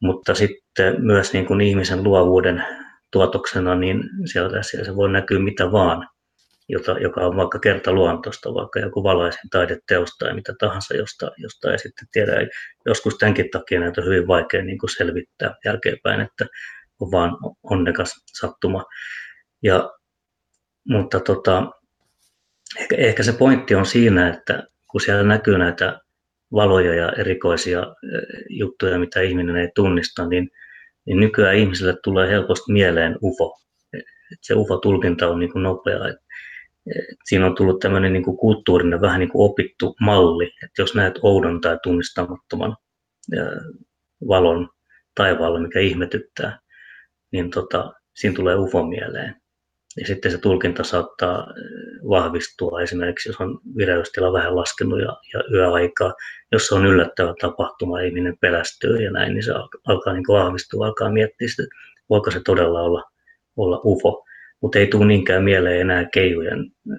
Mutta 0.02 0.34
sitten 0.34 1.04
myös 1.04 1.32
niin 1.32 1.46
kuin 1.46 1.60
ihmisen 1.60 2.04
luovuuden 2.04 2.64
tuotoksena, 3.12 3.74
niin 3.74 4.02
sieltä 4.24 4.62
se 4.62 4.96
voi 4.96 5.12
näkyä 5.12 5.38
mitä 5.38 5.72
vaan, 5.72 6.08
jota, 6.68 6.92
joka 6.98 7.20
on 7.20 7.36
vaikka 7.36 7.58
kertaluontoista, 7.58 8.54
vaikka 8.54 8.80
joku 8.80 9.02
valaisen 9.02 9.50
taideteos 9.50 10.10
tai 10.18 10.34
mitä 10.34 10.54
tahansa, 10.58 10.96
josta, 10.96 11.30
josta 11.36 11.72
ei 11.72 11.78
sitten 11.78 12.08
tiedä. 12.12 12.32
Joskus 12.86 13.18
tämänkin 13.18 13.50
takia 13.50 13.80
näitä 13.80 14.00
on 14.00 14.06
hyvin 14.06 14.28
vaikea 14.28 14.62
niin 14.62 14.78
kuin 14.78 14.90
selvittää 14.90 15.54
jälkeenpäin, 15.64 16.20
että 16.20 16.46
on 17.00 17.10
vaan 17.10 17.36
onnekas 17.62 18.14
sattuma. 18.40 18.84
Ja, 19.62 19.90
mutta 20.88 21.20
tota, 21.20 21.70
ehkä, 22.80 22.96
ehkä 22.96 23.22
se 23.22 23.32
pointti 23.32 23.74
on 23.74 23.86
siinä, 23.86 24.28
että 24.28 24.62
kun 24.90 25.00
siellä 25.00 25.22
näkyy 25.22 25.58
näitä 25.58 26.00
valoja 26.52 26.94
ja 26.94 27.12
erikoisia 27.12 27.82
juttuja, 28.48 28.98
mitä 28.98 29.20
ihminen 29.20 29.56
ei 29.56 29.68
tunnista, 29.74 30.26
niin– 30.26 30.48
niin 31.06 31.20
nykyään 31.20 31.56
ihmisille 31.56 31.96
tulee 32.04 32.28
helposti 32.28 32.72
mieleen 32.72 33.18
UFO. 33.22 33.58
Et 34.32 34.38
se 34.42 34.54
UFO-tulkinta 34.54 35.28
on 35.28 35.38
niin 35.38 35.52
kuin 35.52 35.62
nopea. 35.62 36.08
Et, 36.08 36.16
et 36.86 37.18
siinä 37.24 37.46
on 37.46 37.54
tullut 37.54 37.80
tämmöinen 37.80 38.12
niin 38.12 38.24
kuin 38.24 38.36
kulttuurinen, 38.36 39.00
vähän 39.00 39.20
niin 39.20 39.30
kuin 39.30 39.50
opittu 39.50 39.96
malli, 40.00 40.44
että 40.44 40.82
jos 40.82 40.94
näet 40.94 41.14
oudon 41.22 41.60
tai 41.60 41.78
tunnistamattoman 41.82 42.76
ja 43.30 43.42
valon 44.28 44.68
taivaalla, 45.14 45.60
mikä 45.60 45.80
ihmetyttää, 45.80 46.58
niin 47.32 47.50
tota, 47.50 47.92
siinä 48.14 48.36
tulee 48.36 48.56
UFO 48.56 48.82
mieleen. 48.86 49.34
Ja 49.96 50.06
sitten 50.06 50.30
se 50.30 50.38
tulkinta 50.38 50.84
saattaa 50.84 51.38
äh, 51.38 51.46
vahvistua 52.08 52.82
esimerkiksi, 52.82 53.28
jos 53.28 53.40
on 53.40 53.60
vireystila 53.76 54.32
vähän 54.32 54.56
laskenut 54.56 55.00
ja, 55.00 55.16
ja 55.34 55.44
yöaikaa, 55.52 56.14
jos 56.52 56.72
on 56.72 56.86
yllättävä 56.86 57.34
tapahtuma, 57.40 58.00
ihminen 58.00 58.38
pelästyy 58.40 59.02
ja 59.02 59.10
näin, 59.10 59.32
niin 59.32 59.42
se 59.42 59.52
alkaa, 59.52 59.80
alkaa 59.86 60.12
niin 60.12 60.24
vahvistua, 60.28 60.86
alkaa 60.86 61.12
miettiä 61.12 61.48
sitä, 61.48 61.62
voiko 62.10 62.30
se 62.30 62.40
todella 62.44 62.82
olla, 62.82 63.02
olla 63.56 63.80
UFO. 63.84 64.24
Mutta 64.60 64.78
ei 64.78 64.86
tule 64.86 65.06
niinkään 65.06 65.44
mieleen 65.44 65.80
enää 65.80 66.04
keijujen 66.12 66.58
mm, 66.58 66.96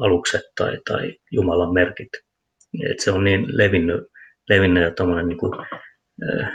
alukset 0.00 0.42
tai, 0.58 0.78
tai 0.90 1.16
Jumalan 1.30 1.72
merkit. 1.72 2.08
Et 2.90 3.00
se 3.00 3.10
on 3.10 3.24
niin 3.24 3.46
levinnyt, 3.48 4.04
levinnyt 4.48 4.82
ja 4.82 5.22
niin 5.22 5.38
kuin, 5.38 5.52
äh, 5.60 6.52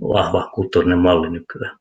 vahva 0.00 0.50
kulttuurinen 0.54 0.98
malli 0.98 1.30
nykyään. 1.30 1.78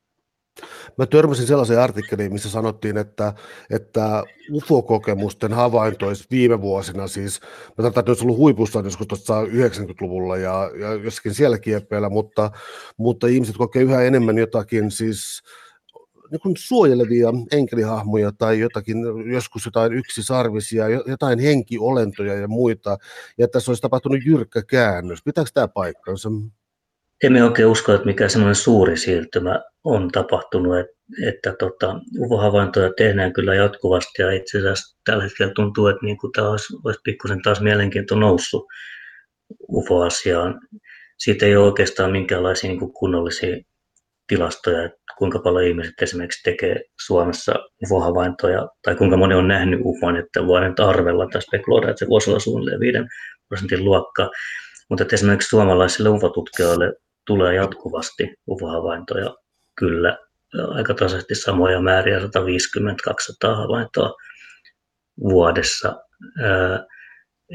Mä 0.97 1.05
törmäsin 1.05 1.47
sellaiseen 1.47 1.79
artikkeliin, 1.79 2.33
missä 2.33 2.49
sanottiin, 2.49 2.97
että, 2.97 3.33
että 3.69 4.23
UFO-kokemusten 4.51 5.53
havaintois 5.53 6.31
viime 6.31 6.61
vuosina, 6.61 7.07
siis 7.07 7.41
mä 7.41 7.75
tarkoitan, 7.75 7.99
että 7.99 8.11
olisi 8.11 8.23
ollut 8.23 8.37
huipussa 8.37 8.79
joskus 8.79 9.07
tuossa 9.07 9.41
90-luvulla 9.41 10.37
ja, 10.37 10.71
ja 10.79 10.93
jossakin 10.93 11.33
siellä 11.33 11.59
kieppeillä, 11.59 12.09
mutta, 12.09 12.51
mutta 12.97 13.27
ihmiset 13.27 13.57
kokee 13.57 13.83
yhä 13.83 14.01
enemmän 14.01 14.37
jotakin 14.37 14.91
siis 14.91 15.43
niin 16.31 16.39
kuin 16.41 16.55
suojelevia 16.57 17.29
enkelihahmoja 17.51 18.31
tai 18.31 18.59
jotakin, 18.59 18.97
joskus 19.33 19.65
jotain 19.65 19.93
yksisarvisia, 19.93 20.89
jotain 20.89 21.39
henkiolentoja 21.39 22.33
ja 22.33 22.47
muita, 22.47 22.97
ja 23.37 23.47
tässä 23.47 23.71
olisi 23.71 23.81
tapahtunut 23.81 24.25
jyrkkä 24.25 24.63
käännös. 24.63 25.19
Pitääkö 25.25 25.49
tämä 25.53 25.67
paikkansa? 25.67 26.29
Emme 27.24 27.43
oikein 27.43 27.68
usko, 27.68 27.93
että 27.93 28.05
mikä 28.05 28.30
semmoinen 28.30 28.55
suuri 28.55 28.97
siirtymä 28.97 29.61
on 29.84 30.09
tapahtunut, 30.11 30.78
että, 30.78 30.97
että 31.28 31.55
tota, 31.59 31.99
UFO-havaintoja 32.20 32.93
tehdään 32.97 33.34
kyllä 33.34 33.55
jatkuvasti 33.55 34.22
ja 34.22 34.32
itse 34.32 34.57
asiassa 34.57 34.97
tällä 35.05 35.24
hetkellä 35.24 35.53
tuntuu, 35.53 35.88
että 35.88 36.05
niin 36.05 36.18
kuin 36.18 36.32
tämä 36.32 36.49
olisi, 36.49 36.74
olisi 36.86 36.99
pikkusen 37.03 37.41
taas 37.41 37.61
mielenkiinto 37.61 38.15
noussut 38.15 38.65
UFO-asiaan. 39.70 40.59
Siitä 41.18 41.45
ei 41.45 41.55
ole 41.55 41.65
oikeastaan 41.65 42.11
minkäänlaisia 42.11 42.70
niin 42.70 42.80
kuin 42.80 42.93
kunnollisia 42.93 43.57
tilastoja, 44.28 44.86
että 44.86 44.97
kuinka 45.18 45.39
paljon 45.39 45.68
ihmiset 45.68 45.93
esimerkiksi 46.01 46.43
tekee 46.43 46.82
Suomessa 47.05 47.53
UFO-havaintoja 47.84 48.68
tai 48.84 48.95
kuinka 48.95 49.18
moni 49.18 49.36
on 49.36 49.47
nähnyt 49.47 49.80
UFOn, 49.84 50.18
että 50.18 50.47
voidaan 50.47 50.76
arvella 50.78 51.28
tai 51.32 51.41
spekuloida, 51.41 51.89
että 51.89 51.99
se 52.05 52.09
voisi 52.09 52.30
olla 52.30 52.39
suunnilleen 52.39 52.80
5 52.80 52.97
prosentin 53.49 53.86
luokka. 53.86 54.30
Mutta 54.89 55.05
esimerkiksi 55.13 55.49
suomalaisille 55.49 56.09
UFO-tutkijoille 56.09 56.93
tulee 57.28 57.55
jatkuvasti 57.55 58.23
UFO-havaintoja 58.47 59.36
kyllä 59.75 60.17
aika 60.67 60.93
tasaisesti 60.93 61.36
samoja 61.36 61.82
määriä, 61.82 62.19
150-200 62.19 62.21
havaintoa 63.55 64.13
vuodessa. 65.19 65.95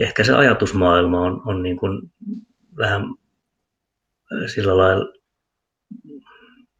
Ehkä 0.00 0.24
se 0.24 0.32
ajatusmaailma 0.32 1.20
on, 1.20 1.42
on 1.46 1.62
niin 1.62 1.76
kuin 1.76 2.12
vähän 2.76 3.02
sillä 4.54 4.76
lailla 4.76 5.12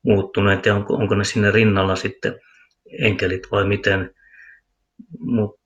muuttunut, 0.03 0.67
ja 0.67 0.75
onko, 0.75 0.95
onko 0.95 1.15
ne 1.15 1.25
sinne 1.25 1.51
rinnalla 1.51 1.97
sitten 1.97 2.41
enkelit 2.99 3.43
vai 3.51 3.65
miten, 3.65 4.15
mutta 5.19 5.63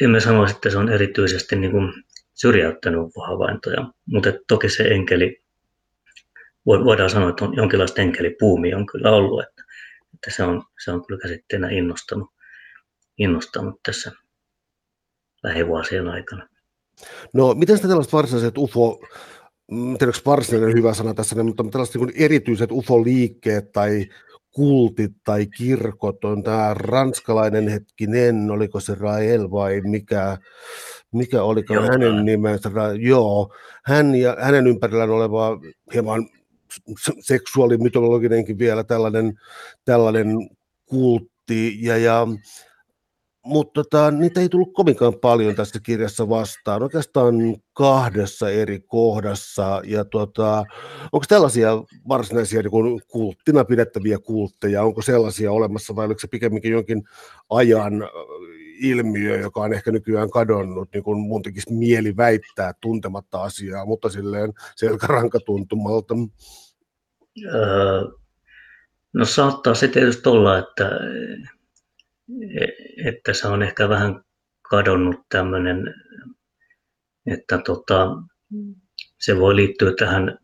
emme 0.00 0.20
sanoisi, 0.20 0.54
että 0.54 0.70
se 0.70 0.78
on 0.78 0.88
erityisesti 0.88 1.56
niin 1.56 1.70
kuin 1.72 1.92
syrjäyttänyt 2.42 3.00
havaintoja, 3.26 3.92
mutta 4.06 4.32
toki 4.48 4.68
se 4.68 4.82
enkeli, 4.82 5.42
voidaan 6.66 7.10
sanoa, 7.10 7.30
että 7.30 7.44
on 7.44 7.56
jonkinlaista 7.56 8.02
enkelipuumi 8.02 8.74
on 8.74 8.86
kyllä 8.86 9.10
ollut, 9.10 9.42
että, 9.42 9.62
että 10.14 10.30
se, 10.36 10.42
on, 10.42 10.62
se 10.84 10.90
on 10.90 11.06
kyllä 11.06 11.20
käsitteenä 11.20 11.68
innostanut, 11.70 12.30
innostanut 13.18 13.80
tässä 13.82 14.12
lähivuosien 15.42 16.08
aikana. 16.08 16.48
No, 17.32 17.54
miten 17.54 17.76
sitä 17.76 17.88
tällaiset 17.88 18.12
varsinaiset 18.12 18.58
UFO, 18.58 19.00
tiedätkö 19.98 20.22
varsinainen 20.26 20.76
hyvä 20.76 20.94
sana 20.94 21.14
tässä, 21.14 21.42
mutta 21.42 21.64
tällaiset 21.72 21.94
niin 21.94 22.24
erityiset 22.24 22.72
UFO-liikkeet 22.72 23.72
tai 23.72 24.06
kultit 24.50 25.12
tai 25.24 25.46
kirkot 25.46 26.24
on 26.24 26.42
tämä 26.42 26.74
ranskalainen 26.74 27.68
hetkinen, 27.68 28.50
oliko 28.50 28.80
se 28.80 28.94
Rael 28.94 29.50
vai 29.50 29.80
mikä, 29.80 30.38
mikä 31.12 31.42
oli 31.42 31.62
hänen 31.90 32.24
nimensä, 32.24 32.70
joo, 33.00 33.54
hän 33.84 34.14
ja 34.14 34.36
hänen 34.40 34.66
ympärillään 34.66 35.10
oleva 35.10 35.60
hieman 35.92 36.28
seksuaalimytologinenkin 37.20 38.58
vielä 38.58 38.84
tällainen, 38.84 39.40
tällainen 39.84 40.28
kultti, 40.86 41.78
ja, 41.80 41.96
ja 41.96 42.26
mutta 43.44 43.84
tota, 43.84 44.10
niitä 44.10 44.40
ei 44.40 44.48
tullut 44.48 44.72
kovinkaan 44.72 45.14
paljon 45.14 45.54
tässä 45.54 45.80
kirjassa 45.82 46.28
vastaan, 46.28 46.82
oikeastaan 46.82 47.34
kahdessa 47.72 48.50
eri 48.50 48.80
kohdassa. 48.86 49.82
Ja 49.84 50.04
tota, 50.04 50.64
onko 51.12 51.24
tällaisia 51.28 51.72
varsinaisia 52.08 52.62
niin 52.62 53.02
kulttina 53.08 53.64
pidettäviä 53.64 54.18
kultteja, 54.18 54.82
onko 54.82 55.02
sellaisia 55.02 55.52
olemassa 55.52 55.96
vai 55.96 56.06
oliko 56.06 56.20
se 56.20 56.26
pikemminkin 56.26 56.72
jonkin 56.72 57.02
ajan 57.50 57.92
ilmiö, 58.82 59.36
joka 59.36 59.60
on 59.60 59.72
ehkä 59.72 59.92
nykyään 59.92 60.30
kadonnut, 60.30 60.88
niin 60.92 61.04
kuin 61.04 61.18
mun 61.18 61.42
tekisi 61.42 61.74
mieli 61.74 62.16
väittää 62.16 62.72
tuntematta 62.80 63.42
asiaa, 63.42 63.86
mutta 63.86 64.08
silleen 64.08 64.52
selkärankatuntumalta. 64.76 66.14
Öö, 67.54 68.02
no 69.12 69.24
saattaa 69.24 69.74
se 69.74 69.88
tietysti 69.88 70.28
olla, 70.28 70.58
että, 70.58 70.90
että 73.06 73.32
se 73.32 73.48
on 73.48 73.62
ehkä 73.62 73.88
vähän 73.88 74.24
kadonnut 74.70 75.20
tämmöinen, 75.28 75.94
että 77.26 77.58
tota, 77.58 78.16
se 79.20 79.38
voi 79.38 79.56
liittyä 79.56 79.92
tähän 79.98 80.38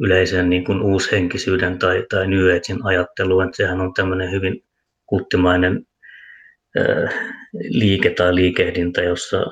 yleiseen 0.00 0.50
niin 0.50 0.64
kuin 0.64 0.82
uushenkisyyden 0.82 1.78
tai, 1.78 2.06
tai 2.10 2.28
New 2.28 2.56
Agein 2.56 2.84
ajatteluun, 2.84 3.44
että 3.44 3.56
sehän 3.56 3.80
on 3.80 3.94
tämmöinen 3.94 4.30
hyvin 4.30 4.64
kulttimainen 5.06 5.86
liike 7.68 8.10
tai 8.10 8.34
liikehdintä, 8.34 9.02
jossa 9.02 9.46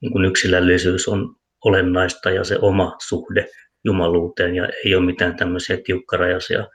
niin 0.00 0.24
yksilöllisyys 0.24 1.08
on 1.08 1.36
olennaista 1.64 2.30
ja 2.30 2.44
se 2.44 2.58
oma 2.60 2.96
suhde 3.08 3.46
jumaluuteen 3.84 4.54
ja 4.54 4.68
ei 4.84 4.94
ole 4.94 5.04
mitään 5.04 5.36
tämmöisiä 5.36 5.78
tiukkarajaisia 5.84 6.66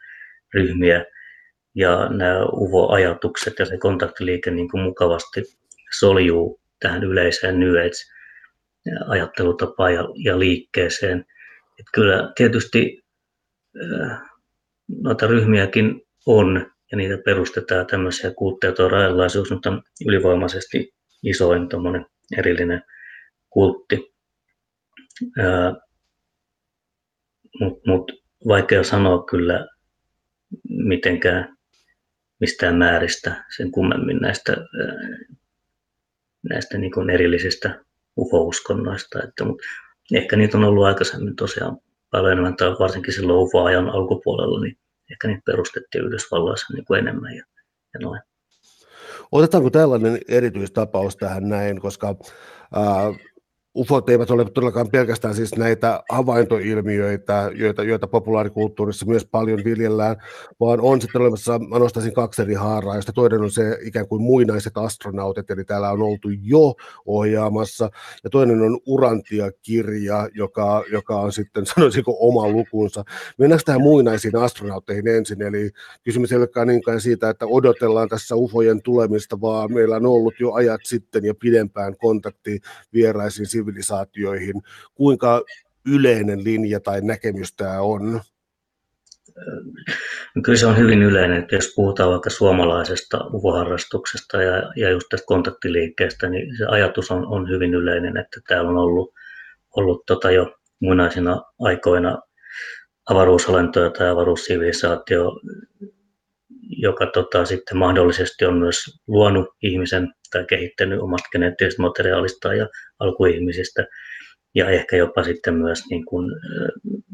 ryhmiä. 0.53 1.05
Ja 1.75 2.09
nämä 2.09 2.45
uvo-ajatukset 2.45 3.59
ja 3.59 3.65
se 3.65 3.77
kontaktiliike 3.77 4.51
niin 4.51 4.69
kuin 4.69 4.83
mukavasti 4.83 5.43
soljuu 5.99 6.61
tähän 6.79 7.03
yleiseen 7.03 7.59
New 7.59 7.73
Age-ajattelutapaan 7.75 9.93
ja, 9.93 10.07
ja 10.23 10.39
liikkeeseen. 10.39 11.25
Että 11.79 11.91
kyllä 11.93 12.31
tietysti 12.35 13.03
noita 14.87 15.27
ryhmiäkin 15.27 16.01
on, 16.25 16.71
ja 16.91 16.97
niitä 16.97 17.17
perustetaan 17.25 17.87
tämmöisiä 17.87 18.31
kultteja, 18.31 18.73
tuo 18.73 18.89
rajanlaisuus, 18.89 19.51
mutta 19.51 19.81
ylivoimaisesti 20.05 20.93
isoin 21.23 21.69
erillinen 22.37 22.83
kultti. 23.49 24.13
Mutta 27.59 27.81
mut, 27.85 28.11
vaikea 28.47 28.83
sanoa 28.83 29.23
kyllä 29.23 29.67
mitenkään 30.69 31.57
mistään 32.39 32.75
määristä 32.75 33.45
sen 33.55 33.71
kummemmin 33.71 34.17
näistä, 34.17 34.57
näistä 36.49 36.77
niin 36.77 36.91
kuin 36.91 37.09
erillisistä 37.09 37.83
UFO-uskonnoista. 38.17 39.23
Että, 39.23 39.45
mutta 39.45 39.63
ehkä 40.13 40.35
niitä 40.35 40.57
on 40.57 40.63
ollut 40.63 40.85
aikaisemmin 40.85 41.35
tosiaan 41.35 41.77
paljon 42.11 42.31
enemmän, 42.31 42.55
tai 42.55 42.69
varsinkin 42.79 43.13
silloin 43.13 43.39
UFO-ajan 43.39 43.89
alkupuolella, 43.89 44.61
niin 44.61 44.77
ehkä 45.11 45.27
niitä 45.27 45.41
perustettiin 45.45 46.05
Yhdysvalloissa 46.05 46.73
niin 46.73 46.85
kuin 46.85 46.99
enemmän 46.99 47.35
ja, 47.35 47.43
ja 47.93 47.99
noin. 47.99 48.21
Otetaanko 49.31 49.69
tällainen 49.69 50.19
erityistapaus 50.27 51.17
tähän 51.17 51.49
näin, 51.49 51.81
koska 51.81 52.15
ää, 52.73 52.83
ufot 53.75 54.09
eivät 54.09 54.31
ole 54.31 54.45
todellakaan 54.45 54.89
pelkästään 54.89 55.35
siis 55.35 55.55
näitä 55.57 56.03
havaintoilmiöitä, 56.11 57.51
joita, 57.55 57.83
joita 57.83 58.07
populaarikulttuurissa 58.07 59.05
myös 59.05 59.25
paljon 59.25 59.61
viljellään, 59.65 60.15
vaan 60.59 60.81
on 60.81 61.01
sitten 61.01 61.21
olemassa, 61.21 61.59
mä 61.59 61.79
nostaisin 61.79 62.13
kaksi 62.13 62.41
eri 62.41 62.53
haaraa, 62.53 62.95
josta 62.95 63.13
toinen 63.13 63.41
on 63.41 63.51
se 63.51 63.77
ikään 63.81 64.07
kuin 64.07 64.21
muinaiset 64.21 64.77
astronautit, 64.77 65.51
eli 65.51 65.63
täällä 65.63 65.91
on 65.91 66.01
oltu 66.01 66.29
jo 66.41 66.75
ohjaamassa, 67.05 67.89
ja 68.23 68.29
toinen 68.29 68.61
on 68.61 68.79
Urantia-kirja, 68.85 70.29
joka, 70.33 70.83
joka 70.91 71.21
on 71.21 71.31
sitten, 71.31 71.65
sanoisinko, 71.75 72.17
oma 72.19 72.49
lukunsa. 72.49 73.03
Mennäänkö 73.37 73.63
tähän 73.65 73.81
muinaisiin 73.81 74.35
astronautteihin 74.35 75.07
ensin, 75.07 75.41
eli 75.41 75.69
kysymys 76.03 76.31
ei 76.31 76.37
olekaan 76.37 76.67
niinkään 76.67 77.01
siitä, 77.01 77.29
että 77.29 77.45
odotellaan 77.45 78.09
tässä 78.09 78.35
ufojen 78.35 78.81
tulemista, 78.81 79.41
vaan 79.41 79.73
meillä 79.73 79.95
on 79.95 80.05
ollut 80.05 80.33
jo 80.39 80.53
ajat 80.53 80.81
sitten 80.83 81.25
ja 81.25 81.33
pidempään 81.35 81.97
kontakti 81.97 82.59
vieraisiin 82.93 83.47
sivilisaatioihin. 83.69 84.61
Kuinka 84.95 85.43
yleinen 85.85 86.43
linja 86.43 86.79
tai 86.79 87.01
näkemys 87.01 87.53
tämä 87.55 87.81
on? 87.81 88.21
Kyllä 90.43 90.57
se 90.57 90.65
on 90.65 90.77
hyvin 90.77 91.03
yleinen, 91.03 91.37
että 91.37 91.55
jos 91.55 91.73
puhutaan 91.75 92.09
vaikka 92.09 92.29
suomalaisesta 92.29 93.17
uvoharrastuksesta 93.33 94.41
ja, 94.41 94.73
ja 94.75 94.89
just 94.89 95.07
tästä 95.09 95.25
kontaktiliikkeestä, 95.25 96.29
niin 96.29 96.57
se 96.57 96.65
ajatus 96.65 97.11
on, 97.11 97.27
on 97.27 97.49
hyvin 97.49 97.73
yleinen, 97.73 98.17
että 98.17 98.39
täällä 98.47 98.69
on 98.69 98.77
ollut, 98.77 99.13
ollut 99.75 100.05
tota 100.05 100.31
jo 100.31 100.55
muinaisina 100.79 101.41
aikoina 101.59 102.21
avaruusolentoja 103.09 103.89
tai 103.89 104.09
avaruussivilisaatio, 104.09 105.31
joka 106.69 107.05
tota, 107.05 107.45
sitten 107.45 107.77
mahdollisesti 107.77 108.45
on 108.45 108.57
myös 108.57 108.75
luonut 109.07 109.47
ihmisen 109.63 110.07
tai 110.31 110.45
kehittänyt 110.45 110.99
omasta 110.99 111.29
geneettisestä 111.31 111.81
materiaalista 111.81 112.53
ja 112.53 112.67
alkuihmisistä. 112.99 113.85
ja 114.55 114.69
ehkä 114.69 114.97
jopa 114.97 115.23
sitten 115.23 115.55
myös 115.55 115.83
niin 115.89 116.05
kuin, 116.05 116.31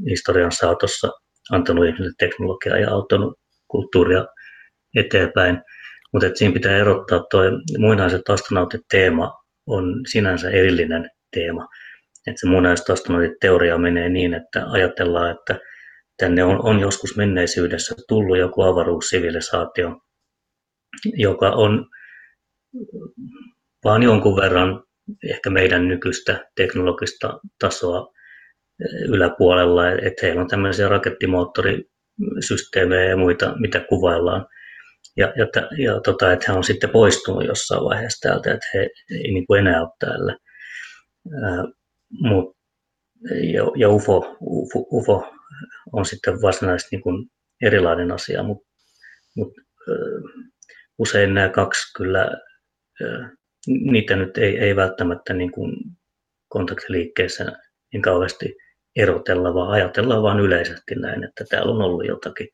historian 0.10 0.52
saatossa 0.52 1.12
antanut 1.52 1.86
ihmisille 1.86 2.12
teknologiaa 2.18 2.78
ja 2.78 2.92
auttanut 2.92 3.40
kulttuuria 3.68 4.26
eteenpäin. 4.96 5.62
Mutta 6.14 6.30
siinä 6.34 6.54
pitää 6.54 6.78
erottaa 6.78 7.26
tuo 7.32 7.42
muinaiset 7.78 8.30
astronautit 8.30 8.82
teema 8.92 9.34
on 9.68 10.02
sinänsä 10.08 10.50
erillinen 10.50 11.10
teema. 11.32 11.68
Että 12.28 12.40
se 12.40 12.48
muinaiset 12.48 12.90
astronautit 12.90 13.40
teoria 13.42 13.78
menee 13.78 14.10
niin, 14.10 14.34
että 14.34 14.66
ajatellaan, 14.72 15.32
että 15.32 15.60
tänne 16.18 16.44
on, 16.44 16.66
on 16.66 16.80
joskus 16.80 17.18
menneisyydessä 17.18 17.96
tullut 18.08 18.38
joku 18.38 18.62
avaruussivilisaatio, 18.62 20.02
joka 21.06 21.50
on 21.50 21.86
vaan 23.84 24.04
jonkun 24.04 24.36
verran 24.36 24.84
ehkä 25.30 25.50
meidän 25.50 25.88
nykyistä 25.88 26.50
teknologista 26.56 27.40
tasoa 27.60 28.14
yläpuolella, 29.08 29.92
että 29.92 30.26
heillä 30.26 30.42
on 30.42 30.48
tämmöisiä 30.48 30.90
rakettimoottorisysteemejä 30.90 33.10
ja 33.10 33.18
muita, 33.18 33.56
mitä 33.60 33.80
kuvaillaan. 33.80 34.46
Ja, 35.18 35.34
ja, 35.38 35.48
ja 35.78 36.00
tota, 36.00 36.32
että 36.32 36.52
he 36.52 36.58
on 36.58 36.64
sitten 36.64 36.90
poistunut 36.90 37.46
jossain 37.46 37.84
vaiheessa 37.84 38.30
täältä, 38.30 38.54
että 38.54 38.68
he 38.74 38.90
ei 39.12 39.32
niin 39.32 39.48
kuin 39.48 39.60
enää 39.60 39.82
ole 39.82 39.90
täällä. 40.00 40.38
Ää, 41.44 41.64
mut, 42.10 42.56
ja, 43.54 43.64
ja 43.78 43.90
UFO, 43.90 44.38
UFO, 44.42 44.80
UFO 44.92 45.35
on 45.94 46.06
sitten 46.06 46.42
varsinaisesti 46.42 46.96
niin 46.96 47.04
kuin 47.04 47.28
erilainen 47.62 48.12
asia, 48.12 48.44
mutta 48.44 48.68
mut, 49.36 49.54
usein 50.98 51.34
nämä 51.34 51.50
kaksi 51.50 51.94
kyllä, 51.98 52.32
niitä 53.68 54.16
nyt 54.16 54.38
ei, 54.38 54.58
ei 54.58 54.76
välttämättä 54.76 55.34
niin 55.34 55.52
kuin 55.52 55.76
kontaktiliikkeessä 56.48 57.46
niin 57.94 58.02
kauheasti 58.02 58.56
erotella, 58.96 59.54
vaan 59.54 59.72
ajatellaan 59.72 60.24
vain 60.24 60.40
yleisesti 60.40 60.96
näin, 60.96 61.24
että 61.24 61.46
täällä 61.50 61.72
on 61.72 61.82
ollut 61.82 62.08
jotakin 62.08 62.48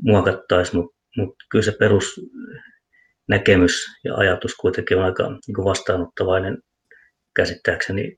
muokattaisiin, 0.03 0.77
mutta 0.77 0.97
mut 1.17 1.35
kyllä 1.51 1.65
se 1.65 1.77
perusnäkemys 1.79 3.87
ja 4.05 4.15
ajatus 4.15 4.55
kuitenkin 4.55 4.99
on 4.99 5.05
aika 5.05 5.29
niin 5.29 5.65
vastaanottavainen 5.65 6.59
käsittääkseni 7.37 8.17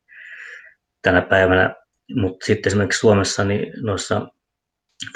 tänä 1.03 1.23
päivänä. 1.23 1.75
Mutta 2.15 2.47
sitten 2.47 2.71
esimerkiksi 2.71 3.01
Suomessa 3.01 3.45
niin 3.45 3.73
noissa 3.83 4.29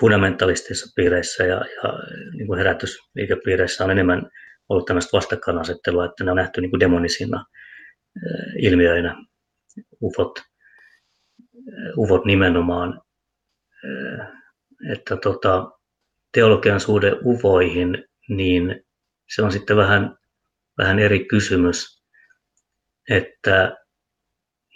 fundamentalistisissa 0.00 0.92
piireissä 0.96 1.44
ja, 1.44 1.56
ja 1.56 1.92
niin 2.32 2.56
herätysliikepiireissä 2.56 3.84
on 3.84 3.90
enemmän 3.90 4.30
ollut 4.68 4.86
tämmöistä 4.86 5.16
vastakkainasettelua, 5.16 6.04
että 6.04 6.24
ne 6.24 6.30
on 6.30 6.36
nähty 6.36 6.60
niin 6.60 6.80
demonisina 6.80 7.44
ilmiöinä, 8.58 9.24
ufot, 10.02 10.32
ufot 11.96 12.24
nimenomaan. 12.24 13.00
Että 14.92 15.16
tota, 15.16 15.70
teologian 16.32 16.80
suhde 16.80 17.12
ufoihin, 17.24 18.04
niin 18.28 18.84
se 19.34 19.42
on 19.42 19.52
sitten 19.52 19.76
vähän, 19.76 20.16
vähän 20.78 20.98
eri 20.98 21.24
kysymys. 21.24 22.02
Että, 23.10 23.76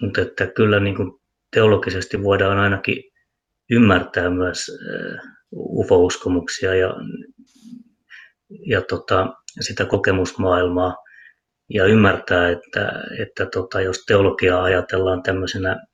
mutta 0.03 0.21
että 0.21 0.47
kyllä 0.47 0.81
niin 0.81 0.97
kuin 0.97 1.13
teologisesti 1.51 2.23
voidaan 2.23 2.59
ainakin 2.59 3.03
ymmärtää 3.71 4.31
myös 4.31 4.67
ufo-uskomuksia 5.53 6.75
ja, 6.75 6.95
ja 8.67 8.83
tota, 8.83 9.35
sitä 9.61 9.85
kokemusmaailmaa 9.85 10.97
ja 11.71 11.85
ymmärtää, 11.85 12.49
että, 12.49 12.93
että 13.23 13.47
tota, 13.47 13.81
jos 13.81 14.05
teologiaa 14.07 14.63
ajatellaan 14.63 15.23
tämmöisenä 15.23 15.87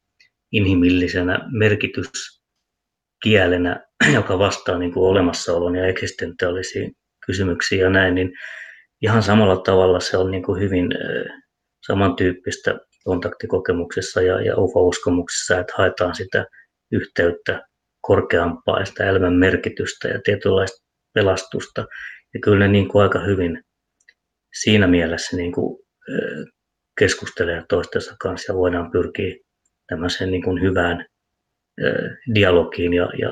inhimillisenä 0.52 1.38
merkityskielenä, 1.52 3.86
joka 4.18 4.38
vastaa 4.38 4.78
niin 4.78 4.92
kuin 4.92 5.10
olemassaolon 5.10 5.76
ja 5.76 5.86
eksistentiaalisiin 5.86 6.92
kysymyksiin 7.26 7.80
ja 7.80 7.90
näin, 7.90 8.14
niin 8.14 8.32
ihan 9.02 9.22
samalla 9.22 9.56
tavalla 9.56 10.00
se 10.00 10.16
on 10.16 10.30
niin 10.30 10.42
kuin 10.42 10.60
hyvin 10.60 10.88
samantyyppistä 11.86 12.78
kontaktikokemuksessa 13.04 14.22
ja, 14.22 14.40
ja 14.40 14.56
ufo-uskomuksessa, 14.56 15.60
että 15.60 15.72
haetaan 15.76 16.14
sitä 16.14 16.46
yhteyttä 16.92 17.62
korkeampaa 18.00 18.80
ja 18.80 18.84
sitä 18.84 19.08
elämän 19.08 19.34
merkitystä 19.34 20.08
ja 20.08 20.20
tietynlaista 20.24 20.86
pelastusta 21.14 21.86
ja 22.34 22.40
kyllä 22.40 22.68
niin 22.68 22.88
kuin 22.88 23.02
aika 23.02 23.18
hyvin 23.18 23.64
siinä 24.60 24.86
mielessä 24.86 25.36
niin 25.36 25.52
kuin, 25.52 25.82
keskustelee 26.98 27.64
toistensa 27.68 28.16
kanssa 28.20 28.52
ja 28.52 28.56
voidaan 28.56 28.90
pyrkiä 28.90 29.34
tämmöiseen 29.86 30.30
niin 30.30 30.42
kuin 30.42 30.62
hyvään 30.62 31.06
dialogiin 32.34 32.92
ja, 32.92 33.08
ja 33.18 33.30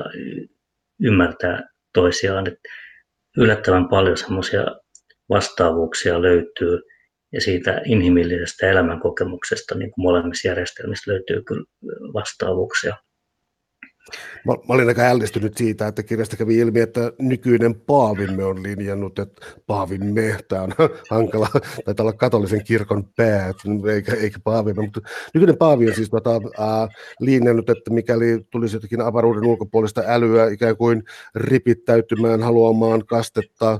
ymmärtää 1.01 1.69
toisiaan. 1.93 2.47
Et 2.47 2.59
yllättävän 3.37 3.89
paljon 3.89 4.17
semmoisia 4.17 4.65
vastaavuuksia 5.29 6.21
löytyy 6.21 6.79
ja 7.33 7.41
siitä 7.41 7.81
inhimillisestä 7.85 8.69
elämänkokemuksesta 8.69 9.75
niin 9.75 9.91
kuin 9.91 10.03
molemmissa 10.03 10.47
järjestelmissä 10.47 11.11
löytyy 11.11 11.43
kyllä 11.43 11.63
vastaavuuksia. 12.13 12.95
Mä, 14.45 14.53
mä 14.53 14.73
olin 14.73 14.87
aika 14.87 15.01
ällistynyt 15.01 15.57
siitä, 15.57 15.87
että 15.87 16.03
kirjasta 16.03 16.37
kävi 16.37 16.57
ilmi, 16.57 16.79
että 16.79 17.11
nykyinen 17.19 17.75
paavimme 17.75 18.45
on 18.45 18.63
linjannut, 18.63 19.19
että 19.19 19.45
paavimme, 19.67 20.37
tämä 20.47 20.61
on 20.61 20.73
hankala, 21.11 21.47
taitaa 21.85 22.03
olla 22.03 22.13
katolisen 22.13 22.63
kirkon 22.63 23.03
pää, 23.15 23.53
eikä, 23.93 24.13
eikä 24.13 24.39
paavimme, 24.43 24.83
mutta 24.83 25.01
nykyinen 25.33 25.57
paavi 25.57 25.87
on 25.87 25.95
siis 25.95 26.09
tota, 26.09 26.35
äh, 26.35 26.89
linjannut, 27.19 27.69
että 27.69 27.91
mikäli 27.93 28.45
tulisi 28.49 28.75
jotakin 28.75 29.01
avaruuden 29.01 29.45
ulkopuolista 29.45 30.03
älyä 30.07 30.47
ikään 30.47 30.77
kuin 30.77 31.03
ripittäytymään 31.35 32.43
haluamaan 32.43 33.05
kastetta 33.05 33.71
äh, 33.71 33.79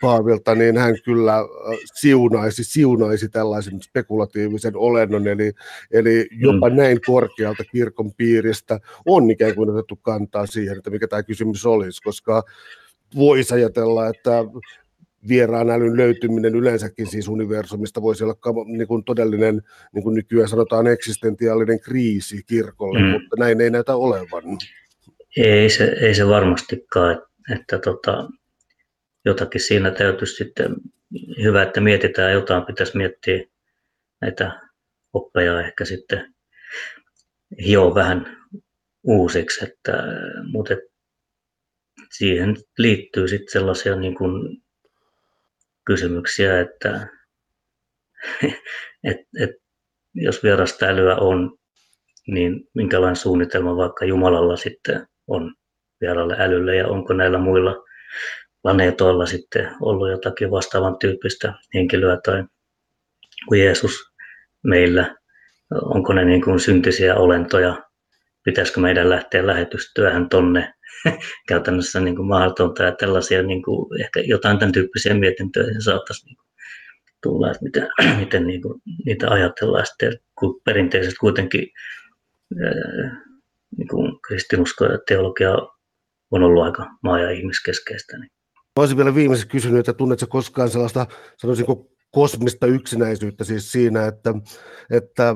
paavilta, 0.00 0.54
niin 0.54 0.78
hän 0.78 0.94
kyllä 1.04 1.38
äh, 1.38 1.46
siunaisi, 1.94 2.64
siunaisi 2.64 3.28
tällaisen 3.28 3.82
spekulatiivisen 3.82 4.76
olennon, 4.76 5.26
eli, 5.26 5.52
eli 5.90 6.28
jopa 6.30 6.70
mm. 6.70 6.76
näin 6.76 7.00
korkealta 7.06 7.64
kirkon 7.64 8.12
piiristä 8.12 8.80
on 9.06 9.33
ikään 9.34 9.54
kuin 9.54 9.70
otettu 9.70 9.96
kantaa 9.96 10.46
siihen, 10.46 10.76
että 10.76 10.90
mikä 10.90 11.08
tämä 11.08 11.22
kysymys 11.22 11.66
olisi, 11.66 12.02
koska 12.02 12.42
voisi 13.16 13.54
ajatella, 13.54 14.08
että 14.08 14.44
vieraan 15.28 15.70
älyn 15.70 15.96
löytyminen 15.96 16.54
yleensäkin 16.54 17.06
siis 17.06 17.28
universumista 17.28 18.02
voisi 18.02 18.24
olla 18.24 18.64
niin 18.66 18.88
kuin 18.88 19.04
todellinen, 19.04 19.62
niin 19.92 20.02
kuin 20.02 20.14
nykyään 20.14 20.48
sanotaan, 20.48 20.86
eksistentiaalinen 20.86 21.80
kriisi 21.80 22.42
kirkolle, 22.46 22.98
mm. 22.98 23.06
mutta 23.06 23.36
näin 23.38 23.60
ei 23.60 23.70
näytä 23.70 23.96
olevan. 23.96 24.44
Ei 25.36 25.70
se, 25.70 25.84
ei 26.00 26.14
se 26.14 26.26
varmastikaan, 26.26 27.12
että, 27.12 27.28
että 27.52 27.78
tota, 27.78 28.28
jotakin 29.24 29.60
siinä 29.60 29.90
täytyisi 29.90 30.34
sitten, 30.34 30.74
hyvä, 31.42 31.62
että 31.62 31.80
mietitään 31.80 32.32
jotain, 32.32 32.66
pitäisi 32.66 32.96
miettiä 32.96 33.44
näitä 34.20 34.60
oppeja 35.12 35.60
ehkä 35.60 35.84
sitten 35.84 36.34
hio 37.66 37.94
vähän 37.94 38.43
uusiksi, 39.04 39.64
että, 39.64 39.92
mutta 40.52 40.74
siihen 42.18 42.56
liittyy 42.78 43.28
sitten 43.28 43.52
sellaisia 43.52 43.96
niin 43.96 44.14
kuin 44.14 44.62
kysymyksiä, 45.86 46.60
että 46.60 47.08
et, 49.10 49.16
et, 49.40 49.50
jos 50.14 50.42
vierasta 50.42 50.86
älyä 50.86 51.16
on, 51.16 51.58
niin 52.26 52.68
minkälainen 52.74 53.16
suunnitelma 53.16 53.76
vaikka 53.76 54.04
Jumalalla 54.04 54.56
sitten 54.56 55.06
on 55.26 55.54
vieralle 56.00 56.36
älylle 56.38 56.76
ja 56.76 56.88
onko 56.88 57.12
näillä 57.12 57.38
muilla 57.38 57.84
planeetoilla 58.62 59.26
sitten 59.26 59.70
ollut 59.80 60.10
jotakin 60.10 60.50
vastaavan 60.50 60.98
tyyppistä 60.98 61.54
henkilöä 61.74 62.18
tai 62.24 62.44
kuin 63.48 63.60
Jeesus 63.60 63.92
meillä, 64.64 65.16
onko 65.82 66.12
ne 66.12 66.24
niin 66.24 66.42
kuin 66.42 66.60
syntisiä 66.60 67.14
olentoja, 67.14 67.82
pitäisikö 68.44 68.80
meidän 68.80 69.10
lähteä 69.10 69.46
lähetystyöhön 69.46 70.28
tonne 70.28 70.74
käytännössä 71.48 72.00
niin 72.00 72.16
kuin 72.16 72.28
mahdotonta 72.28 72.82
ja 72.82 72.92
tällaisia 72.92 73.42
niin 73.42 73.62
kuin 73.62 74.00
ehkä 74.00 74.20
jotain 74.20 74.58
tämän 74.58 74.72
tyyppisiä 74.72 75.14
mietintöjä 75.14 75.80
saattaisi 75.84 76.26
niin 76.26 76.36
kuin 76.36 76.46
tulla, 77.22 77.50
että 77.50 77.64
miten, 77.64 77.88
miten 78.18 78.46
niin 78.46 78.62
kuin 78.62 78.82
niitä 79.06 79.30
ajatellaan 79.30 79.86
sitten, 79.86 80.18
kun 80.38 80.60
perinteisesti 80.64 81.16
kuitenkin 81.16 81.68
niin 83.78 83.88
kuin 83.88 84.20
kristinusko 84.26 84.84
ja 84.84 84.98
teologia 85.06 85.52
on 86.30 86.42
ollut 86.42 86.64
aika 86.64 86.86
maa- 87.02 87.20
ja 87.20 87.30
ihmiskeskeistä. 87.30 88.18
Niin. 88.18 88.30
Mä 88.56 88.80
olisin 88.80 88.96
vielä 88.96 89.14
viimeisen 89.14 89.48
kysynyt, 89.48 89.78
että 89.78 89.92
tunnetko 89.92 90.26
koskaan 90.26 90.68
sellaista, 90.68 91.06
sanoisinko 91.38 91.90
kosmista 92.10 92.66
yksinäisyyttä 92.66 93.44
siis 93.44 93.72
siinä, 93.72 94.06
että, 94.06 94.34
että 94.90 95.34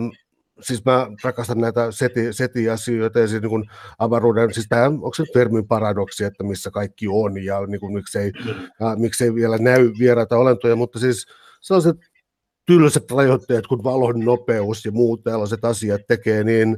siis 0.60 0.84
mä 0.84 1.06
rakastan 1.24 1.58
näitä 1.58 1.92
seti, 1.92 2.32
seti-asioita 2.32 3.18
ja 3.18 3.28
siis 3.28 3.42
niin 3.42 3.50
kuin 3.50 3.70
avaruuden, 3.98 4.54
siis 4.54 4.66
tämä, 4.68 4.84
onko 4.84 5.14
se 5.14 5.24
termin 5.32 5.66
paradoksi, 5.66 6.24
että 6.24 6.44
missä 6.44 6.70
kaikki 6.70 7.06
on 7.10 7.44
ja 7.44 7.66
niin 7.66 7.80
kuin, 7.80 7.94
miksei, 7.94 8.32
äh, 8.82 8.96
miksei 8.96 9.34
vielä 9.34 9.58
näy 9.58 9.92
vieraita 9.98 10.36
olentoja, 10.36 10.76
mutta 10.76 10.98
siis 10.98 11.26
sellaiset 11.60 11.96
tylsät 12.66 13.10
rajoitteet 13.10 13.66
kuin 13.66 13.84
valon 13.84 14.20
nopeus 14.20 14.84
ja 14.84 14.92
muut 14.92 15.24
tällaiset 15.24 15.64
asiat 15.64 16.00
tekee 16.08 16.44
niin 16.44 16.76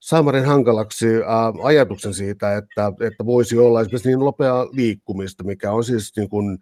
saamarin 0.00 0.44
hankalaksi 0.44 1.06
äh, 1.16 1.66
ajatuksen 1.66 2.14
siitä, 2.14 2.56
että, 2.56 2.92
että 3.00 3.26
voisi 3.26 3.58
olla 3.58 3.80
esimerkiksi 3.80 4.08
niin 4.08 4.18
nopeaa 4.18 4.66
liikkumista, 4.72 5.44
mikä 5.44 5.72
on 5.72 5.84
siis 5.84 6.16
niin 6.16 6.28
kuin 6.28 6.58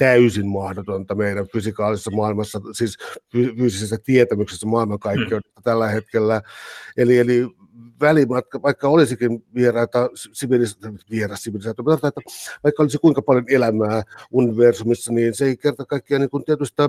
täysin 0.00 0.46
mahdotonta 0.46 1.14
meidän 1.14 1.46
fysikaalisessa 1.52 2.10
maailmassa, 2.10 2.60
siis 2.72 2.98
fyysisessä 3.32 3.98
tietämyksessä 4.04 4.66
maailmankaikkeudesta 4.66 5.60
mm. 5.60 5.62
tällä 5.62 5.88
hetkellä. 5.88 6.42
Eli, 6.96 7.18
eli 7.18 7.46
välimatka, 8.00 8.62
vaikka 8.62 8.88
olisikin 8.88 9.44
vieraita 9.54 10.10
vieras 11.10 11.46
että 12.08 12.20
vaikka 12.64 12.82
olisi 12.82 12.98
kuinka 12.98 13.22
paljon 13.22 13.44
elämää 13.48 14.02
universumissa, 14.30 15.12
niin 15.12 15.34
se 15.34 15.44
ei 15.44 15.56
kerta 15.56 15.86
kaikkiaan 15.86 16.20
niin 16.20 16.44
tietystä 16.44 16.88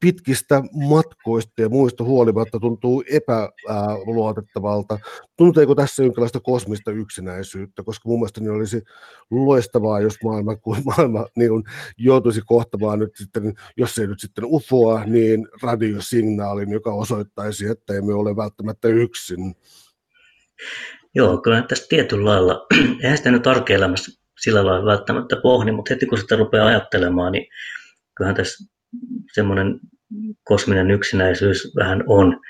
pitkistä 0.00 0.62
matkoista 0.88 1.62
ja 1.62 1.68
muista 1.68 2.04
huolimatta 2.04 2.60
tuntuu 2.60 3.04
epäluotettavalta. 3.10 4.98
Tunteeko 5.36 5.74
tässä 5.74 6.02
jonkinlaista 6.02 6.40
kosmista 6.40 6.90
yksinäisyyttä, 6.90 7.82
koska 7.82 8.08
mun 8.08 8.18
mielestä 8.18 8.40
niin 8.40 8.50
olisi 8.50 8.82
loistavaa, 9.30 10.00
jos 10.00 10.16
maailma, 10.24 10.56
kun 10.56 10.76
maailma 10.84 11.26
niin 11.36 11.50
kuin 11.50 11.64
joutuisi 11.98 12.42
kohtamaan 12.46 12.98
nyt 12.98 13.16
sitten, 13.16 13.54
jos 13.76 13.98
ei 13.98 14.06
nyt 14.06 14.20
sitten 14.20 14.44
ufoa, 14.44 15.04
niin 15.04 15.48
radiosignaalin, 15.62 16.70
joka 16.70 16.92
osoittaisi, 16.92 17.66
että 17.66 17.94
emme 17.94 18.14
ole 18.14 18.36
välttämättä 18.36 18.88
yksin. 18.88 19.54
Joo, 21.14 21.38
kyllä 21.38 21.62
tässä 21.62 21.86
tietyllä 21.88 22.30
lailla, 22.30 22.66
eihän 23.02 23.18
sitä 23.18 23.30
nyt 23.30 23.46
arkielämässä 23.46 24.22
sillä 24.40 24.66
lailla 24.66 24.86
välttämättä 24.86 25.36
pohdi, 25.42 25.72
mutta 25.72 25.94
heti 25.94 26.06
kun 26.06 26.18
sitä 26.18 26.36
rupeaa 26.36 26.66
ajattelemaan, 26.66 27.32
niin 27.32 27.46
kyllähän 28.16 28.36
tässä 28.36 28.75
semmoinen 29.34 29.80
kosminen 30.44 30.90
yksinäisyys 30.90 31.72
vähän 31.76 32.04
on, 32.06 32.40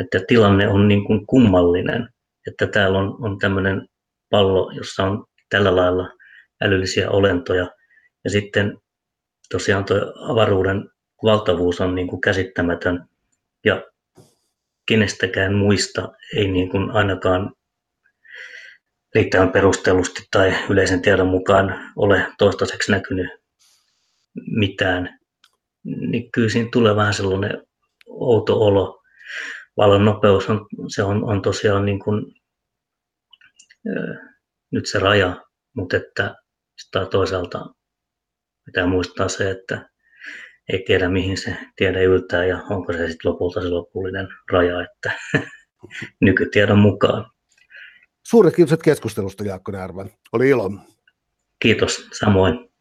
että 0.00 0.20
tilanne 0.28 0.68
on 0.68 0.88
niin 0.88 1.04
kuin 1.04 1.26
kummallinen, 1.26 2.08
että 2.46 2.66
täällä 2.66 2.98
on, 2.98 3.16
on 3.24 3.38
tämmöinen 3.38 3.88
pallo, 4.30 4.70
jossa 4.70 5.04
on 5.04 5.24
tällä 5.48 5.76
lailla 5.76 6.10
älyllisiä 6.62 7.10
olentoja, 7.10 7.70
ja 8.24 8.30
sitten 8.30 8.78
tosiaan 9.52 9.84
tuo 9.84 9.96
avaruuden 10.30 10.90
valtavuus 11.24 11.80
on 11.80 11.94
niin 11.94 12.08
kuin 12.08 12.20
käsittämätön, 12.20 13.04
ja 13.64 13.82
kenestäkään 14.86 15.54
muista 15.54 16.12
ei 16.36 16.48
niin 16.48 16.70
kuin 16.70 16.90
ainakaan 16.90 17.52
riittävän 19.14 19.52
perustellusti 19.52 20.22
tai 20.30 20.54
yleisen 20.70 21.02
tiedon 21.02 21.28
mukaan 21.28 21.92
ole 21.96 22.26
toistaiseksi 22.38 22.92
näkynyt 22.92 23.28
mitään 24.46 25.18
niin 25.84 26.32
kyllä 26.32 26.48
siinä 26.48 26.68
tulee 26.72 26.96
vähän 26.96 27.14
sellainen 27.14 27.66
outo 28.06 28.60
olo. 28.60 29.02
Valon 29.76 30.04
nopeus 30.04 30.50
on, 30.50 30.66
se 30.88 31.02
on, 31.02 31.24
on 31.24 31.42
tosiaan 31.42 31.84
niin 31.84 31.98
kuin, 31.98 32.34
ö, 33.88 34.14
nyt 34.70 34.86
se 34.86 34.98
raja, 34.98 35.44
mutta 35.76 35.96
että 35.96 36.34
sitä 36.78 37.06
toisaalta 37.06 37.66
pitää 38.64 38.86
muistaa 38.86 39.28
se, 39.28 39.50
että 39.50 39.88
ei 40.72 40.84
tiedä 40.86 41.08
mihin 41.08 41.38
se 41.38 41.56
tiede 41.76 42.04
yltää 42.04 42.44
ja 42.44 42.62
onko 42.70 42.92
se 42.92 42.98
sitten 43.10 43.32
lopulta 43.32 43.62
se 43.62 43.68
lopullinen 43.68 44.28
raja, 44.52 44.82
että 44.82 45.12
nykytiedon 46.20 46.78
mukaan. 46.78 47.30
Suuret 48.22 48.54
kiitokset 48.56 48.82
keskustelusta 48.82 49.44
Jaakko 49.44 49.72
Närvän. 49.72 50.10
Oli 50.32 50.48
ilo. 50.48 50.70
Kiitos, 51.58 52.08
samoin. 52.12 52.73